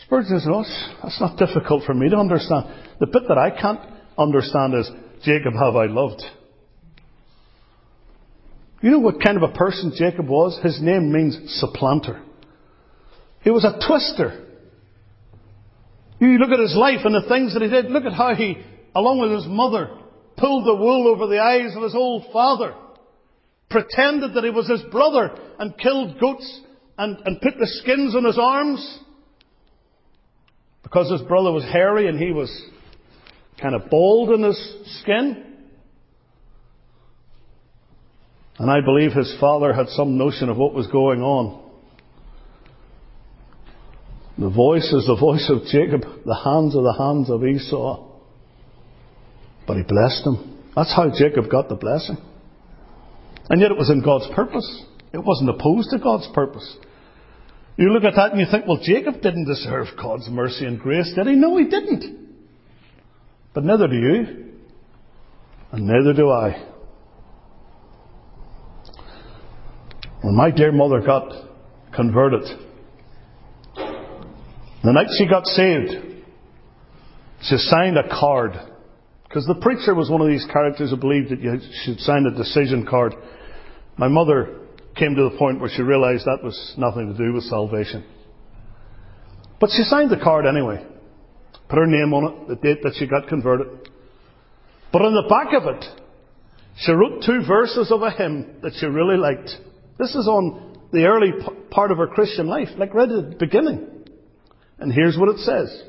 Spurgeon 0.04 0.40
said, 0.40 0.50
Oh, 0.52 0.64
that's 1.02 1.20
not 1.20 1.36
difficult 1.38 1.84
for 1.84 1.94
me 1.94 2.08
to 2.08 2.16
understand. 2.16 2.66
The 3.00 3.06
bit 3.06 3.22
that 3.28 3.38
I 3.38 3.50
can't 3.50 3.80
understand 4.16 4.74
is, 4.74 4.90
Jacob 5.22 5.54
have 5.54 5.76
I 5.76 5.86
loved. 5.86 6.22
You 8.80 8.92
know 8.92 9.00
what 9.00 9.20
kind 9.20 9.36
of 9.36 9.42
a 9.42 9.52
person 9.54 9.92
Jacob 9.96 10.28
was? 10.28 10.58
His 10.62 10.80
name 10.80 11.12
means 11.12 11.36
supplanter. 11.60 12.22
He 13.42 13.50
was 13.50 13.64
a 13.64 13.78
twister. 13.86 14.46
You 16.20 16.38
look 16.38 16.50
at 16.50 16.60
his 16.60 16.76
life 16.76 17.00
and 17.04 17.14
the 17.14 17.28
things 17.28 17.54
that 17.54 17.62
he 17.62 17.68
did. 17.68 17.90
Look 17.90 18.04
at 18.04 18.12
how 18.12 18.34
he, 18.34 18.56
along 18.94 19.20
with 19.20 19.32
his 19.32 19.46
mother, 19.46 19.90
pulled 20.36 20.64
the 20.64 20.74
wool 20.74 21.08
over 21.08 21.26
the 21.26 21.40
eyes 21.40 21.74
of 21.76 21.82
his 21.82 21.94
old 21.94 22.24
father. 22.32 22.74
Pretended 23.70 24.34
that 24.34 24.44
he 24.44 24.50
was 24.50 24.68
his 24.68 24.82
brother 24.90 25.30
and 25.58 25.76
killed 25.76 26.18
goats 26.18 26.60
and, 26.96 27.18
and 27.24 27.40
put 27.40 27.58
the 27.58 27.66
skins 27.66 28.16
on 28.16 28.24
his 28.24 28.38
arms. 28.38 28.98
Because 30.82 31.10
his 31.10 31.22
brother 31.22 31.52
was 31.52 31.64
hairy 31.64 32.08
and 32.08 32.18
he 32.18 32.32
was 32.32 32.50
kind 33.60 33.74
of 33.74 33.90
bald 33.90 34.30
in 34.30 34.42
his 34.42 34.74
skin. 35.00 35.44
And 38.58 38.70
I 38.70 38.80
believe 38.80 39.12
his 39.12 39.36
father 39.38 39.72
had 39.72 39.88
some 39.88 40.18
notion 40.18 40.48
of 40.48 40.56
what 40.56 40.74
was 40.74 40.86
going 40.88 41.22
on. 41.22 41.64
The 44.38 44.50
voice 44.50 44.92
is 44.92 45.06
the 45.06 45.16
voice 45.16 45.50
of 45.50 45.64
Jacob, 45.66 46.02
the 46.24 46.34
hands 46.34 46.76
are 46.76 46.82
the 46.82 46.96
hands 46.96 47.30
of 47.30 47.44
Esau. 47.44 48.06
But 49.66 49.76
he 49.76 49.82
blessed 49.82 50.26
him. 50.26 50.62
That's 50.74 50.94
how 50.94 51.10
Jacob 51.10 51.50
got 51.50 51.68
the 51.68 51.74
blessing. 51.74 52.16
And 53.50 53.60
yet 53.60 53.70
it 53.70 53.78
was 53.78 53.90
in 53.90 54.02
God's 54.02 54.28
purpose. 54.34 54.84
It 55.12 55.24
wasn't 55.24 55.50
opposed 55.50 55.90
to 55.90 55.98
God's 55.98 56.28
purpose. 56.34 56.76
You 57.76 57.92
look 57.92 58.04
at 58.04 58.14
that 58.16 58.32
and 58.32 58.40
you 58.40 58.46
think, 58.50 58.66
well, 58.66 58.80
Jacob 58.82 59.22
didn't 59.22 59.46
deserve 59.46 59.86
God's 59.96 60.28
mercy 60.28 60.66
and 60.66 60.78
grace, 60.78 61.12
did 61.14 61.26
he? 61.26 61.34
No, 61.34 61.56
he 61.56 61.64
didn't. 61.64 62.28
But 63.54 63.64
neither 63.64 63.86
do 63.86 63.96
you. 63.96 64.52
And 65.72 65.86
neither 65.86 66.12
do 66.12 66.30
I. 66.30 66.66
When 70.22 70.34
my 70.34 70.50
dear 70.50 70.72
mother 70.72 71.00
got 71.00 71.30
converted, 71.94 72.42
the 73.76 74.92
night 74.92 75.06
she 75.16 75.26
got 75.28 75.46
saved, 75.46 75.90
she 77.42 77.56
signed 77.56 77.96
a 77.96 78.08
card. 78.08 78.52
Because 79.28 79.46
the 79.46 79.60
preacher 79.60 79.94
was 79.94 80.10
one 80.10 80.20
of 80.20 80.28
these 80.28 80.46
characters 80.52 80.90
who 80.90 80.96
believed 80.96 81.30
that 81.30 81.40
you 81.40 81.60
should 81.84 82.00
sign 82.00 82.26
a 82.26 82.36
decision 82.36 82.86
card. 82.88 83.14
My 83.98 84.08
mother 84.08 84.60
came 84.96 85.16
to 85.16 85.28
the 85.28 85.36
point 85.36 85.60
where 85.60 85.70
she 85.74 85.82
realized 85.82 86.24
that 86.24 86.42
was 86.42 86.74
nothing 86.78 87.12
to 87.12 87.18
do 87.18 87.32
with 87.32 87.44
salvation. 87.44 88.04
But 89.60 89.70
she 89.70 89.82
signed 89.82 90.10
the 90.10 90.16
card 90.22 90.46
anyway. 90.46 90.86
Put 91.68 91.78
her 91.78 91.86
name 91.86 92.14
on 92.14 92.24
it, 92.24 92.48
the 92.48 92.54
date 92.56 92.82
that 92.84 92.94
she 92.96 93.06
got 93.06 93.28
converted. 93.28 93.66
But 94.92 95.02
on 95.02 95.14
the 95.14 95.28
back 95.28 95.52
of 95.52 95.66
it, 95.74 95.84
she 96.76 96.92
wrote 96.92 97.24
two 97.26 97.42
verses 97.46 97.90
of 97.90 98.02
a 98.02 98.10
hymn 98.10 98.60
that 98.62 98.72
she 98.78 98.86
really 98.86 99.16
liked. 99.16 99.50
This 99.98 100.14
is 100.14 100.28
on 100.28 100.78
the 100.92 101.04
early 101.04 101.32
part 101.70 101.90
of 101.90 101.98
her 101.98 102.06
Christian 102.06 102.46
life, 102.46 102.68
like 102.78 102.94
right 102.94 103.10
at 103.10 103.30
the 103.30 103.36
beginning. 103.36 104.04
And 104.78 104.92
here's 104.92 105.18
what 105.18 105.28
it 105.28 105.38
says. 105.38 105.82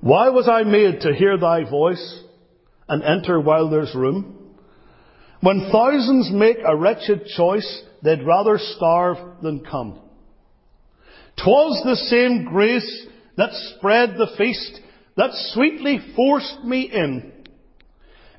Why 0.00 0.30
was 0.30 0.48
I 0.48 0.62
made 0.62 1.00
to 1.00 1.12
hear 1.12 1.36
thy 1.36 1.68
voice 1.68 2.22
and 2.88 3.02
enter 3.02 3.40
while 3.40 3.68
there's 3.68 3.94
room? 3.94 4.39
When 5.40 5.70
thousands 5.72 6.30
make 6.32 6.58
a 6.64 6.76
wretched 6.76 7.26
choice, 7.36 7.82
they'd 8.02 8.26
rather 8.26 8.58
starve 8.58 9.16
than 9.42 9.64
come. 9.64 9.98
'Twas 11.36 11.82
the 11.84 11.96
same 11.96 12.44
grace 12.44 13.06
that 13.36 13.50
spread 13.52 14.16
the 14.16 14.34
feast 14.36 14.80
that 15.16 15.30
sweetly 15.52 15.98
forced 16.14 16.64
me 16.64 16.82
in. 16.82 17.32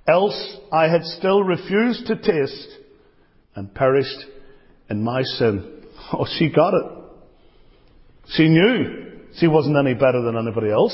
Else 0.08 0.58
I 0.72 0.88
had 0.88 1.04
still 1.04 1.44
refused 1.44 2.08
to 2.08 2.16
taste 2.16 2.68
and 3.56 3.74
perished 3.74 4.26
in 4.90 5.04
my 5.04 5.22
sin. 5.24 5.78
Oh, 6.14 6.26
she 6.38 6.50
got 6.50 6.74
it. 6.74 6.86
She 8.34 8.50
knew 8.50 9.22
she 9.40 9.48
wasn't 9.48 9.78
any 9.78 9.94
better 9.94 10.22
than 10.22 10.36
anybody 10.36 10.70
else. 10.70 10.94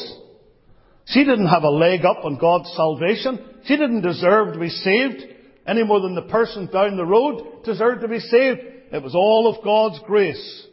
She 1.05 1.23
didn't 1.23 1.47
have 1.47 1.63
a 1.63 1.71
leg 1.71 2.05
up 2.05 2.23
on 2.23 2.37
God's 2.37 2.71
salvation. 2.75 3.39
She 3.65 3.77
didn't 3.77 4.01
deserve 4.01 4.53
to 4.53 4.59
be 4.59 4.69
saved 4.69 5.23
any 5.67 5.83
more 5.83 5.99
than 5.99 6.15
the 6.15 6.21
person 6.23 6.67
down 6.71 6.95
the 6.95 7.05
road 7.05 7.63
deserved 7.63 8.01
to 8.01 8.07
be 8.07 8.19
saved. 8.19 8.59
It 8.91 9.03
was 9.03 9.15
all 9.15 9.53
of 9.53 9.63
God's 9.63 9.99
grace. 10.05 10.65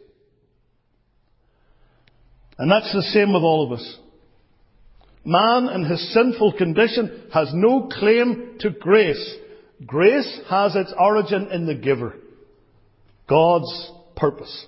And 2.58 2.70
that's 2.70 2.92
the 2.92 3.02
same 3.02 3.32
with 3.32 3.42
all 3.42 3.66
of 3.66 3.72
us. 3.78 3.98
Man 5.24 5.68
in 5.68 5.84
his 5.84 6.12
sinful 6.12 6.52
condition 6.52 7.28
has 7.32 7.50
no 7.52 7.88
claim 7.90 8.56
to 8.60 8.70
grace. 8.70 9.36
Grace 9.84 10.40
has 10.48 10.76
its 10.76 10.92
origin 10.98 11.48
in 11.50 11.66
the 11.66 11.74
giver. 11.74 12.14
God's 13.28 13.90
purpose. 14.16 14.66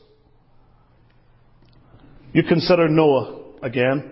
You 2.33 2.43
consider 2.43 2.89
Noah 2.89 3.45
again. 3.63 4.11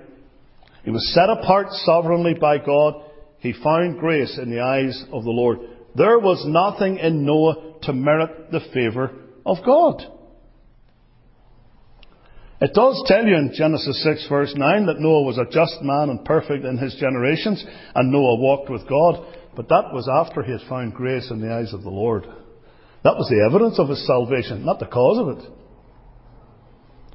He 0.85 0.91
was 0.91 1.13
set 1.15 1.31
apart 1.31 1.69
sovereignly 1.71 2.35
by 2.35 2.59
God. 2.59 3.03
He 3.39 3.53
found 3.53 3.99
grace 3.99 4.39
in 4.41 4.51
the 4.51 4.61
eyes 4.61 5.03
of 5.13 5.25
the 5.25 5.31
Lord. 5.31 5.59
There 5.95 6.19
was 6.19 6.45
nothing 6.47 6.99
in 6.99 7.25
Noah 7.25 7.75
to 7.83 7.93
merit 7.93 8.51
the 8.51 8.61
favour 8.73 9.13
of 9.47 9.59
God. 9.65 10.03
It 12.61 12.73
does 12.73 13.03
tell 13.07 13.27
you 13.27 13.35
in 13.37 13.53
Genesis 13.55 14.03
6 14.03 14.29
verse 14.29 14.55
9 14.57 14.87
that 14.87 15.01
Noah 15.01 15.23
was 15.23 15.39
a 15.39 15.51
just 15.51 15.83
man 15.83 16.09
and 16.09 16.25
perfect 16.25 16.65
in 16.65 16.79
his 16.79 16.95
generations, 16.95 17.65
and 17.95 18.11
Noah 18.11 18.41
walked 18.41 18.71
with 18.71 18.89
God, 18.89 19.23
but 19.55 19.69
that 19.69 19.93
was 19.93 20.09
after 20.11 20.43
he 20.43 20.53
had 20.53 20.69
found 20.69 20.95
grace 20.95 21.31
in 21.31 21.41
the 21.41 21.53
eyes 21.53 21.75
of 21.75 21.83
the 21.83 21.91
Lord. 21.91 22.25
That 23.03 23.17
was 23.17 23.29
the 23.29 23.45
evidence 23.45 23.79
of 23.79 23.91
his 23.91 24.07
salvation, 24.07 24.65
not 24.65 24.79
the 24.79 24.87
cause 24.87 25.19
of 25.19 25.39
it. 25.39 25.51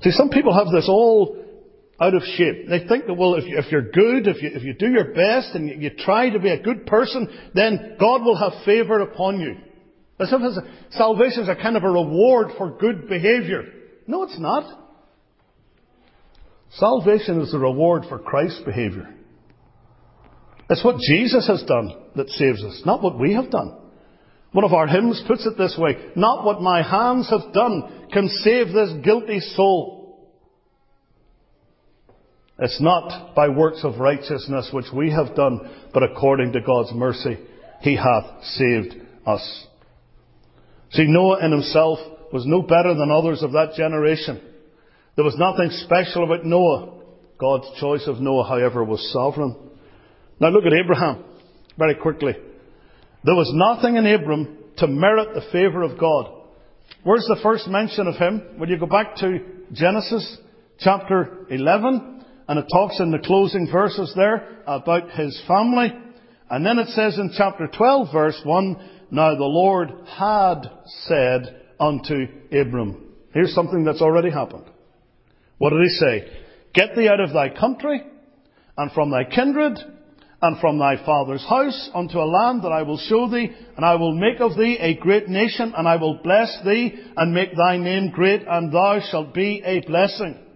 See, 0.03 0.11
some 0.11 0.29
people 0.29 0.53
have 0.53 0.71
this 0.71 0.87
all 0.87 1.35
out 2.01 2.13
of 2.13 2.23
shape. 2.23 2.67
They 2.69 2.87
think 2.87 3.07
that, 3.07 3.13
well, 3.13 3.35
if, 3.35 3.43
if 3.45 3.71
you're 3.71 3.91
good, 3.91 4.27
if 4.27 4.41
you, 4.41 4.51
if 4.53 4.63
you 4.63 4.73
do 4.73 4.89
your 4.89 5.13
best 5.13 5.53
and 5.53 5.67
you, 5.67 5.75
you 5.75 5.89
try 5.89 6.29
to 6.29 6.39
be 6.39 6.49
a 6.49 6.61
good 6.61 6.85
person, 6.85 7.27
then 7.53 7.97
God 7.99 8.23
will 8.23 8.37
have 8.37 8.63
favour 8.65 8.99
upon 9.01 9.39
you. 9.41 9.55
As 10.19 10.33
if 10.33 10.63
salvation 10.91 11.43
is 11.43 11.49
a 11.49 11.55
kind 11.55 11.77
of 11.77 11.83
a 11.83 11.89
reward 11.89 12.49
for 12.57 12.77
good 12.77 13.07
behaviour. 13.07 13.63
No, 14.07 14.23
it's 14.23 14.39
not. 14.39 14.87
Salvation 16.71 17.41
is 17.41 17.51
the 17.51 17.59
reward 17.59 18.03
for 18.07 18.19
Christ's 18.19 18.61
behaviour. 18.65 19.13
It's 20.69 20.83
what 20.83 20.97
Jesus 20.99 21.47
has 21.47 21.63
done 21.63 21.91
that 22.15 22.29
saves 22.29 22.63
us, 22.63 22.81
not 22.85 23.01
what 23.01 23.17
we 23.17 23.33
have 23.33 23.49
done. 23.49 23.75
One 24.51 24.65
of 24.65 24.73
our 24.73 24.87
hymns 24.87 25.23
puts 25.27 25.45
it 25.45 25.57
this 25.57 25.75
way, 25.77 25.95
not 26.15 26.45
what 26.45 26.61
my 26.61 26.81
hands 26.81 27.29
have 27.29 27.53
done 27.53 28.07
can 28.11 28.27
save 28.27 28.71
this 28.71 28.91
guilty 29.03 29.39
soul. 29.39 29.98
It's 32.61 32.81
not 32.81 33.35
by 33.35 33.49
works 33.49 33.81
of 33.83 33.99
righteousness 33.99 34.69
which 34.73 34.91
we 34.93 35.11
have 35.11 35.35
done, 35.35 35.87
but 35.93 36.03
according 36.03 36.51
to 36.53 36.61
God's 36.61 36.93
mercy, 36.93 37.37
He 37.81 37.95
hath 37.95 38.43
saved 38.43 38.95
us. 39.25 39.65
See, 40.91 41.05
Noah 41.07 41.45
in 41.45 41.51
himself 41.51 41.99
was 42.33 42.45
no 42.45 42.61
better 42.61 42.93
than 42.95 43.11
others 43.11 43.43
of 43.43 43.53
that 43.53 43.73
generation. 43.75 44.41
There 45.15 45.25
was 45.25 45.37
nothing 45.37 45.69
special 45.85 46.23
about 46.23 46.45
Noah. 46.45 46.95
God's 47.37 47.67
choice 47.79 48.03
of 48.07 48.19
Noah, 48.19 48.47
however, 48.47 48.83
was 48.83 49.11
sovereign. 49.13 49.55
Now 50.39 50.49
look 50.49 50.65
at 50.65 50.73
Abraham, 50.73 51.23
very 51.77 51.95
quickly. 51.95 52.33
There 53.23 53.35
was 53.35 53.51
nothing 53.53 53.95
in 53.95 54.05
Abram 54.05 54.57
to 54.77 54.87
merit 54.87 55.33
the 55.33 55.49
favour 55.51 55.83
of 55.83 55.99
God. 55.99 56.31
Where's 57.03 57.25
the 57.27 57.39
first 57.41 57.67
mention 57.67 58.07
of 58.07 58.15
him? 58.15 58.41
When 58.57 58.69
you 58.69 58.77
go 58.77 58.85
back 58.85 59.15
to 59.17 59.39
Genesis 59.71 60.37
chapter 60.79 61.45
11, 61.49 62.18
and 62.49 62.57
it 62.57 62.65
talks 62.73 62.99
in 62.99 63.11
the 63.11 63.19
closing 63.19 63.69
verses 63.71 64.11
there 64.15 64.63
about 64.65 65.11
his 65.11 65.39
family. 65.47 65.93
And 66.49 66.65
then 66.65 66.79
it 66.79 66.87
says 66.87 67.15
in 67.19 67.31
chapter 67.37 67.67
12 67.67 68.07
verse 68.11 68.41
1, 68.43 68.89
Now 69.11 69.35
the 69.35 69.43
Lord 69.43 69.91
had 70.17 70.61
said 71.05 71.61
unto 71.79 72.25
Abram. 72.51 73.05
Here's 73.35 73.53
something 73.53 73.83
that's 73.83 74.01
already 74.01 74.31
happened. 74.31 74.65
What 75.59 75.69
did 75.69 75.81
he 75.83 75.89
say? 75.89 76.31
Get 76.73 76.95
thee 76.95 77.07
out 77.07 77.19
of 77.19 77.33
thy 77.33 77.49
country, 77.49 78.01
and 78.75 78.91
from 78.93 79.11
thy 79.11 79.25
kindred, 79.25 79.77
and 80.41 80.59
from 80.59 80.79
thy 80.79 81.05
father's 81.05 81.45
house, 81.47 81.91
unto 81.93 82.17
a 82.17 82.25
land 82.25 82.63
that 82.63 82.71
I 82.71 82.81
will 82.81 82.97
show 82.97 83.29
thee, 83.29 83.51
and 83.77 83.85
I 83.85 83.93
will 83.93 84.15
make 84.15 84.39
of 84.39 84.57
thee 84.57 84.77
a 84.79 84.95
great 84.95 85.27
nation, 85.27 85.71
and 85.77 85.87
I 85.87 85.97
will 85.97 86.19
bless 86.23 86.57
thee, 86.65 86.99
and 87.15 87.31
make 87.31 87.55
thy 87.55 87.77
name 87.77 88.09
great, 88.09 88.41
and 88.47 88.73
thou 88.73 89.01
shalt 89.11 89.35
be 89.35 89.61
a 89.63 89.81
blessing. 89.81 90.48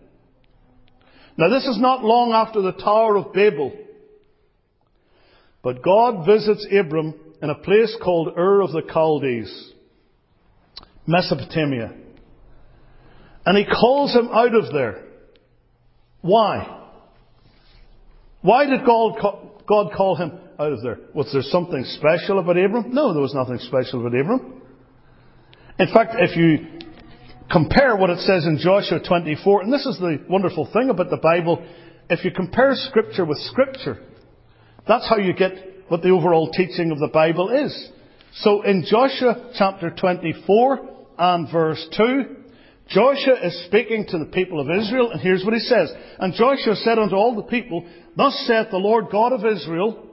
Now 1.37 1.49
this 1.49 1.65
is 1.65 1.79
not 1.79 2.03
long 2.03 2.31
after 2.31 2.61
the 2.61 2.73
Tower 2.73 3.17
of 3.17 3.33
Babel. 3.33 3.73
But 5.63 5.81
God 5.81 6.25
visits 6.25 6.67
Abram 6.71 7.13
in 7.41 7.49
a 7.49 7.55
place 7.55 7.95
called 8.03 8.37
Ur 8.37 8.61
of 8.61 8.71
the 8.71 8.83
Chaldees, 8.91 9.71
Mesopotamia. 11.07 11.93
And 13.45 13.57
he 13.57 13.65
calls 13.65 14.13
him 14.13 14.29
out 14.31 14.53
of 14.55 14.71
there. 14.73 15.03
Why? 16.21 16.89
Why 18.41 18.65
did 18.65 18.85
God 18.85 19.19
call, 19.19 19.61
God 19.67 19.93
call 19.95 20.15
him 20.15 20.31
out 20.59 20.71
of 20.73 20.81
there? 20.81 20.99
Was 21.13 21.29
there 21.33 21.41
something 21.43 21.83
special 21.85 22.39
about 22.39 22.57
Abram? 22.57 22.93
No, 22.93 23.13
there 23.13 23.21
was 23.21 23.33
nothing 23.33 23.57
special 23.59 24.05
about 24.05 24.19
Abram. 24.19 24.61
In 25.79 25.87
fact, 25.87 26.15
if 26.19 26.35
you 26.37 26.92
compare 27.51 27.95
what 27.95 28.09
it 28.09 28.19
says 28.19 28.45
in 28.45 28.57
Joshua 28.57 28.99
24, 28.99 29.61
and 29.61 29.73
this 29.73 29.85
is 29.85 29.97
the 29.99 30.23
wonderful 30.29 30.69
thing 30.71 30.89
about 30.89 31.09
the 31.09 31.17
Bible, 31.17 31.65
if 32.09 32.23
you 32.25 32.31
compare 32.31 32.73
Scripture 32.75 33.25
with 33.25 33.37
Scripture, 33.39 33.99
that's 34.87 35.07
how 35.07 35.17
you 35.17 35.33
get 35.33 35.51
what 35.87 36.01
the 36.01 36.09
overall 36.09 36.49
teaching 36.51 36.91
of 36.91 36.99
the 36.99 37.09
Bible 37.13 37.49
is. 37.49 37.89
So 38.37 38.63
in 38.63 38.85
Joshua 38.89 39.51
chapter 39.55 39.91
24 39.91 40.89
and 41.17 41.51
verse 41.51 41.87
2, 41.95 42.37
Joshua 42.87 43.35
is 43.43 43.65
speaking 43.65 44.05
to 44.09 44.17
the 44.17 44.25
people 44.25 44.59
of 44.59 44.69
Israel, 44.69 45.11
and 45.11 45.21
here's 45.21 45.43
what 45.45 45.53
he 45.53 45.59
says. 45.59 45.91
And 46.19 46.33
Joshua 46.33 46.75
said 46.75 46.99
unto 46.99 47.15
all 47.15 47.35
the 47.35 47.43
people, 47.43 47.85
Thus 48.17 48.35
saith 48.47 48.67
the 48.71 48.77
Lord 48.77 49.05
God 49.11 49.33
of 49.33 49.45
Israel, 49.45 50.09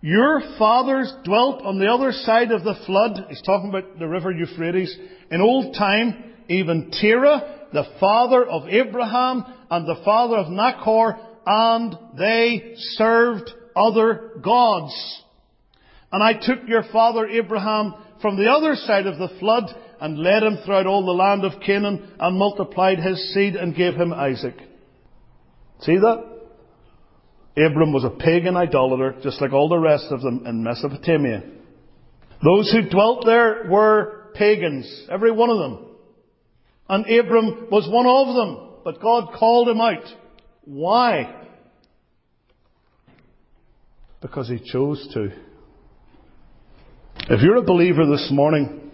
Your 0.00 0.42
fathers 0.58 1.12
dwelt 1.24 1.62
on 1.62 1.78
the 1.78 1.88
other 1.88 2.12
side 2.12 2.52
of 2.52 2.64
the 2.64 2.76
flood. 2.86 3.26
He's 3.28 3.42
talking 3.42 3.70
about 3.70 3.98
the 3.98 4.06
river 4.06 4.30
Euphrates. 4.32 4.94
In 5.30 5.40
old 5.40 5.74
time, 5.74 6.24
even 6.48 6.90
Terah, 6.90 7.66
the 7.72 7.84
father 8.00 8.44
of 8.44 8.68
Abraham, 8.68 9.44
and 9.70 9.86
the 9.86 10.02
father 10.04 10.36
of 10.36 10.46
Nachor, 10.46 11.18
and 11.46 11.96
they 12.18 12.74
served 12.76 13.50
other 13.76 14.32
gods. 14.42 15.22
And 16.10 16.22
I 16.22 16.32
took 16.32 16.66
your 16.66 16.84
father 16.92 17.26
Abraham 17.26 17.94
from 18.22 18.36
the 18.36 18.50
other 18.50 18.74
side 18.74 19.06
of 19.06 19.18
the 19.18 19.38
flood, 19.38 19.64
and 20.00 20.18
led 20.18 20.42
him 20.42 20.58
throughout 20.64 20.86
all 20.86 21.04
the 21.04 21.12
land 21.12 21.44
of 21.44 21.60
Canaan 21.60 22.12
and 22.20 22.38
multiplied 22.38 22.98
his 22.98 23.32
seed 23.34 23.56
and 23.56 23.74
gave 23.74 23.94
him 23.94 24.12
Isaac. 24.12 24.56
See 25.80 25.96
that? 25.96 26.24
Abram 27.56 27.92
was 27.92 28.04
a 28.04 28.10
pagan 28.10 28.56
idolater, 28.56 29.16
just 29.22 29.40
like 29.40 29.52
all 29.52 29.68
the 29.68 29.78
rest 29.78 30.06
of 30.10 30.20
them 30.20 30.46
in 30.46 30.62
Mesopotamia. 30.62 31.42
Those 32.44 32.70
who 32.70 32.88
dwelt 32.88 33.24
there 33.26 33.66
were 33.68 34.30
pagans, 34.34 35.06
every 35.10 35.32
one 35.32 35.50
of 35.50 35.58
them. 35.58 35.87
And 36.88 37.04
Abram 37.06 37.68
was 37.70 37.88
one 37.90 38.06
of 38.06 38.34
them, 38.34 38.80
but 38.84 39.02
God 39.02 39.34
called 39.38 39.68
him 39.68 39.80
out. 39.80 40.04
Why? 40.64 41.46
Because 44.20 44.48
he 44.48 44.58
chose 44.58 45.06
to. 45.14 45.28
If 47.30 47.42
you're 47.42 47.56
a 47.56 47.62
believer 47.62 48.06
this 48.06 48.28
morning, 48.32 48.90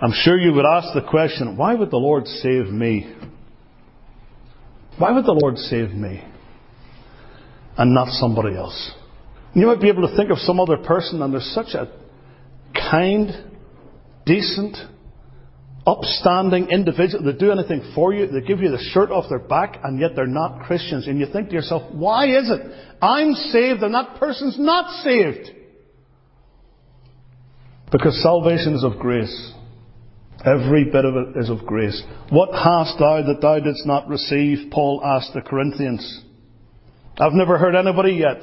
I'm 0.00 0.12
sure 0.12 0.38
you 0.38 0.52
would 0.54 0.64
ask 0.64 0.94
the 0.94 1.06
question, 1.08 1.56
why 1.56 1.74
would 1.74 1.90
the 1.90 1.96
Lord 1.96 2.26
save 2.26 2.66
me? 2.66 3.14
Why 4.98 5.12
would 5.12 5.26
the 5.26 5.38
Lord 5.42 5.58
save 5.58 5.90
me 5.90 6.24
and 7.76 7.94
not 7.94 8.08
somebody 8.08 8.56
else? 8.56 8.92
You 9.54 9.66
might 9.66 9.80
be 9.80 9.88
able 9.88 10.08
to 10.08 10.16
think 10.16 10.30
of 10.30 10.38
some 10.38 10.60
other 10.60 10.78
person 10.78 11.20
and 11.22 11.32
there's 11.32 11.54
such 11.54 11.74
a 11.74 11.90
kind, 12.74 13.30
decent, 14.24 14.76
upstanding 15.86 16.68
individual. 16.70 17.24
They 17.24 17.38
do 17.38 17.52
anything 17.52 17.92
for 17.94 18.12
you, 18.12 18.26
they 18.26 18.40
give 18.40 18.60
you 18.60 18.70
the 18.70 18.82
shirt 18.92 19.10
off 19.10 19.26
their 19.28 19.38
back, 19.38 19.78
and 19.84 20.00
yet 20.00 20.10
they're 20.16 20.26
not 20.26 20.62
Christians. 20.62 21.06
And 21.06 21.18
you 21.18 21.26
think 21.32 21.48
to 21.48 21.54
yourself, 21.54 21.94
why 21.94 22.26
is 22.26 22.50
it? 22.50 22.60
I'm 23.00 23.34
saved 23.34 23.82
and 23.82 23.94
that 23.94 24.18
person's 24.18 24.58
not 24.58 25.02
saved. 25.02 25.50
Because 27.92 28.20
salvation 28.22 28.74
is 28.74 28.82
of 28.82 28.98
grace. 28.98 29.52
Every 30.44 30.84
bit 30.84 31.04
of 31.04 31.14
it 31.14 31.38
is 31.38 31.48
of 31.48 31.64
grace. 31.66 32.02
What 32.30 32.52
hast 32.52 32.98
thou 32.98 33.22
that 33.22 33.40
thou 33.40 33.60
didst 33.60 33.86
not 33.86 34.08
receive? 34.08 34.70
Paul 34.70 35.00
asked 35.04 35.34
the 35.34 35.40
Corinthians. 35.40 36.22
I've 37.18 37.32
never 37.32 37.58
heard 37.58 37.74
anybody 37.74 38.12
yet 38.12 38.42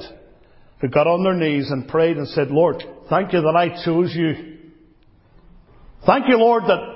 who 0.80 0.88
got 0.88 1.06
on 1.06 1.22
their 1.22 1.34
knees 1.34 1.70
and 1.70 1.86
prayed 1.88 2.16
and 2.16 2.26
said, 2.28 2.50
Lord, 2.50 2.82
thank 3.08 3.32
you 3.32 3.42
that 3.42 3.54
I 3.56 3.84
chose 3.84 4.12
you. 4.14 4.56
Thank 6.04 6.28
you, 6.28 6.38
Lord, 6.38 6.64
that 6.64 6.93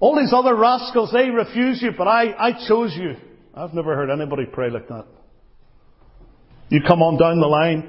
all 0.00 0.16
these 0.16 0.32
other 0.32 0.54
rascals, 0.54 1.10
they 1.12 1.30
refuse 1.30 1.80
you, 1.82 1.92
but 1.96 2.08
I, 2.08 2.32
I 2.32 2.66
chose 2.68 2.94
you. 2.94 3.16
I've 3.54 3.74
never 3.74 3.94
heard 3.94 4.10
anybody 4.10 4.44
pray 4.46 4.70
like 4.70 4.88
that. 4.88 5.06
You 6.68 6.80
come 6.86 7.02
on 7.02 7.16
down 7.18 7.40
the 7.40 7.46
line, 7.46 7.88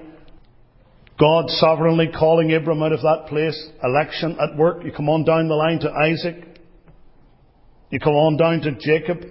God 1.19 1.49
sovereignly 1.49 2.09
calling 2.17 2.53
Abram 2.53 2.83
out 2.83 2.91
of 2.91 3.01
that 3.01 3.27
place, 3.27 3.69
election 3.83 4.37
at 4.39 4.57
work. 4.57 4.83
You 4.83 4.91
come 4.91 5.09
on 5.09 5.23
down 5.23 5.47
the 5.47 5.55
line 5.55 5.79
to 5.79 5.89
Isaac. 5.89 6.59
You 7.89 7.99
come 7.99 8.13
on 8.13 8.35
down 8.35 8.59
to 8.61 8.71
Jacob. 8.77 9.23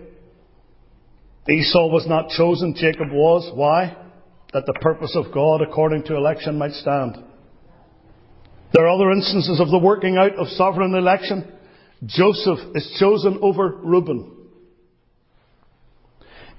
Esau 1.49 1.89
was 1.89 2.07
not 2.09 2.31
chosen, 2.31 2.75
Jacob 2.75 3.09
was. 3.13 3.51
Why? 3.55 3.97
That 4.55 4.65
the 4.65 4.73
purpose 4.81 5.15
of 5.15 5.33
God 5.35 5.61
according 5.61 6.05
to 6.05 6.17
election 6.17 6.57
might 6.57 6.73
stand. 6.73 7.17
There 8.73 8.87
are 8.87 8.89
other 8.89 9.13
instances 9.13 9.61
of 9.61 9.69
the 9.69 9.79
working 9.79 10.17
out 10.17 10.37
of 10.37 10.49
sovereign 10.49 10.95
election. 10.95 11.53
Joseph 12.07 12.59
is 12.75 12.97
chosen 12.99 13.39
over 13.41 13.69
Reuben. 13.83 14.31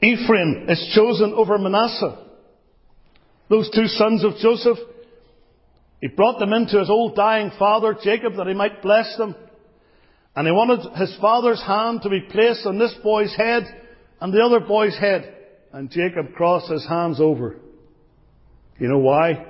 Ephraim 0.02 0.66
is 0.70 0.92
chosen 0.96 1.34
over 1.34 1.58
Manasseh. 1.58 2.24
Those 3.50 3.70
two 3.70 3.88
sons 3.88 4.24
of 4.24 4.38
Joseph, 4.38 4.78
he 6.02 6.08
brought 6.08 6.40
them 6.40 6.54
into 6.54 6.80
his 6.80 6.90
old 6.90 7.16
dying 7.16 7.52
father, 7.58 7.96
Jacob, 8.02 8.36
that 8.38 8.48
he 8.48 8.54
might 8.54 8.82
bless 8.82 9.16
them. 9.18 9.36
And 10.36 10.48
he 10.48 10.52
wanted 10.52 10.98
his 10.98 11.16
father's 11.22 11.62
hand 11.62 12.02
to 12.02 12.10
be 12.10 12.22
placed 12.30 12.66
on 12.66 12.78
this 12.78 12.94
boy's 13.04 13.34
head 13.36 13.64
and 14.20 14.34
the 14.34 14.44
other 14.44 14.60
boy's 14.60 14.98
head. 14.98 15.34
And 15.72 15.90
Jacob 15.90 16.34
crossed 16.34 16.72
his 16.72 16.86
hands 16.88 17.20
over. 17.20 17.58
You 18.80 18.88
know 18.88 19.00
why? 19.00 19.46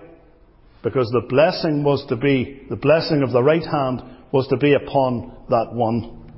Because 0.83 1.09
the 1.09 1.25
blessing 1.27 1.83
was 1.83 2.05
to 2.09 2.15
be, 2.15 2.65
the 2.69 2.75
blessing 2.75 3.23
of 3.23 3.31
the 3.31 3.41
right 3.41 3.65
hand 3.65 4.03
was 4.31 4.47
to 4.47 4.57
be 4.57 4.73
upon 4.73 5.31
that 5.49 5.73
one. 5.73 6.31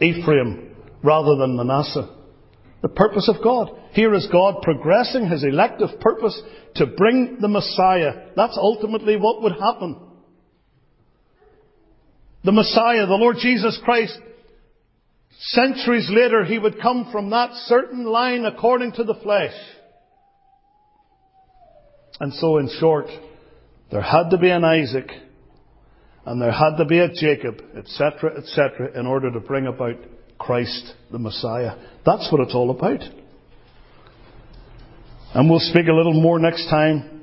Ephraim 0.00 0.74
rather 1.02 1.36
than 1.36 1.56
Manasseh. 1.56 2.08
The 2.82 2.88
purpose 2.88 3.28
of 3.28 3.42
God. 3.42 3.70
Here 3.92 4.14
is 4.14 4.28
God 4.32 4.62
progressing 4.62 5.28
His 5.28 5.44
elective 5.44 6.00
purpose 6.00 6.40
to 6.76 6.86
bring 6.86 7.38
the 7.40 7.48
Messiah. 7.48 8.28
That's 8.36 8.56
ultimately 8.56 9.16
what 9.16 9.42
would 9.42 9.52
happen. 9.52 9.98
The 12.44 12.52
Messiah, 12.52 13.06
the 13.06 13.14
Lord 13.14 13.36
Jesus 13.38 13.78
Christ, 13.84 14.18
centuries 15.38 16.08
later, 16.10 16.44
He 16.44 16.58
would 16.58 16.80
come 16.80 17.10
from 17.12 17.30
that 17.30 17.50
certain 17.66 18.04
line 18.04 18.46
according 18.46 18.92
to 18.92 19.04
the 19.04 19.14
flesh. 19.14 19.54
And 22.18 22.32
so 22.34 22.58
in 22.58 22.70
short, 22.78 23.06
there 23.90 24.02
had 24.02 24.30
to 24.30 24.38
be 24.38 24.50
an 24.50 24.64
Isaac 24.64 25.10
and 26.26 26.40
there 26.40 26.52
had 26.52 26.76
to 26.76 26.84
be 26.84 26.98
a 26.98 27.08
Jacob, 27.08 27.62
etc., 27.76 28.38
etc., 28.38 28.98
in 28.98 29.06
order 29.06 29.32
to 29.32 29.40
bring 29.40 29.66
about 29.66 29.96
Christ 30.38 30.94
the 31.10 31.18
Messiah. 31.18 31.76
That's 32.04 32.30
what 32.30 32.40
it's 32.40 32.54
all 32.54 32.70
about. 32.70 33.00
And 35.34 35.48
we'll 35.48 35.60
speak 35.60 35.86
a 35.86 35.92
little 35.92 36.20
more 36.20 36.38
next 36.38 36.68
time 36.68 37.22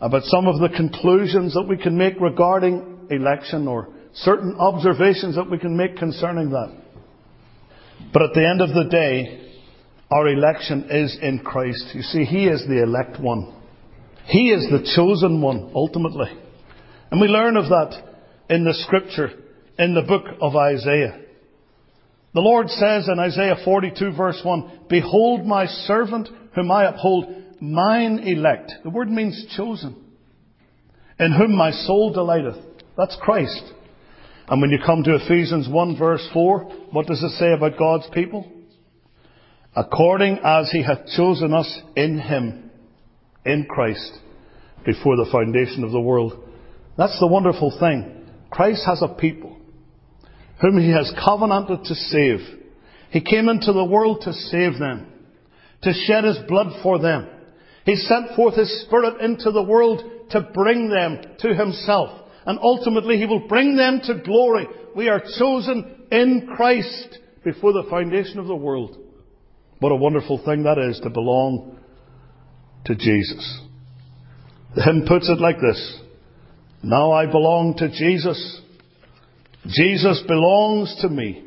about 0.00 0.24
some 0.24 0.46
of 0.46 0.58
the 0.60 0.68
conclusions 0.68 1.54
that 1.54 1.66
we 1.68 1.76
can 1.76 1.96
make 1.96 2.20
regarding 2.20 3.06
election 3.10 3.68
or 3.68 3.88
certain 4.14 4.56
observations 4.58 5.36
that 5.36 5.50
we 5.50 5.58
can 5.58 5.76
make 5.76 5.96
concerning 5.96 6.50
that. 6.50 6.76
But 8.12 8.22
at 8.22 8.34
the 8.34 8.46
end 8.46 8.60
of 8.60 8.70
the 8.70 8.88
day, 8.90 9.40
our 10.10 10.28
election 10.28 10.88
is 10.90 11.16
in 11.22 11.40
Christ. 11.40 11.90
You 11.94 12.02
see, 12.02 12.24
He 12.24 12.46
is 12.46 12.64
the 12.66 12.82
elect 12.82 13.20
one. 13.20 13.54
He 14.26 14.50
is 14.50 14.68
the 14.70 14.90
chosen 14.96 15.40
one, 15.40 15.70
ultimately. 15.74 16.30
And 17.14 17.20
we 17.20 17.28
learn 17.28 17.56
of 17.56 17.66
that 17.66 17.94
in 18.50 18.64
the 18.64 18.74
scripture, 18.74 19.30
in 19.78 19.94
the 19.94 20.02
book 20.02 20.24
of 20.40 20.56
Isaiah. 20.56 21.20
The 22.34 22.40
Lord 22.40 22.68
says 22.68 23.06
in 23.08 23.20
Isaiah 23.20 23.54
42 23.64 24.16
verse 24.16 24.40
1, 24.42 24.86
Behold 24.88 25.46
my 25.46 25.66
servant 25.66 26.28
whom 26.56 26.72
I 26.72 26.86
uphold, 26.86 27.32
mine 27.60 28.18
elect. 28.18 28.72
The 28.82 28.90
word 28.90 29.08
means 29.08 29.46
chosen. 29.56 29.94
In 31.20 31.30
whom 31.30 31.54
my 31.54 31.70
soul 31.70 32.12
delighteth. 32.12 32.56
That's 32.96 33.16
Christ. 33.22 33.62
And 34.48 34.60
when 34.60 34.70
you 34.70 34.80
come 34.84 35.04
to 35.04 35.14
Ephesians 35.14 35.68
1 35.68 35.96
verse 35.96 36.28
4, 36.32 36.64
what 36.90 37.06
does 37.06 37.22
it 37.22 37.38
say 37.38 37.52
about 37.52 37.78
God's 37.78 38.08
people? 38.12 38.50
According 39.76 40.40
as 40.42 40.68
he 40.72 40.82
hath 40.82 41.06
chosen 41.16 41.54
us 41.54 41.78
in 41.94 42.18
him, 42.18 42.72
in 43.46 43.66
Christ, 43.70 44.18
before 44.84 45.14
the 45.14 45.30
foundation 45.30 45.84
of 45.84 45.92
the 45.92 46.00
world. 46.00 46.40
That's 46.96 47.18
the 47.18 47.26
wonderful 47.26 47.76
thing. 47.78 48.26
Christ 48.50 48.84
has 48.86 49.02
a 49.02 49.08
people 49.08 49.56
whom 50.60 50.78
he 50.78 50.90
has 50.90 51.12
covenanted 51.24 51.84
to 51.84 51.94
save. 51.94 52.38
He 53.10 53.20
came 53.20 53.48
into 53.48 53.72
the 53.72 53.84
world 53.84 54.22
to 54.22 54.32
save 54.32 54.78
them, 54.78 55.06
to 55.82 55.92
shed 55.92 56.24
his 56.24 56.38
blood 56.48 56.80
for 56.82 56.98
them. 56.98 57.28
He 57.84 57.96
sent 57.96 58.34
forth 58.36 58.56
his 58.56 58.84
spirit 58.84 59.20
into 59.20 59.50
the 59.50 59.62
world 59.62 60.02
to 60.30 60.40
bring 60.54 60.88
them 60.88 61.20
to 61.40 61.54
himself. 61.54 62.28
And 62.46 62.58
ultimately 62.62 63.16
he 63.16 63.26
will 63.26 63.46
bring 63.48 63.76
them 63.76 64.00
to 64.04 64.20
glory. 64.22 64.66
We 64.96 65.08
are 65.08 65.22
chosen 65.38 66.06
in 66.10 66.48
Christ 66.56 67.18
before 67.42 67.72
the 67.72 67.86
foundation 67.90 68.38
of 68.38 68.46
the 68.46 68.56
world. 68.56 68.96
What 69.80 69.92
a 69.92 69.96
wonderful 69.96 70.42
thing 70.44 70.62
that 70.62 70.78
is 70.78 71.00
to 71.00 71.10
belong 71.10 71.78
to 72.86 72.94
Jesus. 72.94 73.60
The 74.76 74.82
hymn 74.82 75.04
puts 75.06 75.28
it 75.28 75.40
like 75.40 75.56
this. 75.60 76.00
Now 76.84 77.12
I 77.12 77.24
belong 77.24 77.76
to 77.78 77.88
Jesus. 77.88 78.60
Jesus 79.66 80.22
belongs 80.28 80.94
to 81.00 81.08
me. 81.08 81.44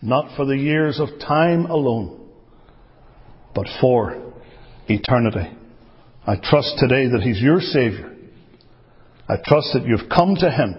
Not 0.00 0.34
for 0.36 0.46
the 0.46 0.56
years 0.56 0.98
of 0.98 1.08
time 1.20 1.66
alone, 1.66 2.26
but 3.54 3.66
for 3.78 4.32
eternity. 4.88 5.54
I 6.26 6.36
trust 6.36 6.76
today 6.78 7.08
that 7.08 7.20
He's 7.22 7.42
your 7.42 7.60
Saviour. 7.60 8.14
I 9.28 9.34
trust 9.44 9.74
that 9.74 9.84
you've 9.84 10.08
come 10.08 10.34
to 10.36 10.50
Him. 10.50 10.76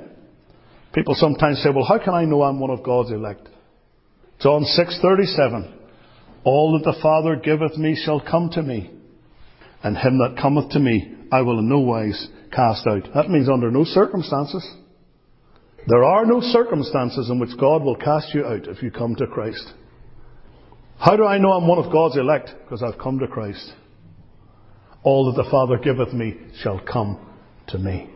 People 0.93 1.13
sometimes 1.15 1.61
say, 1.61 1.69
well, 1.69 1.85
how 1.85 2.03
can 2.03 2.15
I 2.15 2.25
know 2.25 2.41
I'm 2.41 2.59
one 2.59 2.71
of 2.71 2.83
God's 2.83 3.11
elect? 3.11 3.47
John 4.41 4.63
6:37 4.63 5.73
All 6.43 6.79
that 6.79 6.91
the 6.91 6.99
Father 7.03 7.35
giveth 7.35 7.77
me 7.77 8.01
shall 8.03 8.19
come 8.19 8.49
to 8.53 8.63
me, 8.63 8.91
and 9.83 9.95
him 9.95 10.17
that 10.19 10.41
cometh 10.41 10.71
to 10.71 10.79
me 10.79 11.13
I 11.31 11.41
will 11.41 11.59
in 11.59 11.69
no 11.69 11.79
wise 11.79 12.29
cast 12.51 12.85
out. 12.87 13.03
That 13.13 13.29
means 13.29 13.49
under 13.49 13.71
no 13.71 13.83
circumstances. 13.83 14.67
There 15.87 16.03
are 16.03 16.25
no 16.25 16.41
circumstances 16.41 17.29
in 17.29 17.39
which 17.39 17.57
God 17.59 17.81
will 17.81 17.95
cast 17.95 18.33
you 18.33 18.45
out 18.45 18.67
if 18.67 18.83
you 18.83 18.91
come 18.91 19.15
to 19.15 19.27
Christ. 19.27 19.73
How 20.99 21.15
do 21.15 21.25
I 21.25 21.37
know 21.37 21.51
I'm 21.51 21.67
one 21.67 21.83
of 21.83 21.91
God's 21.91 22.17
elect? 22.17 22.49
Because 22.63 22.83
I've 22.83 22.99
come 22.99 23.19
to 23.19 23.27
Christ. 23.27 23.73
All 25.03 25.31
that 25.31 25.41
the 25.41 25.49
Father 25.49 25.77
giveth 25.77 26.13
me 26.13 26.35
shall 26.61 26.79
come 26.79 27.19
to 27.67 27.77
me. 27.77 28.09